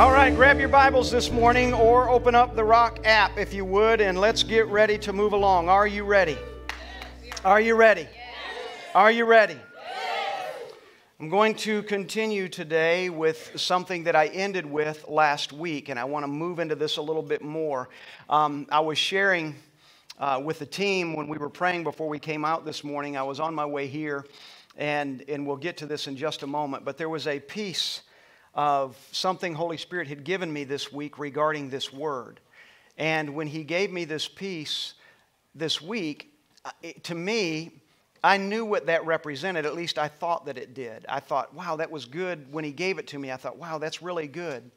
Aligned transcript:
All 0.00 0.12
right, 0.12 0.34
grab 0.34 0.58
your 0.58 0.70
Bibles 0.70 1.10
this 1.10 1.30
morning 1.30 1.74
or 1.74 2.08
open 2.08 2.34
up 2.34 2.56
the 2.56 2.64
Rock 2.64 3.00
app 3.04 3.36
if 3.36 3.52
you 3.52 3.66
would, 3.66 4.00
and 4.00 4.18
let's 4.18 4.42
get 4.42 4.66
ready 4.68 4.96
to 4.96 5.12
move 5.12 5.34
along. 5.34 5.68
Are 5.68 5.86
you 5.86 6.04
ready? 6.04 6.38
Are 7.44 7.60
you 7.60 7.74
ready? 7.74 8.08
Are 8.94 9.10
you 9.10 9.26
ready? 9.26 9.58
I'm 11.20 11.28
going 11.28 11.54
to 11.56 11.82
continue 11.82 12.48
today 12.48 13.10
with 13.10 13.52
something 13.56 14.04
that 14.04 14.16
I 14.16 14.28
ended 14.28 14.64
with 14.64 15.06
last 15.06 15.52
week, 15.52 15.90
and 15.90 16.00
I 16.00 16.04
want 16.04 16.22
to 16.22 16.28
move 16.28 16.60
into 16.60 16.76
this 16.76 16.96
a 16.96 17.02
little 17.02 17.22
bit 17.22 17.42
more. 17.42 17.90
Um, 18.30 18.68
I 18.72 18.80
was 18.80 18.96
sharing 18.96 19.54
uh, 20.18 20.40
with 20.42 20.60
the 20.60 20.66
team 20.66 21.12
when 21.12 21.28
we 21.28 21.36
were 21.36 21.50
praying 21.50 21.84
before 21.84 22.08
we 22.08 22.18
came 22.18 22.46
out 22.46 22.64
this 22.64 22.82
morning. 22.82 23.18
I 23.18 23.22
was 23.22 23.38
on 23.38 23.54
my 23.54 23.66
way 23.66 23.86
here, 23.86 24.24
and, 24.78 25.22
and 25.28 25.46
we'll 25.46 25.58
get 25.58 25.76
to 25.76 25.84
this 25.84 26.06
in 26.06 26.16
just 26.16 26.42
a 26.42 26.46
moment, 26.46 26.86
but 26.86 26.96
there 26.96 27.10
was 27.10 27.26
a 27.26 27.38
piece 27.38 28.00
of 28.54 28.96
something 29.12 29.54
Holy 29.54 29.76
Spirit 29.76 30.08
had 30.08 30.24
given 30.24 30.52
me 30.52 30.64
this 30.64 30.92
week 30.92 31.18
regarding 31.18 31.70
this 31.70 31.92
word. 31.92 32.40
And 32.98 33.34
when 33.34 33.46
He 33.46 33.64
gave 33.64 33.92
me 33.92 34.04
this 34.04 34.28
piece 34.28 34.94
this 35.54 35.80
week, 35.80 36.32
uh, 36.64 36.70
to 37.04 37.14
me, 37.14 37.72
I 38.22 38.36
knew 38.36 38.64
what 38.64 38.86
that 38.86 39.06
represented. 39.06 39.64
At 39.64 39.74
least 39.74 39.98
I 39.98 40.08
thought 40.08 40.46
that 40.46 40.58
it 40.58 40.74
did. 40.74 41.06
I 41.08 41.20
thought, 41.20 41.54
wow, 41.54 41.76
that 41.76 41.90
was 41.90 42.04
good. 42.04 42.52
When 42.52 42.64
He 42.64 42.72
gave 42.72 42.98
it 42.98 43.06
to 43.08 43.18
me, 43.18 43.32
I 43.32 43.36
thought, 43.36 43.56
wow, 43.56 43.78
that's 43.78 44.02
really 44.02 44.28
good. 44.28 44.70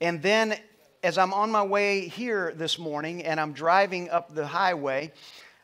And 0.00 0.22
then 0.22 0.58
as 1.02 1.16
I'm 1.16 1.32
on 1.32 1.50
my 1.50 1.62
way 1.62 2.08
here 2.08 2.52
this 2.56 2.78
morning 2.78 3.24
and 3.24 3.38
I'm 3.38 3.52
driving 3.52 4.10
up 4.10 4.34
the 4.34 4.46
highway, 4.46 5.12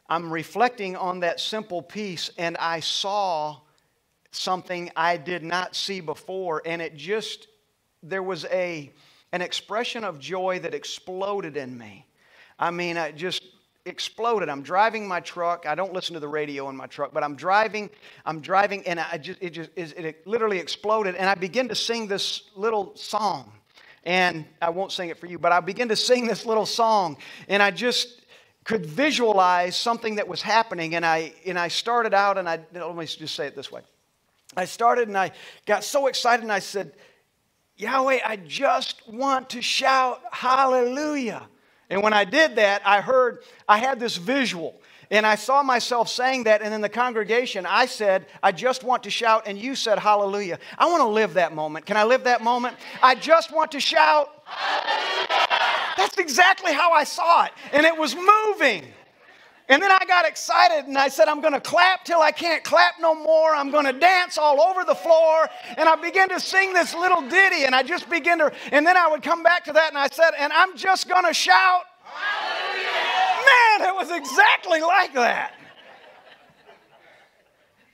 I'm 0.09 0.33
reflecting 0.33 0.97
on 0.97 1.21
that 1.21 1.41
simple 1.41 1.83
piece 1.83 2.31
and 2.39 2.57
I 2.59 2.81
saw 2.81 3.59
something 4.33 4.91
I 4.97 5.17
did 5.17 5.43
not 5.43 5.77
see 5.77 6.01
before. 6.01 6.63
And 6.65 6.83
it 6.83 6.97
just, 6.97 7.47
there 8.03 8.23
was 8.23 8.45
a, 8.47 8.93
an 9.31 9.43
expression 9.43 10.05
of 10.05 10.19
joy 10.19 10.59
that 10.61 10.75
exploded 10.75 11.57
in 11.57 11.77
me. 11.79 12.07
I 12.59 12.71
mean, 12.71 12.97
I 12.97 13.13
just 13.13 13.45
exploded. 13.85 14.49
I'm 14.49 14.63
driving 14.63 15.07
my 15.07 15.21
truck. 15.21 15.67
I 15.67 15.75
don't 15.75 15.93
listen 15.93 16.15
to 16.15 16.21
the 16.21 16.29
radio 16.29 16.69
in 16.69 16.77
my 16.77 16.87
truck, 16.87 17.13
but 17.13 17.25
I'm 17.25 17.35
driving. 17.35 17.91
I'm 18.25 18.41
driving, 18.41 18.87
and 18.87 19.01
I 19.01 19.19
just 19.19 19.43
it 19.43 19.51
just 19.51 19.71
it 19.77 20.27
literally 20.27 20.59
exploded. 20.59 21.17
And 21.17 21.29
I 21.29 21.35
begin 21.35 21.69
to 21.69 21.75
sing 21.75 22.07
this 22.07 22.43
little 22.55 22.95
song, 22.97 23.53
and 24.05 24.45
I 24.61 24.71
won't 24.71 24.93
sing 24.93 25.09
it 25.09 25.19
for 25.19 25.27
you, 25.27 25.39
but 25.39 25.53
I 25.53 25.61
begin 25.61 25.89
to 25.89 25.97
sing 25.97 26.27
this 26.27 26.47
little 26.47 26.67
song, 26.67 27.17
and 27.49 27.63
I 27.63 27.71
just 27.71 28.23
could 28.65 28.87
visualize 28.87 29.75
something 29.77 30.17
that 30.17 30.29
was 30.29 30.41
happening. 30.41 30.95
And 30.95 31.05
I 31.05 31.33
and 31.45 31.59
I 31.59 31.69
started 31.69 32.15
out, 32.15 32.39
and 32.39 32.49
I 32.49 32.61
let 32.73 32.95
me 32.95 33.07
just 33.07 33.35
say 33.35 33.47
it 33.47 33.57
this 33.57 33.73
way. 33.73 33.83
I 34.57 34.65
started 34.65 35.09
and 35.09 35.17
I 35.17 35.33
got 35.67 35.85
so 35.85 36.07
excited 36.07 36.43
and 36.43 36.53
I 36.53 36.59
said, 36.59 36.93
Yahweh, 37.77 38.21
I 38.25 38.37
just 38.37 39.09
want 39.09 39.51
to 39.51 39.63
shout 39.63 40.21
hallelujah. 40.31 41.49
And 41.91 42.03
when 42.03 42.13
I 42.13 42.25
did 42.25 42.57
that, 42.57 42.83
I 42.87 43.01
heard, 43.01 43.41
I 43.69 43.79
had 43.79 43.99
this 43.99 44.17
visual. 44.17 44.81
And 45.11 45.27
I 45.27 45.35
saw 45.35 45.63
myself 45.63 46.09
saying 46.09 46.45
that, 46.45 46.63
and 46.63 46.73
in 46.73 46.81
the 46.81 46.89
congregation, 46.89 47.67
I 47.67 47.85
said, 47.85 48.25
I 48.43 48.51
just 48.51 48.83
want 48.83 49.03
to 49.03 49.11
shout, 49.11 49.43
and 49.47 49.59
you 49.59 49.75
said, 49.75 49.99
Hallelujah. 49.99 50.59
I 50.79 50.87
want 50.87 51.03
to 51.03 51.09
live 51.09 51.35
that 51.35 51.55
moment. 51.55 51.85
Can 51.85 51.99
I 51.99 52.05
live 52.05 52.25
that 52.25 52.41
moment? 52.41 52.79
I 53.03 53.15
just 53.15 53.53
want 53.53 53.73
to 53.73 53.81
shout. 53.81 54.31
Hallelujah. 54.47 55.53
That's 55.99 56.17
exactly 56.17 56.73
how 56.73 56.93
I 56.93 57.05
saw 57.05 57.45
it. 57.45 57.53
And 57.73 57.85
it 57.85 57.95
was 57.95 58.17
moving. 58.17 58.87
And 59.73 59.83
then 59.83 59.91
I 59.91 60.05
got 60.07 60.27
excited 60.27 60.87
and 60.87 60.99
I 60.99 61.09
said, 61.09 61.29
I'm 61.29 61.41
going 61.41 61.55
to 61.55 61.61
clap 61.61 62.05
till 62.05 62.21
I 62.21 62.31
can't 62.31 62.63
clap 62.63 62.97
no 63.01 63.15
more. 63.15 63.55
I'm 63.55 63.71
going 63.71 63.87
to 63.87 63.95
dance 63.95 64.37
all 64.37 64.61
over 64.61 64.85
the 64.85 64.95
floor. 64.95 65.49
And 65.79 65.89
I 65.89 65.97
began 65.97 66.29
to 66.29 66.39
sing 66.39 66.75
this 66.75 66.95
little 66.95 67.23
ditty 67.23 67.65
and 67.65 67.75
I 67.75 67.83
just 67.83 68.11
began 68.11 68.37
to, 68.41 68.53
and 68.71 68.87
then 68.87 68.99
I 68.99 69.09
would 69.09 69.23
come 69.23 69.43
back 69.43 69.65
to 69.65 69.73
that 69.73 69.89
and 69.89 69.97
I 69.97 70.09
said, 70.09 70.33
and 70.39 70.53
I'm 70.53 70.77
just 70.77 71.09
going 71.09 71.25
to 71.25 71.33
shout. 71.33 71.85
Hallelujah. 72.05 73.79
Man, 73.79 73.89
it 73.89 73.95
was 73.95 74.11
exactly 74.11 74.83
like 74.83 75.15
that. 75.15 75.55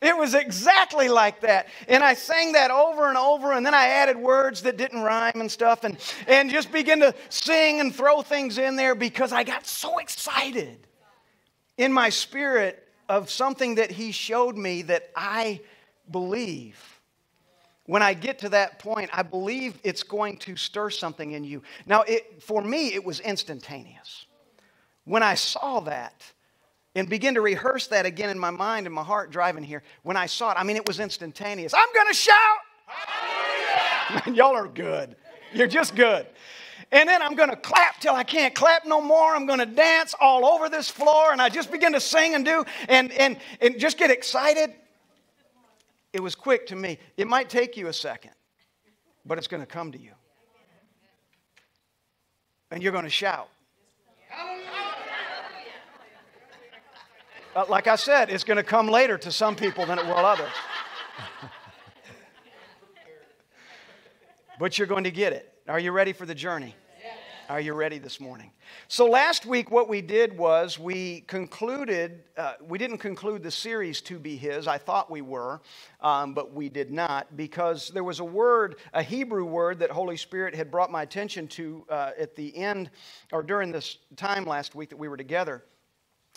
It 0.03 0.17
was 0.17 0.35
exactly 0.35 1.09
like 1.09 1.43
that. 1.43 1.69
And 1.87 2.03
I 2.03 2.15
sang 2.15 2.53
that 2.53 2.73
over 2.73 3.09
and 3.09 3.17
over, 3.17 3.53
and 3.53 3.65
then 3.65 3.75
I 3.75 3.87
added 3.87 4.17
words 4.17 4.63
that 4.63 4.77
didn't 4.77 5.03
rhyme 5.03 5.41
and 5.41 5.51
stuff, 5.51 5.85
and, 5.85 5.97
and 6.27 6.51
just 6.51 6.73
began 6.73 6.99
to 7.01 7.15
sing 7.29 7.79
and 7.79 7.95
throw 7.95 8.23
things 8.23 8.59
in 8.59 8.75
there 8.75 8.97
because 8.97 9.33
I 9.33 9.45
got 9.45 9.65
so 9.65 9.99
excited 9.99 10.88
in 11.79 11.93
my 11.93 12.11
spirit 12.11 12.87
of 13.09 13.31
something 13.31 13.77
that 13.77 13.91
he 13.91 14.13
showed 14.13 14.59
me 14.59 14.83
that 14.83 15.11
I 15.17 15.61
believe. 16.11 17.01
When 17.87 18.03
I 18.03 18.13
get 18.13 18.41
to 18.41 18.51
that 18.51 18.79
point, 18.79 19.09
I 19.15 19.23
believe 19.23 19.79
it's 19.83 20.03
going 20.03 20.37
to 20.39 20.57
stir 20.57 20.91
something 20.91 21.33
in 21.33 21.43
you. 21.43 21.63
Now, 21.87 22.03
it, 22.03 22.43
for 22.43 22.61
me, 22.61 22.93
it 22.93 23.03
was 23.03 23.21
instantaneous. 23.21 24.27
When 25.05 25.23
I 25.23 25.37
saw 25.37 25.81
that 25.81 26.23
and 26.95 27.09
begin 27.09 27.33
to 27.35 27.41
rehearse 27.41 27.87
that 27.87 28.05
again 28.05 28.29
in 28.29 28.39
my 28.39 28.51
mind 28.51 28.85
and 28.85 28.95
my 28.95 29.03
heart 29.03 29.31
driving 29.31 29.65
here, 29.65 29.83
when 30.03 30.19
I 30.19 30.27
saw 30.27 30.51
it, 30.51 30.59
I 30.59 30.65
mean, 30.65 30.77
it 30.77 30.87
was 30.87 31.01
instantaneous. 31.01 31.73
I'm 31.73 31.89
going 31.95 32.09
to 32.09 32.15
shout! 32.15 32.59
Y'all 34.35 34.55
are 34.55 34.69
good. 34.69 35.17
You're 35.55 35.67
just 35.67 35.95
good. 35.95 36.27
And 36.91 37.09
then 37.09 37.21
I'm 37.21 37.35
going 37.35 37.51
to 37.51 37.57
clap 37.57 38.01
till 38.01 38.15
I 38.15 38.25
can't 38.25 38.55
clap 38.55 38.87
no 38.87 39.01
more. 39.01 39.35
I'm 39.35 39.47
going 39.47 39.59
to 39.59 39.67
dance 39.67 40.15
all 40.19 40.47
over 40.47 40.69
this 40.69 40.89
floor. 40.89 41.33
And 41.33 41.43
I 41.43 41.51
just 41.51 41.71
begin 41.71 41.93
to 41.93 42.01
sing 42.01 42.35
and 42.35 42.45
do 42.45 42.65
and, 42.89 43.13
and, 43.13 43.37
and 43.61 43.79
just 43.79 43.99
get 43.99 44.11
excited. 44.11 44.73
It 46.13 46.23
was 46.23 46.35
quick 46.35 46.67
to 46.69 46.77
me. 46.77 46.99
It 47.17 47.29
might 47.29 47.51
take 47.51 47.77
you 47.77 47.89
a 47.89 47.93
second, 47.93 48.33
but 49.27 49.37
it's 49.37 49.47
going 49.47 49.63
to 49.63 49.67
come 49.67 49.93
to 49.93 49.99
you. 49.99 50.13
And 52.71 52.83
you're 52.83 52.93
going 52.93 53.05
to 53.05 53.11
shout. 53.11 53.49
Uh, 57.55 57.65
like 57.69 57.87
I 57.87 57.97
said, 57.97 58.31
it's 58.31 58.45
going 58.45 58.57
to 58.57 58.63
come 58.63 58.89
later 58.89 59.19
to 59.19 59.33
some 59.33 59.57
people 59.57 59.85
than 59.85 59.99
it 59.99 60.07
will 60.07 60.15
others. 60.15 60.53
but 64.59 64.79
you're 64.79 64.87
going 64.87 65.05
to 65.05 65.11
get 65.11 65.33
it. 65.33 65.58
Are 65.69 65.79
you 65.79 65.93
ready 65.93 66.15
for 66.15 66.25
the 66.25 66.35
journey? 66.35 66.75
Are 67.51 67.61
you 67.61 67.75
ready 67.75 67.99
this 67.99 68.21
morning? 68.21 68.53
So, 68.89 69.05
last 69.07 69.45
week, 69.45 69.71
what 69.71 69.87
we 69.87 70.01
did 70.01 70.37
was 70.39 70.79
we 70.79 71.23
concluded, 71.23 72.25
uh, 72.39 72.55
we 72.67 72.79
didn't 72.79 72.99
conclude 72.99 73.43
the 73.43 73.51
series 73.51 74.01
to 74.03 74.19
be 74.19 74.35
His. 74.35 74.67
I 74.67 74.79
thought 74.79 75.11
we 75.11 75.21
were, 75.21 75.61
um, 76.01 76.33
but 76.33 76.55
we 76.55 76.71
did 76.71 76.91
not 76.91 77.37
because 77.37 77.91
there 77.91 78.03
was 78.03 78.21
a 78.21 78.25
word, 78.25 78.77
a 78.95 79.03
Hebrew 79.03 79.45
word 79.45 79.79
that 79.81 79.91
Holy 79.91 80.17
Spirit 80.17 80.55
had 80.55 80.71
brought 80.71 80.91
my 80.91 81.03
attention 81.03 81.47
to 81.49 81.85
uh, 81.91 82.13
at 82.19 82.35
the 82.35 82.57
end 82.57 82.89
or 83.31 83.43
during 83.43 83.71
this 83.71 83.99
time 84.17 84.47
last 84.47 84.75
week 84.75 84.89
that 84.89 84.99
we 84.99 85.09
were 85.09 85.19
together. 85.19 85.63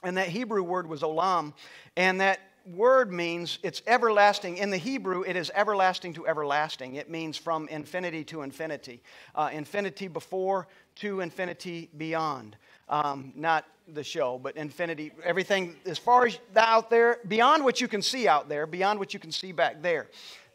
And 0.03 0.17
that 0.17 0.27
Hebrew 0.27 0.63
word 0.63 0.89
was 0.89 1.03
olam. 1.03 1.53
And 1.95 2.19
that 2.19 2.39
word 2.65 3.11
means 3.11 3.59
it's 3.63 3.81
everlasting. 3.87 4.57
In 4.57 4.69
the 4.69 4.77
Hebrew, 4.77 5.23
it 5.23 5.35
is 5.35 5.51
everlasting 5.55 6.13
to 6.13 6.27
everlasting. 6.27 6.95
It 6.95 7.09
means 7.09 7.37
from 7.37 7.67
infinity 7.67 8.23
to 8.25 8.41
infinity. 8.41 9.01
Uh, 9.35 9.49
infinity 9.51 10.07
before 10.07 10.67
to 10.95 11.21
infinity 11.21 11.89
beyond. 11.97 12.55
Um, 12.89 13.33
not 13.35 13.65
the 13.93 14.03
show, 14.03 14.37
but 14.37 14.55
infinity, 14.57 15.11
everything 15.23 15.75
as 15.85 15.97
far 15.97 16.25
as 16.25 16.39
out 16.55 16.89
there, 16.89 17.19
beyond 17.27 17.63
what 17.63 17.81
you 17.81 17.87
can 17.87 18.01
see 18.01 18.27
out 18.27 18.49
there, 18.49 18.65
beyond 18.65 18.99
what 18.99 19.13
you 19.13 19.19
can 19.19 19.31
see 19.31 19.51
back 19.51 19.81
there. 19.81 20.07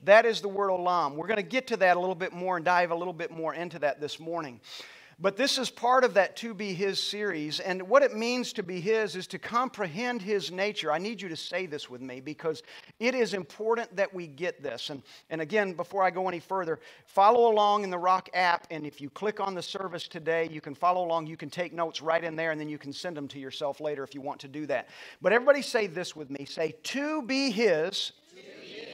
That 0.04 0.26
is 0.26 0.40
the 0.40 0.48
word 0.48 0.70
olam. 0.70 1.14
We're 1.14 1.26
going 1.26 1.36
to 1.36 1.42
get 1.42 1.66
to 1.68 1.76
that 1.78 1.96
a 1.96 2.00
little 2.00 2.14
bit 2.14 2.32
more 2.32 2.56
and 2.56 2.64
dive 2.64 2.90
a 2.90 2.94
little 2.94 3.12
bit 3.14 3.30
more 3.30 3.54
into 3.54 3.78
that 3.80 4.00
this 4.00 4.20
morning. 4.20 4.60
But 5.19 5.38
this 5.38 5.56
is 5.56 5.71
part 5.71 6.04
of 6.04 6.12
that 6.15 6.37
To 6.37 6.53
Be 6.53 6.75
His 6.75 7.03
series. 7.03 7.59
And 7.60 7.88
what 7.88 8.03
it 8.03 8.15
means 8.15 8.53
to 8.53 8.62
be 8.62 8.82
His 8.82 9.16
is 9.16 9.27
to 9.28 9.38
comprehend 9.38 10.21
His 10.21 10.53
nature. 10.53 10.93
I 10.93 10.99
need 10.99 11.22
you 11.22 11.31
to 11.31 11.37
say 11.37 11.65
this 11.65 11.88
with 11.88 12.03
me 12.03 12.21
because 12.21 12.62
it 13.01 13.15
is 13.15 13.33
important 13.33 13.97
that 13.97 14.13
we 14.13 14.27
get 14.27 14.63
this. 14.63 14.91
And, 14.91 15.03
and 15.30 15.41
again, 15.41 15.72
before 15.72 16.03
I 16.03 16.10
go 16.10 16.28
any 16.28 16.39
further, 16.39 16.80
follow 17.07 17.51
along 17.51 17.84
in 17.84 17.89
the 17.89 17.97
Rock 17.97 18.28
app. 18.34 18.66
And 18.71 18.86
if 18.86 19.01
you 19.01 19.09
click 19.09 19.41
on 19.41 19.54
the 19.54 19.63
service 19.63 20.07
today, 20.07 20.51
you 20.53 20.60
can 20.60 20.74
follow 20.74 21.07
along. 21.07 21.28
You 21.28 21.39
can 21.39 21.48
take 21.48 21.72
notes 21.72 22.03
right 22.03 22.22
in 22.22 22.36
there 22.36 22.51
and 22.51 22.60
then 22.60 22.69
you 22.69 22.78
can 22.78 22.92
send 22.92 23.16
them 23.16 23.28
to 23.28 23.39
yourself 23.39 23.80
later 23.80 24.04
if 24.04 24.15
you 24.15 24.21
want 24.21 24.41
to 24.41 24.48
do 24.48 24.66
that. 24.66 24.91
But 25.22 25.33
everybody 25.33 25.62
say 25.62 25.86
this 25.86 26.15
with 26.15 26.28
me 26.28 26.45
say, 26.45 26.74
To 26.83 27.22
be 27.22 27.51
His, 27.51 28.12
to 28.28 28.36
be 28.36 28.66
his. 28.66 28.89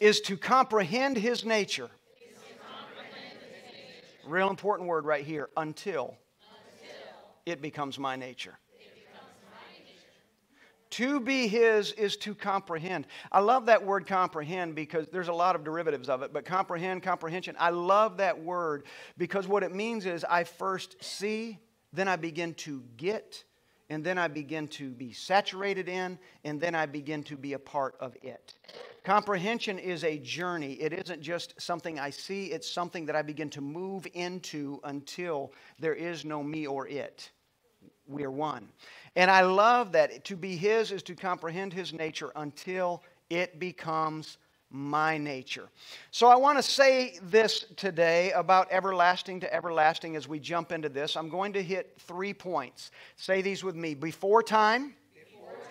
is 0.00 0.20
to 0.22 0.36
comprehend 0.36 1.16
His 1.16 1.44
nature 1.44 1.90
Real 4.30 4.48
important 4.48 4.88
word 4.88 5.04
right 5.06 5.24
here 5.24 5.50
until, 5.56 6.14
until 6.40 6.96
it 7.46 7.60
becomes 7.60 7.98
my 7.98 8.14
nature. 8.14 8.56
To 10.90 11.20
be 11.20 11.48
his 11.48 11.92
is 11.92 12.16
to 12.18 12.34
comprehend. 12.34 13.08
I 13.32 13.40
love 13.40 13.66
that 13.66 13.84
word 13.84 14.06
comprehend 14.06 14.76
because 14.76 15.08
there's 15.08 15.28
a 15.28 15.32
lot 15.32 15.56
of 15.56 15.64
derivatives 15.64 16.08
of 16.08 16.22
it, 16.22 16.32
but 16.32 16.44
comprehend, 16.44 17.02
comprehension, 17.02 17.56
I 17.58 17.70
love 17.70 18.18
that 18.18 18.40
word 18.40 18.84
because 19.18 19.48
what 19.48 19.64
it 19.64 19.74
means 19.74 20.06
is 20.06 20.24
I 20.24 20.44
first 20.44 21.02
see, 21.02 21.58
then 21.92 22.06
I 22.06 22.14
begin 22.14 22.54
to 22.54 22.84
get, 22.96 23.42
and 23.88 24.04
then 24.04 24.16
I 24.16 24.28
begin 24.28 24.68
to 24.68 24.90
be 24.90 25.12
saturated 25.12 25.88
in, 25.88 26.18
and 26.44 26.60
then 26.60 26.76
I 26.76 26.86
begin 26.86 27.24
to 27.24 27.36
be 27.36 27.54
a 27.54 27.58
part 27.58 27.96
of 27.98 28.16
it. 28.22 28.54
Comprehension 29.04 29.78
is 29.78 30.04
a 30.04 30.18
journey. 30.18 30.74
It 30.74 30.92
isn't 30.92 31.22
just 31.22 31.60
something 31.60 31.98
I 31.98 32.10
see, 32.10 32.46
it's 32.46 32.70
something 32.70 33.06
that 33.06 33.16
I 33.16 33.22
begin 33.22 33.48
to 33.50 33.60
move 33.60 34.06
into 34.14 34.80
until 34.84 35.52
there 35.78 35.94
is 35.94 36.24
no 36.24 36.42
me 36.42 36.66
or 36.66 36.86
it. 36.88 37.30
We 38.06 38.24
are 38.24 38.30
one. 38.30 38.68
And 39.16 39.30
I 39.30 39.42
love 39.42 39.92
that 39.92 40.24
to 40.26 40.36
be 40.36 40.56
His 40.56 40.92
is 40.92 41.02
to 41.04 41.14
comprehend 41.14 41.72
His 41.72 41.92
nature 41.92 42.30
until 42.36 43.02
it 43.30 43.58
becomes 43.58 44.38
my 44.70 45.18
nature. 45.18 45.68
So 46.10 46.28
I 46.28 46.36
want 46.36 46.58
to 46.58 46.62
say 46.62 47.18
this 47.22 47.66
today 47.76 48.32
about 48.32 48.68
everlasting 48.70 49.40
to 49.40 49.52
everlasting 49.52 50.14
as 50.16 50.28
we 50.28 50.38
jump 50.38 50.72
into 50.72 50.88
this. 50.88 51.16
I'm 51.16 51.28
going 51.28 51.52
to 51.54 51.62
hit 51.62 51.94
three 51.98 52.32
points. 52.32 52.90
Say 53.16 53.42
these 53.42 53.64
with 53.64 53.74
me 53.74 53.94
before 53.94 54.42
time, 54.42 54.94
before 55.14 55.52
time. 55.54 55.64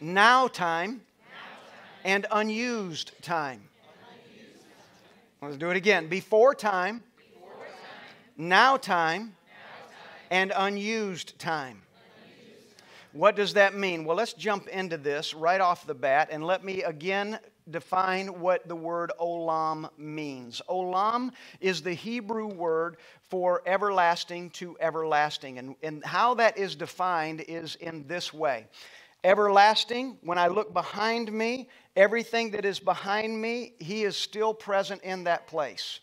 Now, 0.00 0.02
time, 0.02 0.14
now 0.14 0.48
time, 0.48 1.00
and 2.04 2.26
unused 2.30 3.12
time. 3.22 3.62
Let's 5.42 5.56
do 5.56 5.70
it 5.70 5.76
again. 5.76 6.08
Before 6.08 6.54
time, 6.54 7.00
time. 7.00 7.04
Now, 8.36 8.76
time, 8.76 9.20
now 9.20 9.26
time, 9.26 9.32
and 10.30 10.52
unused 10.54 11.38
time. 11.38 11.82
What 13.12 13.36
does 13.36 13.54
that 13.54 13.74
mean? 13.74 14.04
Well, 14.04 14.16
let's 14.16 14.34
jump 14.34 14.68
into 14.68 14.96
this 14.96 15.34
right 15.34 15.60
off 15.60 15.86
the 15.86 15.94
bat 15.94 16.28
and 16.30 16.44
let 16.44 16.62
me 16.62 16.82
again 16.82 17.40
define 17.70 18.40
what 18.40 18.68
the 18.68 18.76
word 18.76 19.12
olam 19.20 19.88
means. 19.98 20.62
Olam 20.68 21.30
is 21.60 21.82
the 21.82 21.92
Hebrew 21.92 22.46
word 22.46 22.98
for 23.22 23.62
everlasting 23.66 24.50
to 24.50 24.76
everlasting. 24.78 25.58
And, 25.58 25.74
and 25.82 26.04
how 26.04 26.34
that 26.34 26.58
is 26.58 26.76
defined 26.76 27.44
is 27.48 27.76
in 27.76 28.06
this 28.06 28.32
way 28.32 28.66
Everlasting, 29.22 30.18
when 30.22 30.38
I 30.38 30.48
look 30.48 30.72
behind 30.72 31.30
me, 31.30 31.68
everything 31.94 32.52
that 32.52 32.64
is 32.64 32.80
behind 32.80 33.40
me, 33.40 33.74
He 33.78 34.04
is 34.04 34.16
still 34.16 34.54
present 34.54 35.02
in 35.02 35.24
that 35.24 35.46
place. 35.46 36.00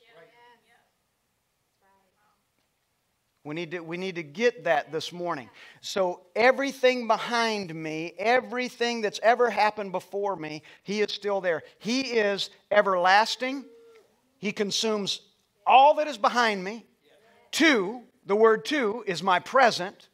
We 3.43 3.55
need, 3.55 3.71
to, 3.71 3.79
we 3.79 3.95
need 3.95 4.15
to 4.15 4.23
get 4.23 4.65
that 4.65 4.91
this 4.91 5.13
morning. 5.13 5.49
So, 5.79 6.23
everything 6.35 7.07
behind 7.07 7.73
me, 7.73 8.13
everything 8.19 9.01
that's 9.01 9.21
ever 9.23 9.49
happened 9.49 9.93
before 9.93 10.35
me, 10.35 10.63
He 10.83 10.99
is 10.99 11.13
still 11.13 11.39
there. 11.39 11.63
He 11.79 12.01
is 12.01 12.49
everlasting. 12.69 13.63
He 14.37 14.51
consumes 14.51 15.21
all 15.65 15.95
that 15.95 16.07
is 16.07 16.17
behind 16.17 16.61
me. 16.61 16.85
Two, 17.51 18.01
the 18.25 18.35
word 18.35 18.65
to 18.65 19.03
is 19.07 19.23
my 19.23 19.39
present. 19.39 20.09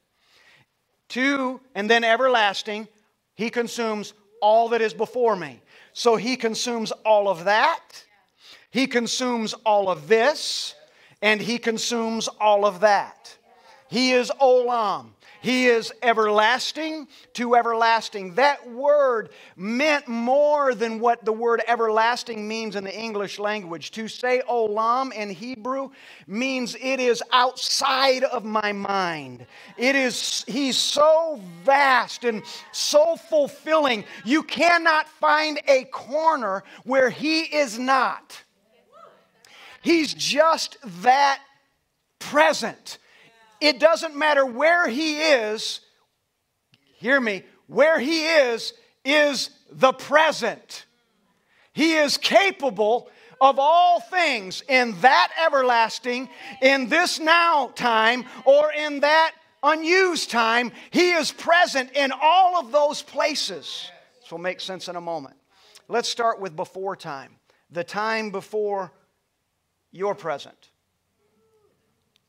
Two, 1.09 1.59
and 1.75 1.89
then 1.89 2.03
everlasting, 2.03 2.87
He 3.35 3.49
consumes 3.49 4.13
all 4.41 4.69
that 4.69 4.81
is 4.81 4.93
before 4.93 5.35
me. 5.35 5.61
So, 5.93 6.15
He 6.15 6.35
consumes 6.35 6.91
all 7.05 7.27
of 7.29 7.45
that. 7.45 8.03
He 8.73 8.87
consumes 8.87 9.53
all 9.65 9.87
of 9.87 10.07
this 10.07 10.73
and 11.21 11.39
he 11.39 11.59
consumes 11.59 12.27
all 12.27 12.65
of 12.65 12.81
that. 12.81 13.37
He 13.87 14.11
is 14.11 14.31
Olam. 14.41 15.11
He 15.43 15.67
is 15.67 15.91
everlasting 16.01 17.09
to 17.33 17.55
everlasting. 17.55 18.35
That 18.35 18.71
word 18.71 19.27
meant 19.57 20.07
more 20.07 20.73
than 20.73 21.01
what 21.01 21.25
the 21.25 21.33
word 21.33 21.61
everlasting 21.67 22.47
means 22.47 22.77
in 22.77 22.85
the 22.85 22.97
English 22.97 23.39
language. 23.39 23.91
To 23.91 24.07
say 24.07 24.41
olam 24.49 25.11
in 25.11 25.29
Hebrew 25.29 25.89
means 26.27 26.77
it 26.79 27.01
is 27.01 27.21
outside 27.33 28.23
of 28.23 28.45
my 28.45 28.71
mind. 28.71 29.45
It 29.77 29.97
is, 29.97 30.45
he's 30.47 30.77
so 30.77 31.41
vast 31.65 32.23
and 32.23 32.41
so 32.71 33.17
fulfilling. 33.17 34.05
You 34.23 34.43
cannot 34.43 35.09
find 35.09 35.59
a 35.67 35.83
corner 35.83 36.63
where 36.85 37.09
he 37.09 37.41
is 37.41 37.77
not. 37.77 38.41
He's 39.81 40.13
just 40.13 40.77
that 41.01 41.41
present. 42.19 42.97
It 43.63 43.79
doesn't 43.79 44.13
matter 44.13 44.45
where 44.45 44.89
he 44.89 45.21
is, 45.21 45.79
hear 46.97 47.17
me, 47.21 47.43
where 47.67 47.97
he 47.97 48.25
is, 48.25 48.73
is 49.05 49.51
the 49.71 49.93
present. 49.93 50.85
He 51.71 51.93
is 51.93 52.17
capable 52.17 53.09
of 53.39 53.59
all 53.59 54.01
things 54.01 54.63
in 54.67 54.99
that 54.99 55.31
everlasting, 55.45 56.27
in 56.61 56.89
this 56.89 57.21
now 57.21 57.67
time, 57.67 58.25
or 58.43 58.73
in 58.73 58.99
that 58.99 59.31
unused 59.63 60.29
time. 60.29 60.73
He 60.91 61.11
is 61.11 61.31
present 61.31 61.91
in 61.93 62.11
all 62.21 62.59
of 62.59 62.73
those 62.73 63.01
places. 63.01 63.89
This 64.19 64.29
will 64.29 64.39
make 64.39 64.59
sense 64.59 64.89
in 64.89 64.97
a 64.97 65.01
moment. 65.01 65.37
Let's 65.87 66.09
start 66.09 66.41
with 66.41 66.53
before 66.53 66.97
time, 66.97 67.37
the 67.71 67.85
time 67.85 68.29
before 68.29 68.91
your 69.93 70.15
present. 70.15 70.69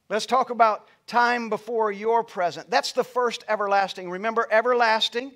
Let's 0.09 0.27
talk 0.27 0.51
about 0.51 0.91
time 1.07 1.49
before 1.49 1.93
your 1.93 2.25
present. 2.25 2.71
That's 2.71 2.93
the 2.93 3.05
first 3.05 3.45
everlasting. 3.49 4.11
Remember, 4.11 4.47
everlasting, 4.51 5.33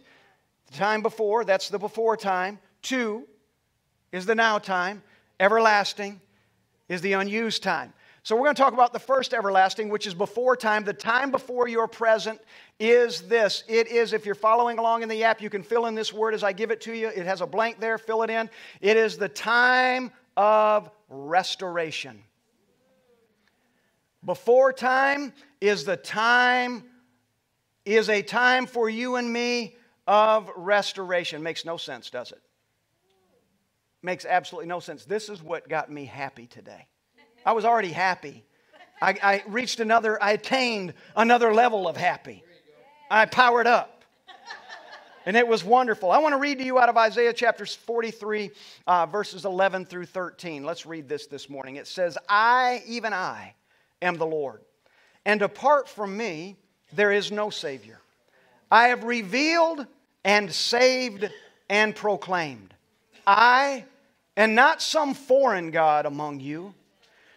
the 0.71 0.77
time 0.77 1.03
before, 1.03 1.45
that's 1.45 1.69
the 1.69 1.79
before 1.79 2.17
time. 2.17 2.59
Two 2.83 3.27
is 4.13 4.27
the 4.27 4.35
now 4.35 4.59
time. 4.59 5.03
Everlasting 5.41 6.21
is 6.89 7.01
the 7.01 7.13
unused 7.15 7.63
time. 7.63 7.93
So 8.23 8.37
we're 8.37 8.45
going 8.45 8.57
to 8.57 8.63
talk 8.63 8.75
about 8.75 8.93
the 8.93 8.99
first 8.99 9.33
everlasting, 9.33 9.89
which 9.89 10.07
is 10.07 10.13
before 10.13 10.55
time. 10.57 10.85
The 10.85 10.93
time 10.93 11.31
before 11.31 11.67
your 11.69 11.89
present 11.89 12.41
is 12.79 13.23
this. 13.23 13.65
It 13.69 13.89
is, 13.89 14.13
if 14.13 14.27
you're 14.27 14.35
following 14.35 14.79
along 14.79 15.03
in 15.03 15.09
the 15.09 15.25
app, 15.25 15.41
you 15.41 15.49
can 15.49 15.63
fill 15.63 15.87
in 15.87 15.95
this 15.95 16.13
word 16.13 16.35
as 16.35 16.43
I 16.43 16.53
give 16.53 16.71
it 16.71 16.83
to 16.83 16.93
you. 16.93 17.09
It 17.09 17.25
has 17.25 17.41
a 17.41 17.47
blank 17.47 17.81
there, 17.81 17.97
fill 17.97 18.23
it 18.23 18.31
in. 18.31 18.51
It 18.83 18.97
is 18.99 19.17
the 19.17 19.31
time 19.31 20.13
of 20.37 20.91
restoration. 21.09 22.23
Before 24.25 24.73
time 24.73 25.33
is 25.61 25.85
the 25.85 25.97
time, 25.97 26.85
is 27.85 28.09
a 28.09 28.23
time 28.23 28.67
for 28.67 28.89
you 28.89 29.17
and 29.17 29.33
me 29.33 29.77
of 30.07 30.51
restoration. 30.57 31.43
Makes 31.43 31.65
no 31.65 31.77
sense, 31.77 32.11
does 32.11 32.33
it? 32.33 32.41
Makes 34.03 34.25
absolutely 34.25 34.69
no 34.69 34.81
sense. 34.81 35.05
This 35.05 35.29
is 35.29 35.43
what 35.43 35.69
got 35.69 35.91
me 35.91 36.05
happy 36.05 36.47
today. 36.47 36.87
I 37.45 37.53
was 37.53 37.65
already 37.65 37.93
happy. 37.93 38.45
I, 39.01 39.17
I 39.23 39.43
reached 39.49 39.81
another, 39.81 40.23
I 40.23 40.33
attained 40.33 40.95
another 41.17 41.55
level 41.55 41.89
of 41.89 41.97
happy. 41.97 42.45
I 43.11 43.27
powered 43.27 43.67
up 43.67 43.99
and 45.29 45.37
it 45.37 45.47
was 45.47 45.63
wonderful. 45.63 46.11
I 46.11 46.19
want 46.19 46.33
to 46.33 46.39
read 46.39 46.57
to 46.59 46.65
you 46.65 46.79
out 46.79 46.89
of 46.89 46.97
Isaiah 46.97 47.35
chapter 47.35 47.67
43, 47.67 48.51
uh, 48.87 49.05
verses 49.05 49.45
11 49.45 49.85
through 49.85 50.07
13. 50.07 50.65
Let's 50.65 50.87
read 50.87 51.07
this 51.07 51.27
this 51.27 51.51
morning. 51.51 51.77
It 51.77 51.87
says, 51.87 52.17
I, 52.31 52.83
even 52.87 53.13
I, 53.13 53.55
am 54.01 54.17
the 54.17 54.25
Lord, 54.25 54.63
and 55.29 55.43
apart 55.43 55.91
from 55.91 56.17
me, 56.17 56.57
there 56.95 57.13
is 57.13 57.31
no 57.31 57.51
Savior. 57.51 58.01
I 58.71 58.89
have 58.89 59.05
revealed 59.05 59.87
and 60.25 60.51
saved 60.51 61.29
and 61.69 61.95
proclaimed. 61.95 62.73
I, 63.27 63.85
and 64.39 64.55
not 64.55 64.81
some 64.81 65.13
foreign 65.13 65.71
God 65.71 66.07
among 66.07 66.41
you, 66.41 66.73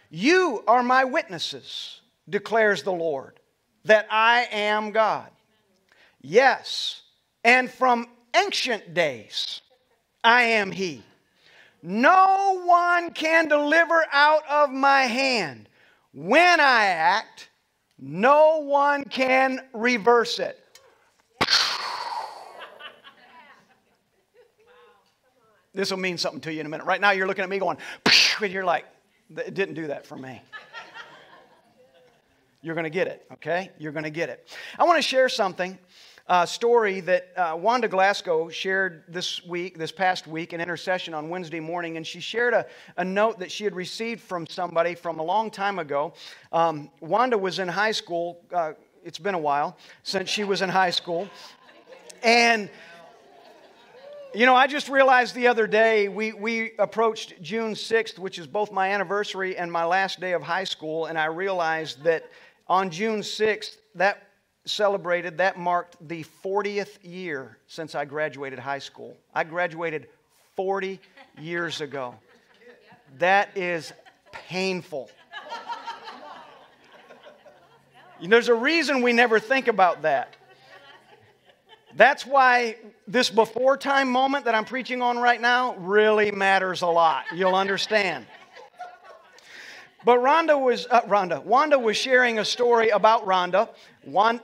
you 0.08 0.64
are 0.66 0.82
my 0.82 1.04
witnesses, 1.04 2.00
declares 2.30 2.82
the 2.82 2.92
Lord, 2.92 3.38
that 3.84 4.06
I 4.10 4.46
am 4.50 4.92
God. 4.92 5.28
Yes, 6.22 7.02
and 7.44 7.70
from 7.70 8.08
ancient 8.34 8.94
days 8.94 9.60
I 10.24 10.44
am 10.44 10.72
He. 10.72 11.02
No 11.82 12.62
one 12.64 13.10
can 13.10 13.48
deliver 13.48 14.02
out 14.10 14.48
of 14.48 14.70
my 14.70 15.02
hand. 15.02 15.68
When 16.14 16.58
I 16.58 16.86
act, 16.86 17.50
no 18.02 18.58
one 18.58 19.04
can 19.04 19.60
reverse 19.72 20.40
it. 20.40 20.58
This 25.72 25.90
will 25.90 25.98
mean 25.98 26.18
something 26.18 26.40
to 26.42 26.52
you 26.52 26.60
in 26.60 26.66
a 26.66 26.68
minute. 26.68 26.84
Right 26.84 27.00
now, 27.00 27.12
you're 27.12 27.26
looking 27.26 27.44
at 27.44 27.48
me 27.48 27.58
going, 27.58 27.78
and 28.42 28.52
you're 28.52 28.64
like, 28.64 28.84
it 29.30 29.54
didn't 29.54 29.74
do 29.74 29.86
that 29.86 30.04
for 30.04 30.16
me. 30.16 30.42
You're 32.60 32.74
going 32.74 32.84
to 32.84 32.90
get 32.90 33.06
it, 33.06 33.24
okay? 33.32 33.70
You're 33.78 33.92
going 33.92 34.04
to 34.04 34.10
get 34.10 34.28
it. 34.28 34.48
I 34.78 34.84
want 34.84 34.98
to 34.98 35.02
share 35.02 35.28
something 35.28 35.78
uh, 36.28 36.46
story 36.46 37.00
that 37.00 37.32
uh, 37.36 37.56
Wanda 37.56 37.88
Glasgow 37.88 38.48
shared 38.48 39.04
this 39.08 39.44
week, 39.44 39.78
this 39.78 39.92
past 39.92 40.26
week, 40.26 40.52
in 40.52 40.60
intercession 40.60 41.14
on 41.14 41.28
Wednesday 41.28 41.60
morning, 41.60 41.96
and 41.96 42.06
she 42.06 42.20
shared 42.20 42.54
a, 42.54 42.66
a 42.96 43.04
note 43.04 43.38
that 43.38 43.50
she 43.50 43.64
had 43.64 43.74
received 43.74 44.20
from 44.20 44.46
somebody 44.46 44.94
from 44.94 45.18
a 45.18 45.22
long 45.22 45.50
time 45.50 45.78
ago. 45.78 46.14
Um, 46.52 46.90
Wanda 47.00 47.36
was 47.36 47.58
in 47.58 47.68
high 47.68 47.92
school. 47.92 48.40
Uh, 48.52 48.72
it's 49.04 49.18
been 49.18 49.34
a 49.34 49.38
while 49.38 49.76
since 50.02 50.30
she 50.30 50.44
was 50.44 50.62
in 50.62 50.68
high 50.68 50.90
school. 50.90 51.28
And 52.22 52.70
you 54.34 54.46
know, 54.46 54.54
I 54.54 54.66
just 54.66 54.88
realized 54.88 55.34
the 55.34 55.48
other 55.48 55.66
day 55.66 56.08
we, 56.08 56.32
we 56.32 56.72
approached 56.78 57.42
June 57.42 57.74
6th, 57.74 58.18
which 58.18 58.38
is 58.38 58.46
both 58.46 58.72
my 58.72 58.88
anniversary 58.88 59.58
and 59.58 59.70
my 59.70 59.84
last 59.84 60.20
day 60.20 60.32
of 60.32 60.42
high 60.42 60.64
school, 60.64 61.04
and 61.04 61.18
I 61.18 61.26
realized 61.26 62.02
that 62.04 62.24
on 62.66 62.88
June 62.88 63.20
6th, 63.20 63.76
that 63.96 64.28
celebrated, 64.64 65.38
that 65.38 65.58
marked 65.58 65.96
the 66.06 66.24
40th 66.44 66.98
year 67.02 67.58
since 67.66 67.94
I 67.94 68.04
graduated 68.04 68.58
high 68.58 68.78
school. 68.78 69.16
I 69.34 69.44
graduated 69.44 70.08
40 70.56 71.00
years 71.38 71.80
ago. 71.80 72.14
That 73.18 73.56
is 73.56 73.92
painful. 74.30 75.10
There's 78.22 78.48
a 78.48 78.54
reason 78.54 79.02
we 79.02 79.12
never 79.12 79.40
think 79.40 79.68
about 79.68 80.02
that. 80.02 80.36
That's 81.94 82.24
why 82.24 82.76
this 83.06 83.28
before 83.28 83.76
time 83.76 84.08
moment 84.10 84.46
that 84.46 84.54
I'm 84.54 84.64
preaching 84.64 85.02
on 85.02 85.18
right 85.18 85.40
now 85.40 85.74
really 85.76 86.30
matters 86.30 86.82
a 86.82 86.86
lot. 86.86 87.24
You'll 87.34 87.54
understand. 87.54 88.26
But 90.04 90.18
Rhonda 90.18 90.60
was, 90.60 90.86
uh, 90.90 91.02
Rhonda, 91.02 91.44
Wanda 91.44 91.78
was 91.78 91.96
sharing 91.96 92.40
a 92.40 92.44
story 92.44 92.88
about 92.88 93.24
Rhonda. 93.24 93.68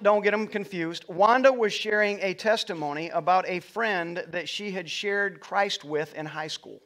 Don't 0.03 0.23
get 0.23 0.31
them 0.31 0.47
confused. 0.47 1.05
Wanda 1.09 1.53
was 1.53 1.73
sharing 1.73 2.21
a 2.21 2.35
testimony 2.35 3.09
about 3.11 3.49
a 3.49 3.61
friend 3.61 4.25
that 4.29 4.49
she 4.49 4.71
had 4.71 4.89
shared 4.89 5.41
Christ 5.41 5.85
with 5.85 6.15
in 6.15 6.27
high 6.27 6.47
school. 6.47 6.81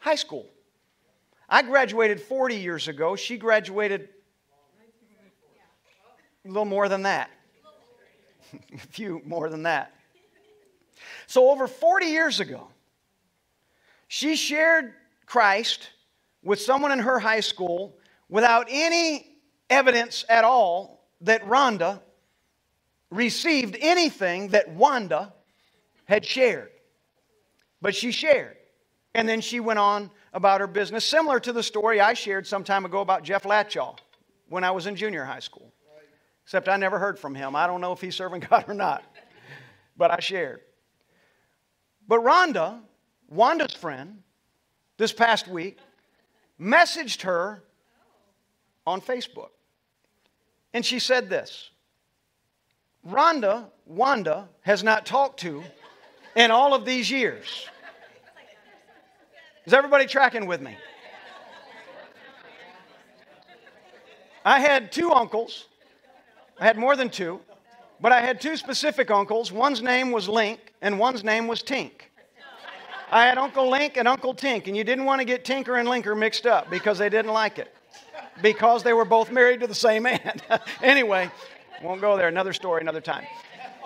High 0.00 0.16
school. 0.16 0.46
I 1.48 1.62
graduated 1.62 2.20
40 2.20 2.56
years 2.56 2.88
ago. 2.88 3.16
She 3.16 3.38
graduated 3.38 4.08
a 6.44 6.48
little 6.48 6.64
more 6.64 6.88
than 6.88 7.02
that. 7.02 7.30
a 8.74 8.78
few 8.78 9.22
more 9.24 9.48
than 9.48 9.62
that. 9.62 9.94
So, 11.26 11.50
over 11.50 11.66
40 11.66 12.06
years 12.06 12.40
ago, 12.40 12.68
she 14.08 14.36
shared 14.36 14.92
Christ 15.24 15.88
with 16.42 16.60
someone 16.60 16.92
in 16.92 16.98
her 16.98 17.18
high 17.18 17.40
school 17.40 17.96
without 18.28 18.66
any 18.70 19.36
evidence 19.70 20.24
at 20.28 20.44
all 20.44 21.08
that 21.20 21.42
Rhonda 21.46 22.00
received 23.10 23.76
anything 23.80 24.48
that 24.48 24.68
Wanda 24.70 25.32
had 26.04 26.24
shared. 26.24 26.70
But 27.80 27.94
she 27.94 28.12
shared. 28.12 28.56
And 29.14 29.28
then 29.28 29.40
she 29.40 29.60
went 29.60 29.78
on 29.78 30.10
about 30.32 30.60
her 30.60 30.66
business, 30.66 31.04
similar 31.04 31.38
to 31.40 31.52
the 31.52 31.62
story 31.62 32.00
I 32.00 32.14
shared 32.14 32.46
some 32.46 32.64
time 32.64 32.84
ago 32.84 33.00
about 33.00 33.22
Jeff 33.22 33.42
Latchaw 33.42 33.98
when 34.48 34.64
I 34.64 34.70
was 34.70 34.86
in 34.86 34.96
junior 34.96 35.24
high 35.24 35.40
school. 35.40 35.72
Except 36.44 36.68
I 36.68 36.76
never 36.76 36.98
heard 36.98 37.18
from 37.18 37.34
him. 37.34 37.54
I 37.54 37.66
don't 37.66 37.80
know 37.80 37.92
if 37.92 38.00
he's 38.00 38.16
serving 38.16 38.40
God 38.50 38.64
or 38.68 38.74
not. 38.74 39.04
But 39.96 40.10
I 40.10 40.20
shared. 40.20 40.60
But 42.08 42.20
Rhonda, 42.20 42.80
Wanda's 43.32 43.74
friend, 43.74 44.22
this 44.96 45.12
past 45.12 45.48
week, 45.48 45.78
messaged 46.62 47.22
her 47.22 47.62
on 48.86 49.00
Facebook. 49.00 49.50
And 50.72 50.86
she 50.86 50.98
said 50.98 51.28
this 51.28 51.70
Rhonda, 53.06 53.66
Wanda 53.84 54.48
has 54.62 54.84
not 54.84 55.04
talked 55.04 55.40
to 55.40 55.64
in 56.36 56.50
all 56.50 56.72
of 56.72 56.84
these 56.84 57.10
years. 57.10 57.66
Is 59.66 59.74
everybody 59.74 60.06
tracking 60.06 60.46
with 60.46 60.60
me? 60.60 60.76
I 64.44 64.58
had 64.58 64.90
two 64.90 65.12
uncles. 65.12 65.66
I 66.58 66.64
had 66.64 66.76
more 66.76 66.96
than 66.96 67.10
two, 67.10 67.40
but 68.00 68.10
I 68.10 68.20
had 68.20 68.40
two 68.40 68.56
specific 68.56 69.10
uncles. 69.10 69.52
One's 69.52 69.82
name 69.82 70.10
was 70.10 70.28
Link, 70.28 70.72
and 70.80 70.98
one's 70.98 71.22
name 71.22 71.46
was 71.46 71.62
Tink. 71.62 71.92
I 73.12 73.26
had 73.26 73.36
Uncle 73.36 73.68
Link 73.68 73.98
and 73.98 74.08
Uncle 74.08 74.34
Tink, 74.34 74.68
and 74.68 74.76
you 74.76 74.84
didn't 74.84 75.04
want 75.04 75.20
to 75.20 75.26
get 75.26 75.44
Tinker 75.44 75.76
and 75.76 75.86
Linker 75.86 76.18
mixed 76.18 76.46
up 76.46 76.70
because 76.70 76.96
they 76.96 77.10
didn't 77.10 77.32
like 77.32 77.58
it. 77.58 77.76
Because 78.40 78.82
they 78.82 78.94
were 78.94 79.04
both 79.04 79.30
married 79.30 79.60
to 79.60 79.66
the 79.66 79.74
same 79.74 80.04
man. 80.04 80.40
anyway, 80.82 81.30
won't 81.82 82.00
go 82.00 82.16
there. 82.16 82.28
Another 82.28 82.54
story, 82.54 82.80
another 82.80 83.02
time. 83.02 83.26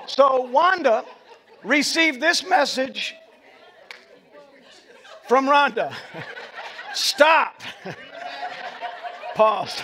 So 0.06 0.42
Wanda 0.42 1.04
received 1.64 2.20
this 2.20 2.48
message 2.48 3.16
from 5.26 5.46
Rhonda. 5.46 5.92
Stop. 6.94 7.60
Pause. 9.34 9.82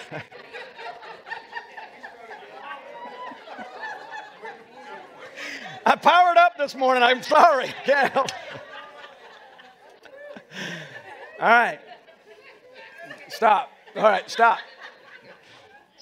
I 5.85 5.97
powered 5.97 6.37
up 6.37 6.57
this 6.57 6.77
morning. 6.77 7.03
I'm 7.03 7.25
sorry. 7.25 7.67
Can't 7.85 8.13
help. 8.13 8.31
All 11.41 11.49
right. 11.49 11.79
Stop. 13.29 13.71
All 13.97 14.03
right, 14.03 14.31
stop. 14.31 14.59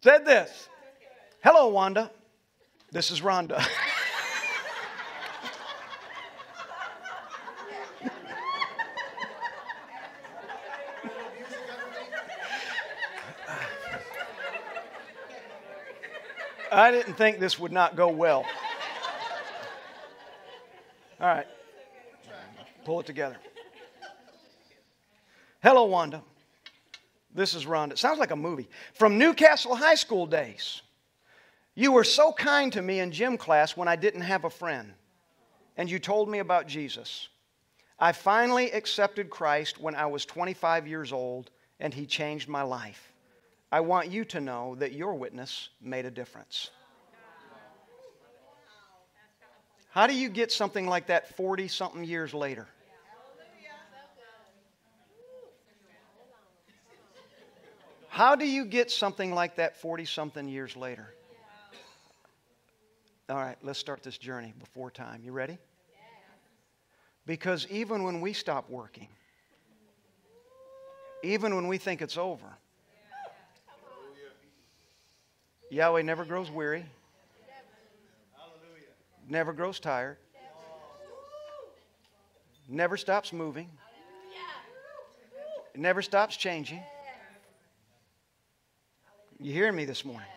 Said 0.03 0.25
this 0.25 0.69
Hello, 1.43 1.69
Wanda. 1.69 2.11
This 2.93 3.11
is 3.11 3.21
Rhonda. 3.21 3.65
I 16.73 16.91
didn't 16.93 17.15
think 17.15 17.41
this 17.41 17.59
would 17.59 17.73
not 17.73 17.97
go 17.97 18.09
well. 18.09 18.45
All 21.21 21.27
right. 21.27 21.47
Pull 22.85 23.01
it 23.01 23.07
together. 23.07 23.37
Hello, 25.63 25.85
Wanda. 25.85 26.23
This 27.35 27.55
is 27.55 27.67
Rhonda. 27.67 27.93
It 27.93 27.99
sounds 27.99 28.19
like 28.19 28.31
a 28.31 28.37
movie. 28.37 28.69
From 28.95 29.19
Newcastle 29.19 29.77
High 29.77 29.95
School 29.95 30.27
days. 30.27 30.81
You 31.75 31.93
were 31.93 32.05
so 32.05 32.33
kind 32.33 32.73
to 32.73 32.83
me 32.83 33.01
in 33.01 33.13
gym 33.13 33.37
class 33.37 33.77
when 33.77 33.87
I 33.87 33.97
didn't 33.97 34.23
have 34.23 34.45
a 34.45 34.51
friend, 34.51 34.93
and 35.77 35.91
you 35.91 35.99
told 35.99 36.29
me 36.29 36.39
about 36.39 36.67
Jesus. 36.67 37.29
I 37.99 38.13
finally 38.13 38.71
accepted 38.73 39.29
Christ 39.29 39.81
when 39.81 39.95
I 39.95 40.07
was 40.07 40.25
25 40.25 40.89
years 40.89 41.13
old, 41.13 41.51
and 41.79 41.93
he 41.93 42.07
changed 42.07 42.49
my 42.49 42.63
life. 42.63 43.13
I 43.71 43.81
want 43.81 44.11
you 44.11 44.25
to 44.27 44.41
know 44.41 44.75
that 44.77 44.93
your 44.93 45.15
witness 45.15 45.69
made 45.81 46.07
a 46.07 46.11
difference. 46.11 46.71
How 49.91 50.07
do 50.07 50.15
you 50.15 50.29
get 50.29 50.51
something 50.51 50.87
like 50.87 51.09
that 51.09 51.37
40 51.37 51.69
something 51.69 52.05
years 52.05 52.33
later? 52.33 52.67
How 58.11 58.35
do 58.35 58.45
you 58.45 58.65
get 58.65 58.91
something 58.91 59.33
like 59.33 59.57
that 59.57 59.81
40 59.81 60.05
something 60.05 60.49
years 60.49 60.77
later? 60.77 61.07
All 63.29 63.37
right, 63.37 63.57
let's 63.63 63.79
start 63.79 64.03
this 64.03 64.19
journey 64.19 64.53
before 64.59 64.91
time. 64.91 65.23
You 65.25 65.31
ready? 65.31 65.59
Because 67.25 67.69
even 67.71 68.03
when 68.03 68.21
we 68.21 68.33
stop 68.33 68.69
working, 68.69 69.07
even 71.23 71.55
when 71.55 71.69
we 71.69 71.79
think 71.79 72.03
it's 72.03 72.17
over, 72.17 72.47
Yahweh 75.71 76.03
never 76.03 76.25
grows 76.25 76.51
weary, 76.51 76.85
never 79.29 79.53
grows 79.53 79.79
tired, 79.79 80.17
never 82.69 82.97
stops 82.97 83.33
moving, 83.33 83.71
never 85.77 86.03
stops 86.03 86.37
changing. 86.37 86.83
You 89.41 89.55
hearing 89.55 89.75
me 89.75 89.87
this 89.87 90.05
morning? 90.05 90.29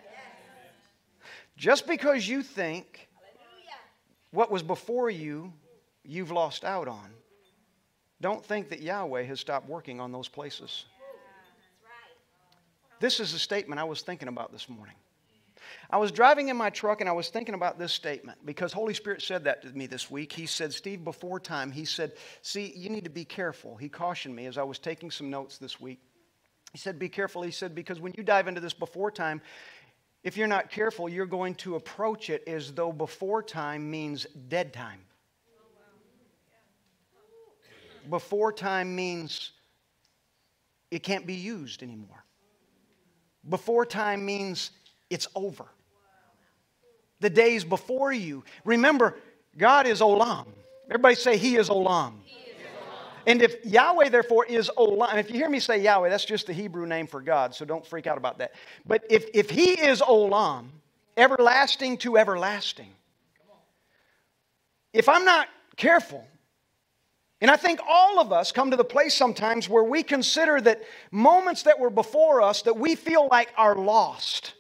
Just 1.58 1.86
because 1.88 2.26
you 2.26 2.42
think 2.42 3.10
what 4.32 4.50
was 4.50 4.64
before 4.64 5.10
you, 5.10 5.52
you've 6.06 6.32
lost 6.32 6.64
out 6.64 6.88
on, 6.88 7.10
don't 8.22 8.44
think 8.44 8.70
that 8.70 8.82
Yahweh 8.82 9.24
has 9.24 9.42
stopped 9.42 9.68
working 9.68 10.00
on 10.00 10.14
those 10.14 10.30
places. 10.30 10.86
This 13.02 13.20
is 13.20 13.34
a 13.34 13.40
statement 13.40 13.82
I 13.82 13.84
was 13.84 14.02
thinking 14.02 14.30
about 14.30 14.54
this 14.54 14.70
morning. 14.70 14.96
I 15.90 15.98
was 15.98 16.12
driving 16.12 16.48
in 16.48 16.56
my 16.56 16.70
truck 16.70 17.02
and 17.02 17.10
I 17.10 17.14
was 17.14 17.28
thinking 17.28 17.56
about 17.56 17.78
this 17.78 17.92
statement 17.92 18.40
because 18.46 18.72
Holy 18.72 18.94
Spirit 18.94 19.22
said 19.22 19.44
that 19.44 19.62
to 19.64 19.70
me 19.74 19.86
this 19.86 20.10
week. 20.10 20.32
He 20.32 20.46
said, 20.46 20.74
Steve, 20.74 21.04
before 21.04 21.42
time, 21.42 21.72
he 21.72 21.84
said, 21.84 22.14
See, 22.42 22.72
you 22.74 22.90
need 22.90 23.04
to 23.04 23.10
be 23.10 23.26
careful. 23.26 23.76
He 23.76 23.90
cautioned 23.90 24.34
me 24.34 24.46
as 24.46 24.58
I 24.58 24.64
was 24.64 24.80
taking 24.80 25.12
some 25.12 25.30
notes 25.30 25.58
this 25.58 25.82
week. 25.82 26.00
He 26.74 26.80
said, 26.80 27.00
Be 27.00 27.08
careful. 27.08 27.44
He 27.44 27.52
said, 27.52 27.74
Because 27.74 28.02
when 28.02 28.14
you 28.18 28.24
dive 28.24 28.48
into 28.48 28.60
this 28.60 28.74
before 28.74 29.12
time, 29.12 29.42
if 30.24 30.36
you're 30.36 30.48
not 30.48 30.72
careful, 30.72 31.08
you're 31.08 31.26
going 31.26 31.56
to 31.56 31.76
approach 31.76 32.30
it 32.30 32.44
as 32.48 32.74
though 32.74 32.92
before 32.92 33.44
time 33.44 33.90
means 33.90 34.26
dead 34.50 34.74
time. 34.74 35.00
Before 38.10 38.52
time 38.52 38.96
means 38.96 39.52
it 40.92 41.04
can't 41.04 41.26
be 41.26 41.36
used 41.36 41.84
anymore. 41.84 42.26
Before 43.48 43.86
time 43.86 44.26
means 44.26 44.72
it's 45.10 45.28
over. 45.36 45.66
The 47.20 47.30
days 47.30 47.64
before 47.64 48.12
you. 48.12 48.44
Remember, 48.66 49.16
God 49.58 49.88
is 49.88 50.02
Olam. 50.02 50.48
Everybody 50.90 51.16
say, 51.16 51.38
He 51.38 51.56
is 51.56 51.70
Olam. 51.70 52.16
And 53.28 53.42
if 53.42 53.66
Yahweh, 53.66 54.10
therefore, 54.10 54.46
is 54.46 54.72
Olam, 54.78 55.10
and 55.10 55.20
if 55.20 55.30
you 55.30 55.36
hear 55.36 55.50
me 55.50 55.60
say 55.60 55.82
Yahweh, 55.82 56.10
that's 56.10 56.26
just 56.26 56.48
the 56.48 56.54
Hebrew 56.54 56.86
name 56.86 57.08
for 57.08 57.22
God, 57.22 57.56
so 57.56 57.66
don't 57.66 57.86
freak 57.86 58.08
out 58.08 58.18
about 58.18 58.40
that. 58.40 58.54
But 58.86 59.04
if, 59.10 59.26
if 59.34 59.50
He 59.50 59.72
is 59.72 60.02
Olam, 60.02 60.68
everlasting 61.18 61.98
to 62.00 62.18
everlasting, 62.18 62.90
if 64.94 65.10
I'm 65.10 65.26
not 65.26 65.48
careful 65.76 66.28
And 67.44 67.52
I 67.52 67.58
think 67.58 67.82
all 67.86 68.22
of 68.22 68.32
us 68.32 68.54
come 68.54 68.72
to 68.72 68.78
the 68.78 68.86
place 68.86 69.14
sometimes 69.14 69.68
where 69.68 69.84
we 69.84 70.02
consider 70.02 70.62
that 70.62 70.82
moments 71.12 71.64
that 71.64 71.78
were 71.78 71.90
before 71.90 72.42
us 72.42 72.62
that 72.62 72.78
we 72.78 72.96
feel 72.96 73.28
like 73.30 73.54
are 73.58 73.76
lost. 73.76 74.54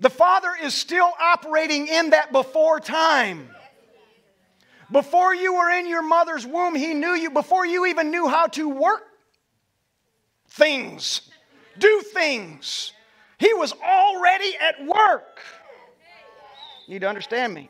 The 0.00 0.10
Father 0.10 0.50
is 0.62 0.74
still 0.74 1.10
operating 1.18 1.88
in 1.88 2.10
that 2.10 2.30
before 2.30 2.78
time. 2.78 3.48
Before 4.90 5.34
you 5.34 5.54
were 5.54 5.70
in 5.70 5.86
your 5.86 6.02
mother's 6.02 6.46
womb, 6.46 6.74
He 6.74 6.94
knew 6.94 7.14
you. 7.14 7.30
Before 7.30 7.66
you 7.66 7.86
even 7.86 8.10
knew 8.10 8.26
how 8.26 8.46
to 8.48 8.68
work 8.68 9.02
things, 10.48 11.30
do 11.78 12.02
things, 12.12 12.92
He 13.38 13.52
was 13.54 13.72
already 13.72 14.54
at 14.60 14.84
work. 14.86 15.40
You 16.86 16.94
need 16.94 17.00
to 17.00 17.08
understand 17.08 17.52
me. 17.52 17.68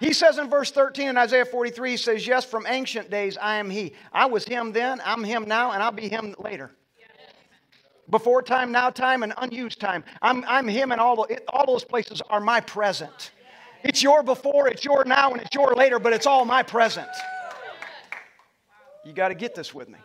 He 0.00 0.12
says 0.12 0.38
in 0.38 0.50
verse 0.50 0.70
13 0.70 1.08
in 1.08 1.16
Isaiah 1.16 1.44
43, 1.44 1.92
he 1.92 1.96
says, 1.96 2.26
Yes, 2.26 2.44
from 2.44 2.66
ancient 2.68 3.10
days 3.10 3.36
I 3.36 3.56
am 3.56 3.70
He. 3.70 3.94
I 4.12 4.26
was 4.26 4.44
Him 4.44 4.72
then, 4.72 5.00
I'm 5.04 5.24
Him 5.24 5.44
now, 5.46 5.72
and 5.72 5.82
I'll 5.82 5.92
be 5.92 6.08
Him 6.08 6.34
later. 6.38 6.70
Before 8.10 8.42
time, 8.42 8.70
now 8.70 8.90
time, 8.90 9.22
and 9.22 9.32
unused 9.38 9.80
time. 9.80 10.04
I'm, 10.20 10.44
I'm 10.46 10.68
Him, 10.68 10.92
and 10.92 11.00
all, 11.00 11.26
all 11.48 11.66
those 11.66 11.84
places 11.84 12.20
are 12.28 12.40
my 12.40 12.60
present. 12.60 13.30
It's 13.84 14.02
your 14.02 14.22
before, 14.22 14.66
it's 14.66 14.84
your 14.84 15.04
now, 15.04 15.32
and 15.32 15.42
it's 15.42 15.54
your 15.54 15.74
later, 15.74 15.98
but 15.98 16.12
it's 16.14 16.26
all 16.26 16.44
my 16.44 16.62
present. 16.62 17.08
You 19.04 19.12
got 19.12 19.28
to 19.28 19.34
get 19.34 19.54
this 19.54 19.74
with 19.74 19.88
me. 19.88 19.98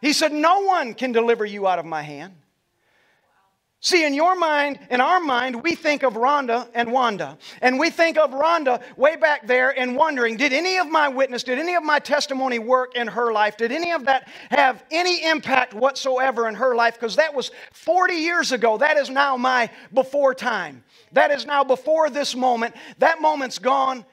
He 0.00 0.12
said, 0.12 0.32
No 0.32 0.62
one 0.62 0.94
can 0.94 1.12
deliver 1.12 1.44
you 1.44 1.66
out 1.68 1.78
of 1.78 1.86
my 1.86 2.02
hand. 2.02 2.34
See, 3.84 4.02
in 4.06 4.14
your 4.14 4.34
mind, 4.34 4.78
in 4.88 5.02
our 5.02 5.20
mind, 5.20 5.62
we 5.62 5.74
think 5.74 6.04
of 6.04 6.14
Rhonda 6.14 6.66
and 6.72 6.90
Wanda. 6.90 7.36
And 7.60 7.78
we 7.78 7.90
think 7.90 8.16
of 8.16 8.30
Rhonda 8.30 8.82
way 8.96 9.16
back 9.16 9.46
there 9.46 9.78
and 9.78 9.94
wondering, 9.94 10.38
did 10.38 10.54
any 10.54 10.78
of 10.78 10.88
my 10.88 11.08
witness, 11.08 11.42
did 11.42 11.58
any 11.58 11.74
of 11.74 11.82
my 11.82 11.98
testimony 11.98 12.58
work 12.58 12.96
in 12.96 13.06
her 13.08 13.30
life? 13.30 13.58
Did 13.58 13.72
any 13.72 13.92
of 13.92 14.06
that 14.06 14.26
have 14.48 14.82
any 14.90 15.26
impact 15.26 15.74
whatsoever 15.74 16.48
in 16.48 16.54
her 16.54 16.74
life? 16.74 16.94
Because 16.94 17.16
that 17.16 17.34
was 17.34 17.50
40 17.72 18.14
years 18.14 18.52
ago. 18.52 18.78
That 18.78 18.96
is 18.96 19.10
now 19.10 19.36
my 19.36 19.68
before 19.92 20.34
time. 20.34 20.82
That 21.12 21.30
is 21.30 21.44
now 21.44 21.62
before 21.62 22.08
this 22.08 22.34
moment. 22.34 22.74
That 23.00 23.20
moment's 23.20 23.58
gone. 23.58 24.06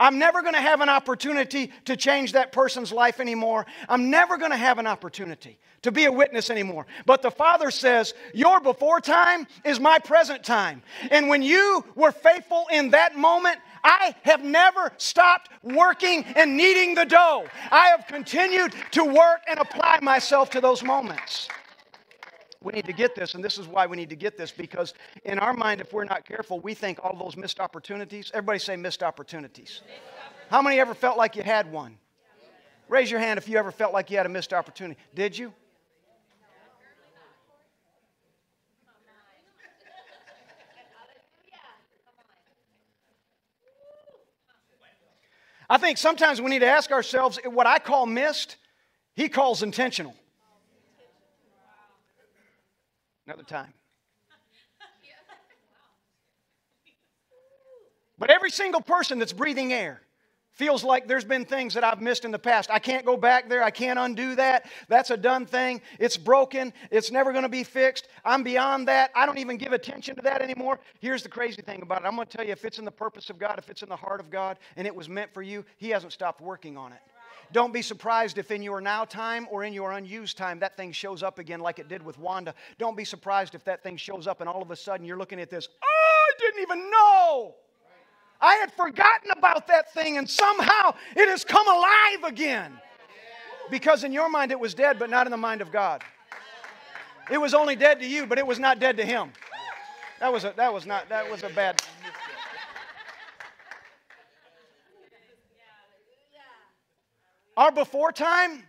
I'm 0.00 0.18
never 0.18 0.42
going 0.42 0.54
to 0.54 0.60
have 0.60 0.80
an 0.80 0.88
opportunity 0.88 1.70
to 1.84 1.96
change 1.96 2.32
that 2.32 2.50
person's 2.50 2.90
life 2.90 3.20
anymore. 3.20 3.66
I'm 3.88 4.10
never 4.10 4.36
going 4.36 4.50
to 4.50 4.56
have 4.56 4.78
an 4.78 4.86
opportunity 4.86 5.58
to 5.82 5.92
be 5.92 6.04
a 6.06 6.12
witness 6.12 6.50
anymore. 6.50 6.86
But 7.06 7.22
the 7.22 7.30
Father 7.30 7.70
says, 7.70 8.14
Your 8.34 8.60
before 8.60 9.00
time 9.00 9.46
is 9.64 9.78
my 9.78 9.98
present 9.98 10.42
time. 10.42 10.82
And 11.10 11.28
when 11.28 11.42
you 11.42 11.84
were 11.94 12.12
faithful 12.12 12.66
in 12.72 12.90
that 12.90 13.16
moment, 13.16 13.58
I 13.84 14.14
have 14.22 14.44
never 14.44 14.92
stopped 14.96 15.50
working 15.62 16.24
and 16.36 16.56
kneading 16.56 16.94
the 16.94 17.04
dough. 17.04 17.46
I 17.70 17.88
have 17.88 18.06
continued 18.06 18.74
to 18.92 19.04
work 19.04 19.42
and 19.48 19.58
apply 19.60 19.98
myself 20.02 20.50
to 20.50 20.60
those 20.60 20.82
moments. 20.82 21.48
We 22.62 22.72
need 22.72 22.86
to 22.86 22.92
get 22.92 23.14
this, 23.14 23.34
and 23.34 23.44
this 23.44 23.58
is 23.58 23.66
why 23.66 23.86
we 23.86 23.96
need 23.96 24.10
to 24.10 24.16
get 24.16 24.36
this 24.36 24.52
because 24.52 24.94
in 25.24 25.38
our 25.38 25.52
mind, 25.52 25.80
if 25.80 25.92
we're 25.92 26.04
not 26.04 26.24
careful, 26.24 26.60
we 26.60 26.74
think 26.74 27.00
all 27.02 27.16
those 27.16 27.36
missed 27.36 27.60
opportunities. 27.60 28.30
Everybody 28.32 28.58
say 28.58 28.76
missed 28.76 29.02
opportunities. 29.02 29.80
How 30.48 30.62
many 30.62 30.78
ever 30.78 30.94
felt 30.94 31.18
like 31.18 31.34
you 31.34 31.42
had 31.42 31.70
one? 31.72 31.98
Raise 32.88 33.10
your 33.10 33.20
hand 33.20 33.38
if 33.38 33.48
you 33.48 33.58
ever 33.58 33.70
felt 33.70 33.92
like 33.92 34.10
you 34.10 34.16
had 34.16 34.26
a 34.26 34.28
missed 34.28 34.52
opportunity. 34.52 35.00
Did 35.14 35.36
you? 35.36 35.52
I 45.70 45.78
think 45.78 45.96
sometimes 45.96 46.38
we 46.38 46.50
need 46.50 46.58
to 46.58 46.66
ask 46.66 46.92
ourselves 46.92 47.38
what 47.44 47.66
I 47.66 47.78
call 47.78 48.04
missed, 48.04 48.56
he 49.14 49.30
calls 49.30 49.62
intentional. 49.62 50.14
Another 53.32 53.48
time. 53.48 53.72
But 58.18 58.30
every 58.30 58.50
single 58.50 58.82
person 58.82 59.18
that's 59.18 59.32
breathing 59.32 59.72
air 59.72 60.02
feels 60.50 60.84
like 60.84 61.08
there's 61.08 61.24
been 61.24 61.46
things 61.46 61.72
that 61.74 61.82
I've 61.82 62.02
missed 62.02 62.26
in 62.26 62.30
the 62.30 62.38
past. 62.38 62.70
I 62.70 62.78
can't 62.78 63.06
go 63.06 63.16
back 63.16 63.48
there. 63.48 63.62
I 63.62 63.70
can't 63.70 63.98
undo 63.98 64.34
that. 64.34 64.66
That's 64.88 65.10
a 65.10 65.16
done 65.16 65.46
thing. 65.46 65.80
It's 65.98 66.18
broken. 66.18 66.74
It's 66.90 67.10
never 67.10 67.32
going 67.32 67.44
to 67.44 67.48
be 67.48 67.64
fixed. 67.64 68.06
I'm 68.22 68.42
beyond 68.42 68.86
that. 68.88 69.12
I 69.16 69.24
don't 69.24 69.38
even 69.38 69.56
give 69.56 69.72
attention 69.72 70.14
to 70.16 70.22
that 70.22 70.42
anymore. 70.42 70.78
Here's 71.00 71.22
the 71.22 71.30
crazy 71.30 71.62
thing 71.62 71.80
about 71.80 72.02
it 72.02 72.06
I'm 72.06 72.14
going 72.14 72.28
to 72.28 72.36
tell 72.36 72.44
you 72.44 72.52
if 72.52 72.66
it's 72.66 72.78
in 72.78 72.84
the 72.84 72.90
purpose 72.90 73.30
of 73.30 73.38
God, 73.38 73.58
if 73.58 73.70
it's 73.70 73.82
in 73.82 73.88
the 73.88 73.96
heart 73.96 74.20
of 74.20 74.30
God, 74.30 74.58
and 74.76 74.86
it 74.86 74.94
was 74.94 75.08
meant 75.08 75.32
for 75.32 75.40
you, 75.40 75.64
He 75.78 75.88
hasn't 75.88 76.12
stopped 76.12 76.42
working 76.42 76.76
on 76.76 76.92
it. 76.92 77.00
Don't 77.50 77.72
be 77.72 77.82
surprised 77.82 78.38
if 78.38 78.50
in 78.50 78.62
your 78.62 78.80
now 78.80 79.04
time 79.04 79.46
or 79.50 79.64
in 79.64 79.72
your 79.72 79.92
unused 79.92 80.38
time 80.38 80.58
that 80.60 80.76
thing 80.76 80.92
shows 80.92 81.22
up 81.22 81.38
again 81.38 81.60
like 81.60 81.78
it 81.78 81.88
did 81.88 82.02
with 82.02 82.18
Wanda. 82.18 82.54
Don't 82.78 82.96
be 82.96 83.04
surprised 83.04 83.54
if 83.54 83.64
that 83.64 83.82
thing 83.82 83.96
shows 83.96 84.26
up 84.26 84.40
and 84.40 84.48
all 84.48 84.62
of 84.62 84.70
a 84.70 84.76
sudden 84.76 85.04
you're 85.04 85.18
looking 85.18 85.40
at 85.40 85.50
this, 85.50 85.68
oh, 85.82 85.86
I 85.86 86.38
didn't 86.38 86.62
even 86.62 86.90
know. 86.90 87.54
I 88.40 88.54
had 88.54 88.72
forgotten 88.72 89.30
about 89.36 89.66
that 89.68 89.92
thing 89.92 90.18
and 90.18 90.28
somehow 90.28 90.94
it 91.14 91.28
has 91.28 91.44
come 91.44 91.66
alive 91.68 92.32
again. 92.32 92.72
Because 93.70 94.04
in 94.04 94.12
your 94.12 94.28
mind 94.28 94.50
it 94.50 94.58
was 94.58 94.74
dead, 94.74 94.98
but 94.98 95.10
not 95.10 95.26
in 95.26 95.30
the 95.30 95.36
mind 95.36 95.60
of 95.60 95.70
God. 95.70 96.02
It 97.30 97.38
was 97.38 97.54
only 97.54 97.76
dead 97.76 98.00
to 98.00 98.06
you, 98.06 98.26
but 98.26 98.38
it 98.38 98.46
was 98.46 98.58
not 98.58 98.78
dead 98.78 98.96
to 98.96 99.04
him. 99.04 99.32
That 100.20 100.32
was 100.32 100.44
a, 100.44 100.52
that 100.56 100.72
was 100.72 100.86
not 100.86 101.08
that 101.08 101.28
was 101.30 101.42
a 101.42 101.48
bad 101.48 101.82
Our 107.56 107.70
before 107.70 108.12
time, 108.12 108.62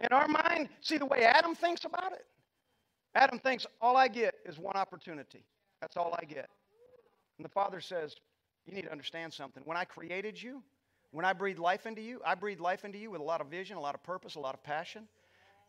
in 0.00 0.08
our 0.10 0.28
mind, 0.28 0.68
see 0.80 0.98
the 0.98 1.06
way 1.06 1.22
Adam 1.22 1.54
thinks 1.54 1.84
about 1.84 2.12
it? 2.12 2.24
Adam 3.14 3.38
thinks, 3.38 3.66
all 3.80 3.96
I 3.96 4.08
get 4.08 4.34
is 4.44 4.58
one 4.58 4.76
opportunity. 4.76 5.44
That's 5.80 5.96
all 5.96 6.16
I 6.20 6.24
get. 6.24 6.48
And 7.38 7.44
the 7.44 7.48
Father 7.48 7.80
says, 7.80 8.14
You 8.66 8.74
need 8.74 8.82
to 8.82 8.92
understand 8.92 9.32
something. 9.32 9.62
When 9.64 9.76
I 9.76 9.84
created 9.84 10.40
you, 10.40 10.62
when 11.10 11.24
I 11.24 11.32
breathed 11.32 11.58
life 11.58 11.86
into 11.86 12.02
you, 12.02 12.20
I 12.24 12.34
breathed 12.34 12.60
life 12.60 12.84
into 12.84 12.98
you 12.98 13.10
with 13.10 13.20
a 13.20 13.24
lot 13.24 13.40
of 13.40 13.48
vision, 13.48 13.76
a 13.76 13.80
lot 13.80 13.94
of 13.94 14.02
purpose, 14.02 14.34
a 14.34 14.40
lot 14.40 14.54
of 14.54 14.62
passion. 14.62 15.08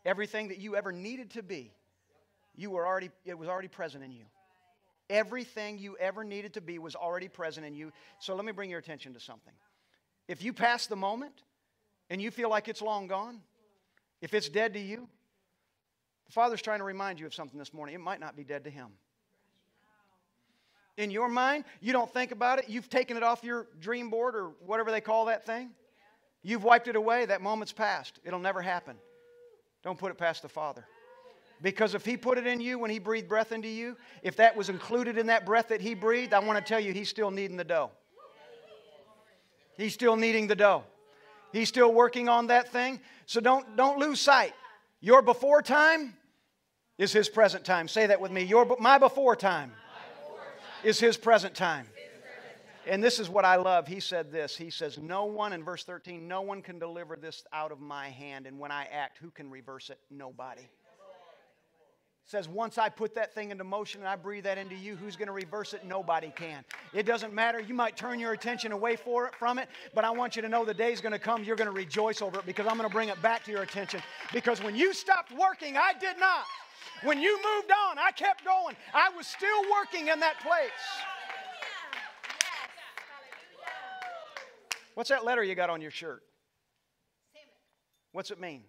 Everything 0.04 0.48
that 0.48 0.58
you 0.58 0.76
ever 0.76 0.92
needed 0.92 1.30
to 1.30 1.42
be, 1.42 1.72
you 2.56 2.70
were 2.70 2.86
already, 2.86 3.10
it 3.24 3.38
was 3.38 3.48
already 3.48 3.68
present 3.68 4.04
in 4.04 4.12
you. 4.12 4.24
Everything 5.08 5.78
you 5.78 5.96
ever 5.98 6.22
needed 6.24 6.54
to 6.54 6.60
be 6.60 6.78
was 6.78 6.94
already 6.94 7.28
present 7.28 7.66
in 7.66 7.74
you. 7.74 7.92
So 8.20 8.34
let 8.34 8.44
me 8.44 8.52
bring 8.52 8.70
your 8.70 8.78
attention 8.78 9.14
to 9.14 9.20
something. 9.20 9.54
If 10.28 10.42
you 10.42 10.52
pass 10.52 10.86
the 10.86 10.96
moment, 10.96 11.42
and 12.10 12.20
you 12.20 12.30
feel 12.30 12.50
like 12.50 12.68
it's 12.68 12.82
long 12.82 13.06
gone, 13.06 13.40
if 14.20 14.34
it's 14.34 14.48
dead 14.48 14.74
to 14.74 14.80
you, 14.80 15.08
the 16.26 16.32
Father's 16.32 16.60
trying 16.60 16.78
to 16.80 16.84
remind 16.84 17.18
you 17.18 17.26
of 17.26 17.34
something 17.34 17.58
this 17.58 17.72
morning. 17.72 17.94
It 17.94 18.00
might 18.00 18.20
not 18.20 18.36
be 18.36 18.44
dead 18.44 18.64
to 18.64 18.70
Him. 18.70 18.88
In 20.96 21.10
your 21.10 21.28
mind, 21.28 21.64
you 21.80 21.92
don't 21.92 22.12
think 22.12 22.30
about 22.30 22.58
it. 22.58 22.66
You've 22.68 22.90
taken 22.90 23.16
it 23.16 23.22
off 23.22 23.42
your 23.42 23.68
dream 23.80 24.10
board 24.10 24.34
or 24.36 24.50
whatever 24.66 24.90
they 24.90 25.00
call 25.00 25.24
that 25.26 25.46
thing. 25.46 25.70
You've 26.42 26.64
wiped 26.64 26.88
it 26.88 26.96
away. 26.96 27.26
That 27.26 27.40
moment's 27.40 27.72
past. 27.72 28.18
It'll 28.24 28.40
never 28.40 28.60
happen. 28.60 28.96
Don't 29.82 29.98
put 29.98 30.10
it 30.10 30.18
past 30.18 30.42
the 30.42 30.48
Father. 30.48 30.84
Because 31.62 31.94
if 31.94 32.04
He 32.04 32.16
put 32.16 32.38
it 32.38 32.46
in 32.46 32.60
you 32.60 32.78
when 32.78 32.90
He 32.90 32.98
breathed 32.98 33.28
breath 33.28 33.52
into 33.52 33.68
you, 33.68 33.96
if 34.22 34.36
that 34.36 34.56
was 34.56 34.68
included 34.68 35.16
in 35.16 35.26
that 35.26 35.46
breath 35.46 35.68
that 35.68 35.80
He 35.80 35.94
breathed, 35.94 36.34
I 36.34 36.38
want 36.40 36.58
to 36.58 36.64
tell 36.64 36.80
you, 36.80 36.92
He's 36.92 37.08
still 37.08 37.30
kneading 37.30 37.56
the 37.56 37.64
dough. 37.64 37.90
He's 39.76 39.94
still 39.94 40.16
kneading 40.16 40.46
the 40.46 40.56
dough. 40.56 40.84
He's 41.52 41.68
still 41.68 41.92
working 41.92 42.28
on 42.28 42.48
that 42.48 42.70
thing. 42.72 43.00
So 43.26 43.40
don't, 43.40 43.76
don't 43.76 43.98
lose 43.98 44.20
sight. 44.20 44.52
Your 45.00 45.22
before 45.22 45.62
time 45.62 46.14
is 46.98 47.12
his 47.12 47.28
present 47.28 47.64
time. 47.64 47.88
Say 47.88 48.06
that 48.06 48.20
with 48.20 48.30
me. 48.30 48.42
Your, 48.42 48.76
my 48.78 48.98
before 48.98 49.34
time, 49.36 49.70
my 49.70 50.88
is 50.88 51.00
his 51.00 51.16
present 51.16 51.54
time. 51.54 51.86
And 52.86 53.04
this 53.04 53.18
is 53.18 53.28
what 53.28 53.44
I 53.44 53.56
love. 53.56 53.86
He 53.86 54.00
said 54.00 54.32
this. 54.32 54.56
He 54.56 54.70
says, 54.70 54.98
No 54.98 55.26
one, 55.26 55.52
in 55.52 55.62
verse 55.62 55.84
13, 55.84 56.26
no 56.26 56.40
one 56.40 56.62
can 56.62 56.78
deliver 56.78 57.14
this 57.14 57.44
out 57.52 57.72
of 57.72 57.80
my 57.80 58.08
hand. 58.08 58.46
And 58.46 58.58
when 58.58 58.72
I 58.72 58.86
act, 58.86 59.18
who 59.18 59.30
can 59.30 59.50
reverse 59.50 59.90
it? 59.90 59.98
Nobody 60.10 60.68
says 62.30 62.48
once 62.48 62.78
I 62.78 62.88
put 62.88 63.16
that 63.16 63.34
thing 63.34 63.50
into 63.50 63.64
motion 63.64 64.00
and 64.00 64.08
I 64.08 64.14
breathe 64.14 64.44
that 64.44 64.56
into 64.56 64.76
you, 64.76 64.94
who's 64.94 65.16
going 65.16 65.26
to 65.26 65.32
reverse 65.32 65.74
it? 65.74 65.84
Nobody 65.84 66.32
can. 66.36 66.64
It 66.94 67.04
doesn't 67.04 67.34
matter. 67.34 67.58
You 67.58 67.74
might 67.74 67.96
turn 67.96 68.20
your 68.20 68.32
attention 68.32 68.70
away 68.70 68.92
it, 68.92 69.34
from 69.36 69.58
it, 69.58 69.68
but 69.96 70.04
I 70.04 70.10
want 70.10 70.36
you 70.36 70.42
to 70.42 70.48
know 70.48 70.64
the 70.64 70.72
day's 70.72 71.00
going 71.00 71.12
to 71.12 71.18
come. 71.18 71.42
You're 71.42 71.56
going 71.56 71.66
to 71.66 71.76
rejoice 71.76 72.22
over 72.22 72.38
it 72.38 72.46
because 72.46 72.68
I'm 72.68 72.76
going 72.76 72.88
to 72.88 72.92
bring 72.92 73.08
it 73.08 73.20
back 73.20 73.42
to 73.46 73.50
your 73.50 73.62
attention. 73.62 74.00
Because 74.32 74.62
when 74.62 74.76
you 74.76 74.94
stopped 74.94 75.32
working, 75.32 75.76
I 75.76 75.92
did 75.98 76.20
not. 76.20 76.44
When 77.02 77.20
you 77.20 77.36
moved 77.36 77.72
on, 77.72 77.98
I 77.98 78.12
kept 78.12 78.44
going. 78.44 78.76
I 78.94 79.10
was 79.16 79.26
still 79.26 79.62
working 79.72 80.06
in 80.06 80.20
that 80.20 80.38
place. 80.40 80.70
What's 84.94 85.10
that 85.10 85.24
letter 85.24 85.42
you 85.42 85.56
got 85.56 85.68
on 85.68 85.80
your 85.80 85.90
shirt? 85.90 86.22
What's 88.12 88.30
it 88.30 88.38
mean? 88.38 88.62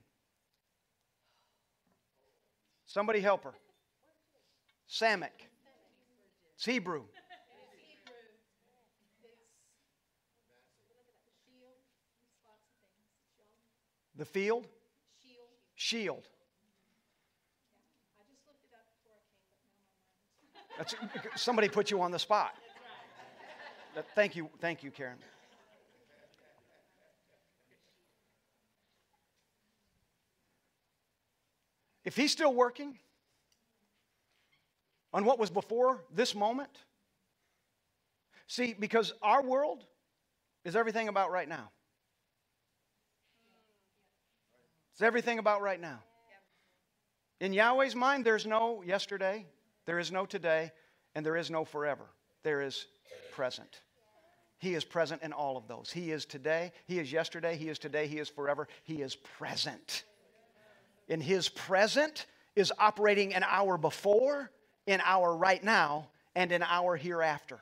Somebody 2.91 3.21
help 3.21 3.45
her. 3.45 3.54
Samek. 4.89 5.47
It's 6.56 6.65
Hebrew. 6.65 7.04
The 14.17 14.25
field? 14.25 14.67
Shield. 15.73 16.27
That's, 20.77 20.93
somebody 21.36 21.69
put 21.69 21.91
you 21.91 22.01
on 22.01 22.12
the 22.12 22.19
spot. 22.19 22.51
Thank 24.15 24.36
you, 24.36 24.49
thank 24.60 24.84
you, 24.84 24.91
Karen. 24.91 25.17
If 32.03 32.15
he's 32.15 32.31
still 32.31 32.53
working 32.53 32.97
on 35.13 35.25
what 35.25 35.39
was 35.39 35.49
before 35.49 36.03
this 36.13 36.33
moment, 36.33 36.71
see, 38.47 38.75
because 38.77 39.13
our 39.21 39.43
world 39.43 39.85
is 40.63 40.75
everything 40.75 41.07
about 41.07 41.31
right 41.31 41.47
now. 41.47 41.69
It's 44.93 45.01
everything 45.01 45.39
about 45.39 45.61
right 45.61 45.79
now. 45.79 45.99
In 47.39 47.53
Yahweh's 47.53 47.95
mind, 47.95 48.23
there's 48.23 48.45
no 48.45 48.83
yesterday, 48.85 49.45
there 49.85 49.99
is 49.99 50.11
no 50.11 50.25
today, 50.25 50.71
and 51.15 51.25
there 51.25 51.35
is 51.37 51.49
no 51.49 51.65
forever. 51.65 52.05
There 52.43 52.61
is 52.61 52.85
present. 53.31 53.81
He 54.59 54.75
is 54.75 54.83
present 54.83 55.23
in 55.23 55.33
all 55.33 55.57
of 55.57 55.67
those. 55.67 55.91
He 55.91 56.11
is 56.11 56.25
today, 56.25 56.71
He 56.85 56.99
is 56.99 57.11
yesterday, 57.11 57.57
He 57.57 57.69
is 57.69 57.79
today, 57.79 58.07
He 58.07 58.19
is 58.19 58.29
forever. 58.29 58.67
He 58.83 59.01
is 59.01 59.15
present. 59.15 60.03
In 61.12 61.19
His 61.19 61.50
present 61.50 62.26
is 62.56 62.71
operating 62.80 63.34
an 63.34 63.43
hour 63.43 63.78
before, 63.78 64.50
in 64.88 65.02
our 65.04 65.36
right 65.36 65.62
now, 65.62 66.08
and 66.36 66.54
in 66.54 66.63
our 66.63 66.95
hereafter. 66.95 67.60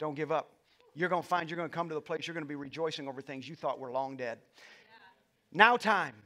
Don't 0.00 0.16
give 0.16 0.32
up. 0.32 0.50
You're 0.96 1.08
going 1.08 1.22
to 1.22 1.28
find 1.28 1.48
you're 1.48 1.56
going 1.56 1.68
to 1.68 1.74
come 1.74 1.88
to 1.88 1.94
the 1.94 2.00
place 2.00 2.26
you're 2.26 2.34
going 2.34 2.42
to 2.42 2.48
be 2.48 2.56
rejoicing 2.56 3.06
over 3.06 3.22
things 3.22 3.48
you 3.48 3.54
thought 3.54 3.78
were 3.78 3.92
long 3.92 4.16
dead. 4.16 4.38
Now, 5.52 5.76
time. 5.76 6.16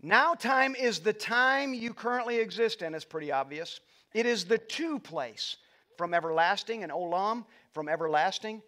Now, 0.00 0.34
time 0.34 0.76
is 0.76 1.00
the 1.00 1.12
time 1.12 1.74
you 1.74 1.92
currently 1.92 2.38
exist 2.38 2.82
in. 2.82 2.94
It's 2.94 3.04
pretty 3.04 3.32
obvious. 3.32 3.80
It 4.14 4.24
is 4.24 4.44
the 4.44 4.58
to 4.58 5.00
place 5.00 5.56
from 5.96 6.14
everlasting 6.14 6.84
and 6.84 6.92
olam, 6.92 7.44
from 7.72 7.88
everlasting, 7.88 8.62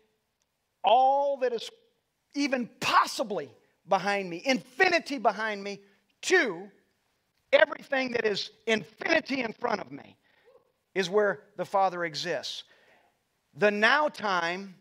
all 0.83 1.37
that 1.37 1.53
is 1.53 1.71
even 2.35 2.69
possibly 2.81 3.53
behind 3.91 4.31
me, 4.31 4.41
infinity 4.47 5.19
behind 5.19 5.63
me, 5.63 5.81
to 6.23 6.67
everything 7.53 8.13
that 8.13 8.25
is 8.25 8.53
infinity 8.67 9.43
in 9.43 9.53
front 9.53 9.83
of 9.83 9.93
me, 9.93 10.17
is 10.95 11.11
where 11.11 11.41
the 11.59 11.65
Father 11.65 12.05
exists. 12.05 12.65
The 13.59 13.71
now 13.71 14.09
time 14.09 14.75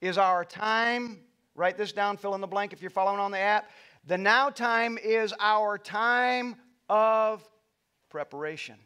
is 0.00 0.18
our 0.18 0.44
time. 0.44 1.20
Write 1.54 1.76
this 1.76 1.92
down, 1.92 2.16
fill 2.16 2.34
in 2.34 2.40
the 2.40 2.46
blank 2.48 2.72
if 2.72 2.82
you're 2.82 2.90
following 2.90 3.20
on 3.20 3.30
the 3.30 3.38
app. 3.38 3.70
The 4.06 4.18
now 4.18 4.50
time 4.50 4.98
is 4.98 5.32
our 5.38 5.78
time 5.78 6.56
of 6.88 7.46
preparation. 8.08 8.76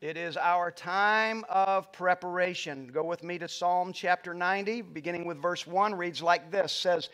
It 0.00 0.16
is 0.16 0.38
our 0.38 0.70
time 0.70 1.44
of 1.50 1.92
preparation. 1.92 2.86
Go 2.86 3.04
with 3.04 3.22
me 3.22 3.36
to 3.36 3.46
Psalm 3.46 3.92
chapter 3.92 4.32
90, 4.32 4.80
beginning 4.80 5.26
with 5.26 5.36
verse 5.36 5.66
1, 5.66 5.94
reads 5.94 6.22
like 6.22 6.50
this 6.50 6.72
says, 6.72 7.10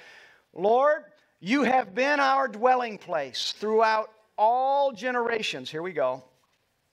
Lord, 0.55 1.03
you 1.40 1.64
have 1.64 1.96
been 1.96 2.20
our 2.20 2.46
dwelling 2.46 2.96
place 2.96 3.53
throughout 3.59 4.12
all 4.38 4.92
generations. 4.92 5.68
Here 5.68 5.83
we 5.83 5.92
go. 5.92 6.22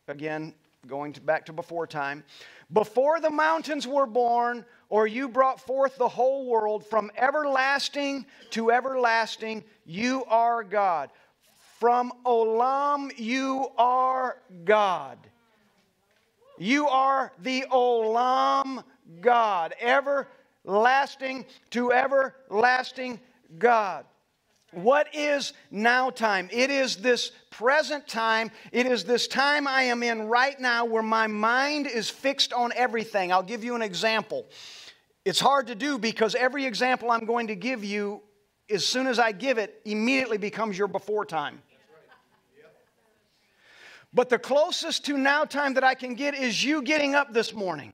Again, 0.07 0.55
going 0.87 1.13
to 1.13 1.21
back 1.21 1.45
to 1.45 1.53
before 1.53 1.85
time. 1.85 2.23
Before 2.71 3.19
the 3.19 3.29
mountains 3.29 3.85
were 3.85 4.07
born, 4.07 4.65
or 4.89 5.05
you 5.05 5.29
brought 5.29 5.61
forth 5.61 5.95
the 5.99 6.09
whole 6.09 6.47
world 6.47 6.87
from 6.87 7.11
everlasting 7.15 8.25
to 8.49 8.71
everlasting, 8.71 9.63
you 9.85 10.25
are 10.25 10.63
God. 10.63 11.11
From 11.79 12.11
Olam, 12.25 13.11
you 13.15 13.67
are 13.77 14.37
God. 14.65 15.19
You 16.57 16.87
are 16.87 17.31
the 17.41 17.65
Olam 17.71 18.83
God, 19.21 19.73
everlasting 19.81 21.45
to 21.71 21.91
everlasting 21.91 23.19
God. 23.57 24.05
What 24.71 25.13
is 25.13 25.53
now 25.69 26.09
time? 26.09 26.49
It 26.51 26.71
is 26.71 26.95
this 26.97 27.31
present 27.51 28.07
time. 28.07 28.49
It 28.71 28.87
is 28.87 29.03
this 29.03 29.27
time 29.27 29.67
I 29.67 29.83
am 29.83 30.01
in 30.01 30.23
right 30.23 30.59
now 30.59 30.85
where 30.85 31.03
my 31.03 31.27
mind 31.27 31.85
is 31.85 32.09
fixed 32.09 32.53
on 32.53 32.71
everything. 32.75 33.31
I'll 33.31 33.43
give 33.43 33.63
you 33.63 33.75
an 33.75 33.83
example. 33.83 34.47
It's 35.25 35.39
hard 35.39 35.67
to 35.67 35.75
do 35.75 35.97
because 35.99 36.33
every 36.33 36.65
example 36.65 37.11
I'm 37.11 37.25
going 37.25 37.47
to 37.47 37.55
give 37.55 37.83
you, 37.83 38.21
as 38.69 38.85
soon 38.85 39.05
as 39.07 39.19
I 39.19 39.31
give 39.31 39.57
it, 39.57 39.79
immediately 39.85 40.37
becomes 40.37 40.77
your 40.77 40.87
before 40.87 41.25
time. 41.25 41.61
But 44.13 44.29
the 44.29 44.37
closest 44.37 45.05
to 45.05 45.17
now 45.17 45.43
time 45.45 45.73
that 45.73 45.83
I 45.83 45.95
can 45.95 46.13
get 46.13 46.35
is 46.35 46.63
you 46.63 46.81
getting 46.81 47.15
up 47.15 47.33
this 47.33 47.53
morning. 47.53 47.93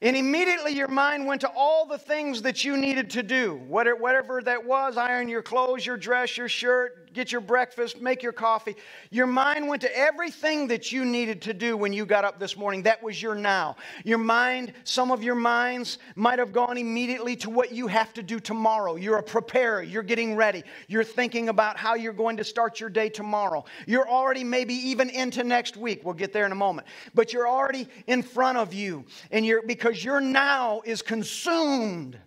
And 0.00 0.16
immediately 0.16 0.72
your 0.72 0.88
mind 0.88 1.26
went 1.26 1.42
to 1.42 1.50
all 1.54 1.86
the 1.86 1.98
things 1.98 2.42
that 2.42 2.64
you 2.64 2.76
needed 2.76 3.10
to 3.10 3.22
do, 3.22 3.54
whatever 3.68 4.42
that 4.42 4.64
was 4.64 4.96
iron 4.96 5.28
your 5.28 5.42
clothes, 5.42 5.86
your 5.86 5.96
dress, 5.96 6.36
your 6.36 6.48
shirt, 6.48 7.01
get 7.12 7.32
your 7.32 7.40
breakfast, 7.40 8.00
make 8.00 8.22
your 8.22 8.32
coffee. 8.32 8.76
Your 9.10 9.26
mind 9.26 9.68
went 9.68 9.82
to 9.82 9.98
everything 9.98 10.68
that 10.68 10.92
you 10.92 11.04
needed 11.04 11.42
to 11.42 11.54
do 11.54 11.76
when 11.76 11.92
you 11.92 12.06
got 12.06 12.24
up 12.24 12.38
this 12.38 12.56
morning. 12.56 12.82
That 12.82 13.02
was 13.02 13.20
your 13.20 13.34
now. 13.34 13.76
Your 14.04 14.18
mind, 14.18 14.72
some 14.84 15.10
of 15.10 15.22
your 15.22 15.34
minds 15.34 15.98
might 16.16 16.38
have 16.38 16.52
gone 16.52 16.78
immediately 16.78 17.36
to 17.36 17.50
what 17.50 17.72
you 17.72 17.86
have 17.86 18.12
to 18.14 18.22
do 18.22 18.40
tomorrow. 18.40 18.96
You're 18.96 19.18
a 19.18 19.22
preparer, 19.22 19.82
you're 19.82 20.02
getting 20.02 20.36
ready, 20.36 20.62
you're 20.88 21.04
thinking 21.04 21.48
about 21.48 21.76
how 21.76 21.94
you're 21.94 22.12
going 22.12 22.36
to 22.38 22.44
start 22.44 22.80
your 22.80 22.90
day 22.90 23.08
tomorrow. 23.08 23.64
You're 23.86 24.08
already 24.08 24.44
maybe 24.44 24.74
even 24.74 25.10
into 25.10 25.44
next 25.44 25.76
week. 25.76 26.02
We'll 26.04 26.14
get 26.14 26.32
there 26.32 26.46
in 26.46 26.52
a 26.52 26.56
moment. 26.56 26.86
But 27.14 27.32
you're 27.32 27.48
already 27.48 27.88
in 28.06 28.22
front 28.22 28.58
of 28.58 28.72
you, 28.72 29.04
and 29.30 29.44
you're 29.44 29.62
because 29.62 30.04
your 30.04 30.20
now 30.20 30.82
is 30.84 31.02
consumed 31.02 32.18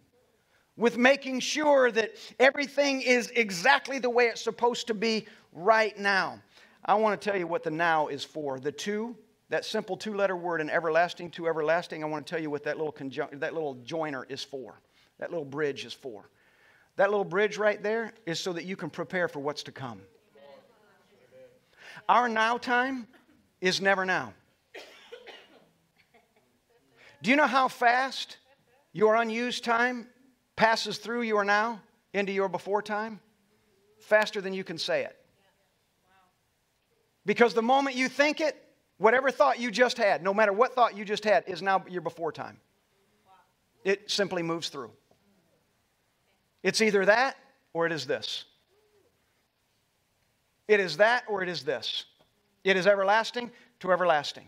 with 0.77 0.97
making 0.97 1.39
sure 1.39 1.91
that 1.91 2.15
everything 2.39 3.01
is 3.01 3.31
exactly 3.35 3.99
the 3.99 4.09
way 4.09 4.25
it's 4.25 4.41
supposed 4.41 4.87
to 4.87 4.93
be 4.93 5.25
right 5.53 5.97
now. 5.97 6.39
I 6.85 6.95
want 6.95 7.19
to 7.19 7.29
tell 7.29 7.39
you 7.39 7.47
what 7.47 7.63
the 7.63 7.71
now 7.71 8.07
is 8.07 8.23
for. 8.23 8.59
The 8.59 8.71
to, 8.71 9.15
that 9.49 9.65
simple 9.65 9.95
two 9.95 10.13
letter 10.13 10.35
word 10.35 10.61
in 10.61 10.69
everlasting 10.69 11.31
to 11.31 11.47
everlasting, 11.47 12.03
I 12.03 12.07
want 12.07 12.25
to 12.25 12.29
tell 12.29 12.41
you 12.41 12.49
what 12.49 12.63
that 12.65 12.77
little, 12.77 12.91
conjunct, 12.91 13.39
that 13.39 13.53
little 13.53 13.75
joiner 13.85 14.25
is 14.29 14.43
for. 14.43 14.79
That 15.17 15.31
little 15.31 15.45
bridge 15.45 15.85
is 15.85 15.93
for. 15.93 16.29
That 16.97 17.09
little 17.09 17.25
bridge 17.25 17.57
right 17.57 17.81
there 17.81 18.13
is 18.25 18.39
so 18.39 18.53
that 18.53 18.65
you 18.65 18.75
can 18.75 18.89
prepare 18.89 19.27
for 19.27 19.39
what's 19.39 19.63
to 19.63 19.71
come. 19.71 20.01
Our 22.07 22.29
now 22.29 22.57
time 22.57 23.07
is 23.61 23.81
never 23.81 24.05
now. 24.05 24.33
Do 27.21 27.31
you 27.31 27.37
know 27.37 27.47
how 27.47 27.67
fast 27.67 28.37
your 28.93 29.15
unused 29.15 29.63
time 29.63 30.07
passes 30.55 30.97
through 30.97 31.23
your 31.23 31.43
now 31.43 31.81
into 32.13 32.31
your 32.31 32.49
before 32.49 32.81
time? 32.81 33.19
Faster 33.99 34.41
than 34.41 34.53
you 34.53 34.63
can 34.63 34.77
say 34.77 35.03
it. 35.03 35.17
Because 37.25 37.53
the 37.53 37.61
moment 37.61 37.95
you 37.95 38.07
think 38.07 38.39
it, 38.39 38.55
whatever 38.97 39.31
thought 39.31 39.59
you 39.59 39.71
just 39.71 39.97
had, 39.97 40.23
no 40.23 40.33
matter 40.33 40.53
what 40.53 40.75
thought 40.75 40.95
you 40.95 41.03
just 41.03 41.23
had, 41.23 41.43
is 41.47 41.61
now 41.61 41.83
your 41.89 42.01
before 42.01 42.31
time. 42.31 42.59
It 43.83 44.09
simply 44.09 44.43
moves 44.43 44.69
through. 44.69 44.91
It's 46.63 46.81
either 46.81 47.05
that 47.05 47.35
or 47.73 47.85
it 47.85 47.91
is 47.91 48.05
this. 48.05 48.45
It 50.67 50.79
is 50.79 50.97
that 50.97 51.23
or 51.27 51.43
it 51.43 51.49
is 51.49 51.63
this. 51.63 52.05
It 52.63 52.77
is 52.77 52.87
everlasting 52.87 53.51
to 53.81 53.91
everlasting. 53.91 54.47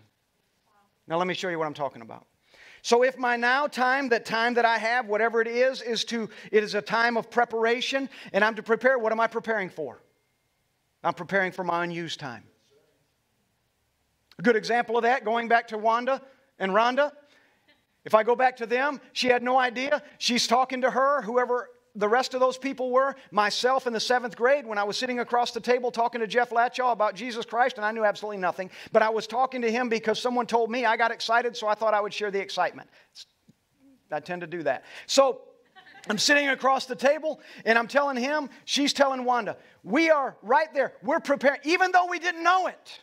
Now, 1.08 1.18
let 1.18 1.28
me 1.28 1.34
show 1.34 1.50
you 1.50 1.60
what 1.60 1.68
I'm 1.68 1.74
talking 1.74 2.02
about. 2.02 2.26
So 2.88 3.04
if 3.04 3.18
my 3.18 3.36
now 3.36 3.68
time, 3.68 4.08
that 4.10 4.24
time 4.24 4.54
that 4.54 4.64
I 4.64 4.78
have, 4.78 5.08
whatever 5.08 5.42
it 5.42 5.48
is, 5.50 5.82
is 5.82 6.06
to, 6.06 6.30
it 6.54 6.64
is 6.64 6.74
a 6.74 6.82
time 6.82 7.18
of 7.18 7.30
preparation 7.30 8.08
and 8.32 8.46
I'm 8.46 8.56
to 8.56 8.64
prepare, 8.64 8.98
what 8.98 9.12
am 9.12 9.20
I 9.20 9.28
preparing 9.28 9.68
for? 9.68 10.02
I'm 11.04 11.14
preparing 11.14 11.52
for 11.52 11.66
my 11.66 11.84
unused 11.84 12.18
time. 12.18 12.46
A 14.40 14.42
good 14.42 14.56
example 14.56 14.96
of 14.96 15.04
that, 15.04 15.26
going 15.26 15.50
back 15.50 15.68
to 15.68 15.78
Wanda 15.78 16.22
and 16.60 16.72
Rhonda. 16.72 17.12
If 18.06 18.16
I 18.16 18.24
go 18.24 18.38
back 18.38 18.56
to 18.56 18.66
them, 18.66 19.02
she 19.12 19.28
had 19.28 19.44
no 19.44 19.60
idea. 19.60 20.02
She's 20.18 20.48
talking 20.48 20.80
to 20.80 20.90
her, 20.90 21.22
whoever 21.24 21.68
the 21.98 22.08
rest 22.08 22.34
of 22.34 22.40
those 22.40 22.58
people 22.58 22.92
were. 22.92 23.16
Myself 23.32 23.88
in 23.88 23.94
the 23.94 24.00
seventh 24.00 24.36
grade, 24.36 24.66
when 24.66 24.78
I 24.78 24.84
was 24.84 24.98
sitting 24.98 25.20
across 25.20 25.52
the 25.52 25.60
table 25.60 25.92
talking 25.92 26.22
to 26.22 26.28
Jeff 26.28 26.52
Latchaw 26.52 26.92
about 26.92 27.16
Jesus 27.16 27.46
Christ, 27.46 27.78
and 27.78 27.86
I 27.86 27.92
knew 27.92 28.06
absolutely 28.06 28.38
nothing, 28.38 28.70
but 28.92 29.02
I 29.02 29.10
was 29.10 29.28
talking 29.28 29.62
to 29.64 29.72
him 29.72 29.90
because 29.90 30.20
someone 30.20 30.46
told 30.46 30.72
me 30.72 30.86
I 30.86 30.96
got 30.96 31.12
excited, 31.12 31.58
so 31.58 31.68
I 31.68 31.74
thought 31.74 31.94
I 31.94 32.02
would 32.02 32.14
share 32.14 32.32
the 32.32 32.40
excitement. 32.40 32.90
I 34.12 34.20
tend 34.20 34.42
to 34.42 34.48
do 34.48 34.64
that. 34.64 34.86
So 35.08 35.42
I'm 36.10 36.18
sitting 36.18 36.48
across 36.50 36.86
the 36.86 36.96
table 36.96 37.42
and 37.66 37.78
I'm 37.78 37.88
telling 37.88 38.16
him, 38.16 38.50
she's 38.64 38.94
telling 38.94 39.26
Wanda, 39.26 39.58
we 39.84 40.10
are 40.10 40.38
right 40.42 40.74
there. 40.74 40.94
We're 41.04 41.20
preparing, 41.20 41.60
even 41.64 41.92
though 41.92 42.06
we 42.06 42.20
didn't 42.20 42.44
know 42.44 42.68
it. 42.68 43.02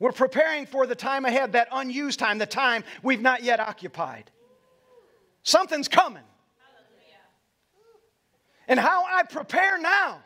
We're 0.00 0.12
preparing 0.12 0.64
for 0.64 0.86
the 0.86 0.94
time 0.94 1.26
ahead, 1.26 1.52
that 1.52 1.68
unused 1.70 2.18
time, 2.18 2.38
the 2.38 2.46
time 2.46 2.84
we've 3.02 3.20
not 3.20 3.42
yet 3.42 3.60
occupied. 3.60 4.30
Something's 5.42 5.88
coming. 5.88 6.22
And 8.70 8.78
how 8.78 9.04
I 9.04 9.24
prepare 9.24 9.80
now, 9.80 10.20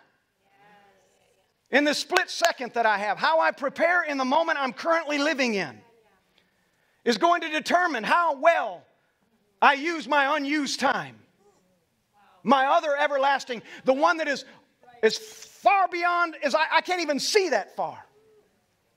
in 1.71 1.85
the 1.85 1.95
split 1.95 2.29
second 2.29 2.75
that 2.75 2.85
I 2.85 2.99
have, 2.99 3.17
how 3.17 3.41
I 3.41 3.53
prepare 3.53 4.03
in 4.03 4.19
the 4.19 4.25
moment 4.27 4.59
I'm 4.61 4.75
currently 4.75 5.17
living 5.17 5.55
in, 5.55 5.81
is 7.07 7.17
going 7.17 7.41
to 7.41 7.49
determine 7.49 8.05
how 8.05 8.37
well 8.39 8.85
I 9.63 9.73
use 9.73 10.07
my 10.07 10.37
unused 10.37 10.79
time. 10.79 11.17
My 12.43 12.67
other 12.67 12.95
everlasting, 12.95 13.63
the 13.87 13.95
one 13.95 14.19
that 14.19 14.29
is, 14.29 14.45
as 15.03 15.17
far 15.17 15.89
beyond, 15.89 16.37
as 16.45 16.55
I, 16.55 16.67
I 16.71 16.81
can't 16.83 17.01
even 17.01 17.19
see 17.19 17.49
that 17.49 17.75
far. 17.75 18.05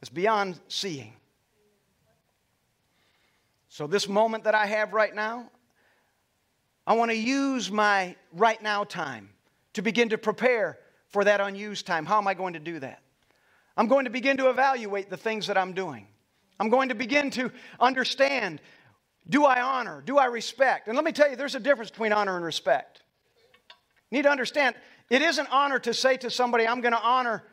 It's 0.02 0.10
beyond 0.10 0.60
seeing. 0.68 1.14
So, 3.70 3.88
this 3.88 4.10
moment 4.10 4.44
that 4.44 4.56
I 4.56 4.66
have 4.66 4.92
right 4.92 5.16
now, 5.16 5.50
I 6.86 6.96
want 6.96 7.12
to 7.12 7.18
use 7.18 7.72
my 7.72 8.18
right 8.34 8.62
now 8.62 8.84
time 8.84 9.30
to 9.78 9.84
begin 9.84 10.10
to 10.10 10.18
prepare 10.18 10.80
for 11.10 11.24
that 11.24 11.40
unused 11.40 11.86
time. 11.86 12.04
How 12.04 12.18
am 12.18 12.28
I 12.28 12.34
going 12.34 12.54
to 12.54 12.60
do 12.60 12.80
that? 12.80 13.00
I'm 13.78 13.86
going 13.86 14.06
to 14.06 14.12
begin 14.12 14.36
to 14.38 14.50
evaluate 14.50 15.12
the 15.12 15.18
things 15.18 15.46
that 15.46 15.58
I'm 15.58 15.74
doing. 15.74 16.08
I'm 16.60 16.70
going 16.70 16.90
to 16.90 16.96
begin 16.96 17.30
to 17.32 17.52
understand 17.80 18.60
do 19.30 19.46
I 19.46 19.62
honor? 19.62 20.02
Do 20.04 20.18
I 20.18 20.26
respect? 20.26 20.88
And 20.88 20.96
let 20.96 21.06
me 21.06 21.12
tell 21.12 21.30
you, 21.30 21.36
there's 21.36 21.54
a 21.54 21.60
difference 21.60 21.92
between 21.92 22.12
honor 22.12 22.38
and 22.38 22.44
respect. 22.44 23.04
You 24.10 24.18
need 24.18 24.24
to 24.24 24.32
understand, 24.32 24.74
it 25.12 25.22
isn't 25.22 25.48
honor 25.52 25.78
to 25.80 25.94
say 25.94 26.18
to 26.18 26.32
somebody, 26.32 26.66
I'm 26.66 26.82
going 26.82 26.94
to 26.94 27.02
honor 27.02 27.44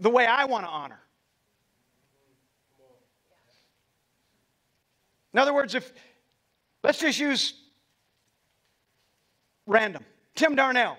the 0.00 0.10
way 0.10 0.26
I 0.26 0.46
want 0.46 0.64
to 0.64 0.70
honor. 0.70 0.98
In 5.34 5.38
other 5.38 5.54
words, 5.54 5.76
if 5.76 5.92
let's 6.82 6.98
just 6.98 7.20
use 7.20 7.54
random 9.66 10.04
Tim 10.34 10.56
Darnell. 10.56 10.96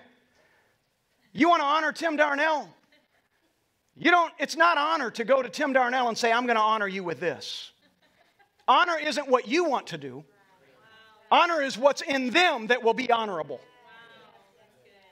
You 1.36 1.50
want 1.50 1.60
to 1.60 1.66
honor 1.66 1.92
Tim 1.92 2.16
Darnell? 2.16 2.66
You 3.94 4.10
don't, 4.10 4.32
it's 4.38 4.56
not 4.56 4.78
honor 4.78 5.10
to 5.10 5.24
go 5.24 5.42
to 5.42 5.50
Tim 5.50 5.74
Darnell 5.74 6.08
and 6.08 6.16
say, 6.16 6.32
I'm 6.32 6.46
going 6.46 6.56
to 6.56 6.62
honor 6.62 6.88
you 6.88 7.04
with 7.04 7.20
this. 7.20 7.72
Honor 8.66 8.98
isn't 8.98 9.28
what 9.28 9.46
you 9.46 9.64
want 9.64 9.88
to 9.88 9.98
do, 9.98 10.24
honor 11.30 11.60
is 11.60 11.76
what's 11.76 12.00
in 12.00 12.30
them 12.30 12.68
that 12.68 12.82
will 12.82 12.94
be 12.94 13.10
honorable. 13.10 13.60